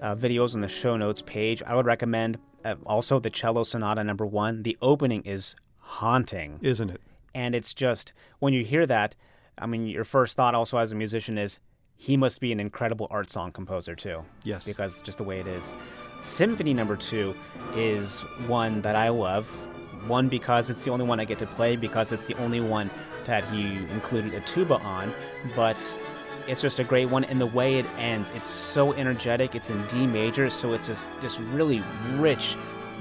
uh, 0.01 0.15
videos 0.15 0.55
on 0.55 0.61
the 0.61 0.69
show 0.69 0.97
notes 0.97 1.23
page. 1.23 1.63
I 1.65 1.75
would 1.75 1.87
recommend 1.87 2.39
uh, 2.65 2.77
also 2.87 3.19
the 3.19 3.31
Cello 3.31 3.63
Sonata 3.63 4.03
number 4.05 4.27
one. 4.27 4.63
The 4.63 4.77
opening 4.81 5.23
is 5.23 5.55
haunting, 5.79 6.59
isn't 6.63 6.91
it? 6.91 7.01
And 7.35 7.55
it's 7.55 7.75
just 7.75 8.13
when 8.39 8.53
you 8.53 8.65
hear 8.65 8.87
that, 8.87 9.15
I 9.59 9.67
mean, 9.67 9.87
your 9.87 10.05
first 10.05 10.37
thought 10.37 10.55
also 10.55 10.79
as 10.79 10.93
a 10.93 10.95
musician 10.95 11.39
is 11.39 11.59
he 11.97 12.17
must 12.17 12.41
be 12.41 12.53
an 12.53 12.61
incredible 12.61 13.07
art 13.11 13.31
song 13.31 13.53
composer 13.53 13.95
too. 13.95 14.25
Yes, 14.43 14.67
because 14.67 15.01
just 15.03 15.19
the 15.19 15.25
way 15.25 15.41
it 15.41 15.47
is. 15.47 15.75
Symphony 16.23 16.75
number 16.75 16.97
two 16.97 17.35
is 17.75 18.21
one 18.47 18.83
that 18.83 18.97
I 18.97 19.09
love. 19.09 19.47
One 20.09 20.29
because 20.29 20.69
it's 20.69 20.85
the 20.85 20.91
only 20.91 21.05
one 21.05 21.21
I 21.21 21.25
get 21.25 21.39
to 21.39 21.47
play 21.47 21.77
because 21.77 22.11
it's 22.11 22.27
the 22.27 22.35
only 22.35 22.61
one 22.61 22.91
that 23.25 23.45
he 23.51 23.77
included 23.93 24.35
a 24.35 24.41
tuba 24.41 24.79
on, 24.81 25.15
but 25.55 25.77
it's 26.47 26.63
just 26.63 26.79
a 26.79 26.85
great 26.85 27.09
one 27.09 27.25
and 27.25 27.41
the 27.41 27.47
way 27.47 27.79
it 27.79 27.87
ends 27.99 28.31
it's 28.35 28.49
so 28.49 28.93
energetic 28.95 29.55
it's 29.55 29.71
in 29.71 29.87
d 29.87 30.07
major 30.07 30.51
so 30.51 30.73
it's 30.73 30.87
just 30.87 31.09
this 31.21 31.39
really 31.39 31.83
rich 32.15 32.57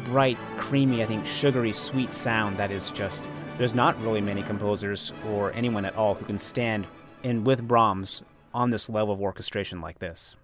bright 0.06 0.38
creamy 0.58 1.04
i 1.04 1.06
think 1.06 1.26
sugary 1.26 1.74
sweet 1.74 2.14
sound 2.14 2.58
that 2.58 2.72
is 2.72 2.90
just 2.92 3.26
there's 3.58 3.76
not 3.76 4.00
really 4.02 4.22
many 4.22 4.42
composers 4.44 5.12
or 5.28 5.52
anyone 5.54 5.86
at 5.86 5.96
all 5.96 6.14
who 6.14 6.26
can 6.26 6.40
stand 6.40 6.88
in 7.24 7.44
with 7.44 7.68
brahms 7.68 8.24
on 8.54 8.70
this 8.70 8.90
level 8.90 9.14
of 9.14 9.22
orchestration 9.22 9.82
like 9.82 10.00
this 10.00 10.36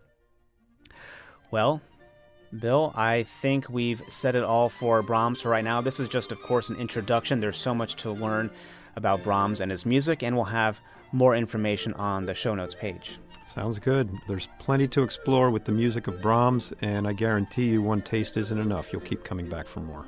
well 1.51 1.81
Bill, 2.57 2.93
I 2.95 3.23
think 3.23 3.67
we've 3.69 4.01
said 4.07 4.35
it 4.35 4.43
all 4.43 4.69
for 4.69 5.01
Brahms 5.01 5.41
for 5.41 5.49
right 5.49 5.65
now. 5.65 5.81
This 5.81 5.99
is 5.99 6.07
just, 6.07 6.31
of 6.31 6.41
course, 6.41 6.69
an 6.69 6.77
introduction. 6.77 7.41
There's 7.41 7.57
so 7.57 7.75
much 7.75 7.95
to 7.97 8.11
learn 8.11 8.49
about 8.95 9.21
Brahms 9.21 9.59
and 9.59 9.69
his 9.69 9.85
music, 9.85 10.23
and 10.23 10.33
we'll 10.33 10.45
have 10.45 10.79
more 11.11 11.35
information 11.35 11.93
on 11.93 12.25
the 12.25 12.33
show 12.33 12.55
notes 12.55 12.75
page. 12.75 13.19
Sounds 13.47 13.79
good. 13.79 14.09
There's 14.27 14.49
plenty 14.59 14.87
to 14.89 15.03
explore 15.03 15.49
with 15.49 15.63
the 15.63 15.71
music 15.71 16.07
of 16.07 16.21
Brahms, 16.21 16.73
and 16.81 17.07
I 17.07 17.13
guarantee 17.13 17.69
you 17.69 17.81
one 17.81 18.01
taste 18.01 18.35
isn't 18.35 18.59
enough. 18.59 18.91
You'll 18.91 19.01
keep 19.01 19.23
coming 19.23 19.47
back 19.47 19.67
for 19.67 19.79
more. 19.79 20.05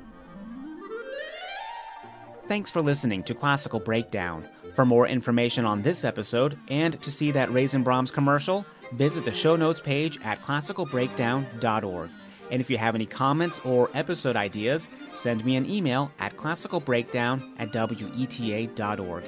Thanks 2.46 2.70
for 2.70 2.82
listening 2.82 3.22
to 3.24 3.34
Classical 3.34 3.80
Breakdown. 3.80 4.44
For 4.74 4.84
more 4.84 5.06
information 5.06 5.64
on 5.64 5.82
this 5.82 6.04
episode 6.04 6.58
and 6.68 7.00
to 7.00 7.10
see 7.10 7.30
that 7.30 7.52
Raisin 7.52 7.82
Brahms 7.82 8.10
commercial, 8.10 8.66
visit 8.92 9.24
the 9.24 9.32
show 9.32 9.56
notes 9.56 9.80
page 9.80 10.18
at 10.22 10.42
classicalbreakdown.org. 10.42 12.10
And 12.50 12.60
if 12.60 12.68
you 12.68 12.76
have 12.76 12.94
any 12.94 13.06
comments 13.06 13.60
or 13.64 13.88
episode 13.94 14.36
ideas, 14.36 14.88
send 15.12 15.44
me 15.44 15.56
an 15.56 15.70
email 15.70 16.10
at 16.18 16.36
classicalbreakdown 16.36 17.54
at 17.58 17.72
weta.org. 17.72 19.24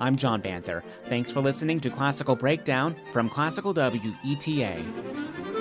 I'm 0.00 0.16
John 0.16 0.40
Banther. 0.40 0.82
Thanks 1.08 1.30
for 1.30 1.40
listening 1.40 1.78
to 1.80 1.90
Classical 1.90 2.34
Breakdown 2.34 2.96
from 3.12 3.28
Classical 3.28 3.74
WETA. 3.74 5.59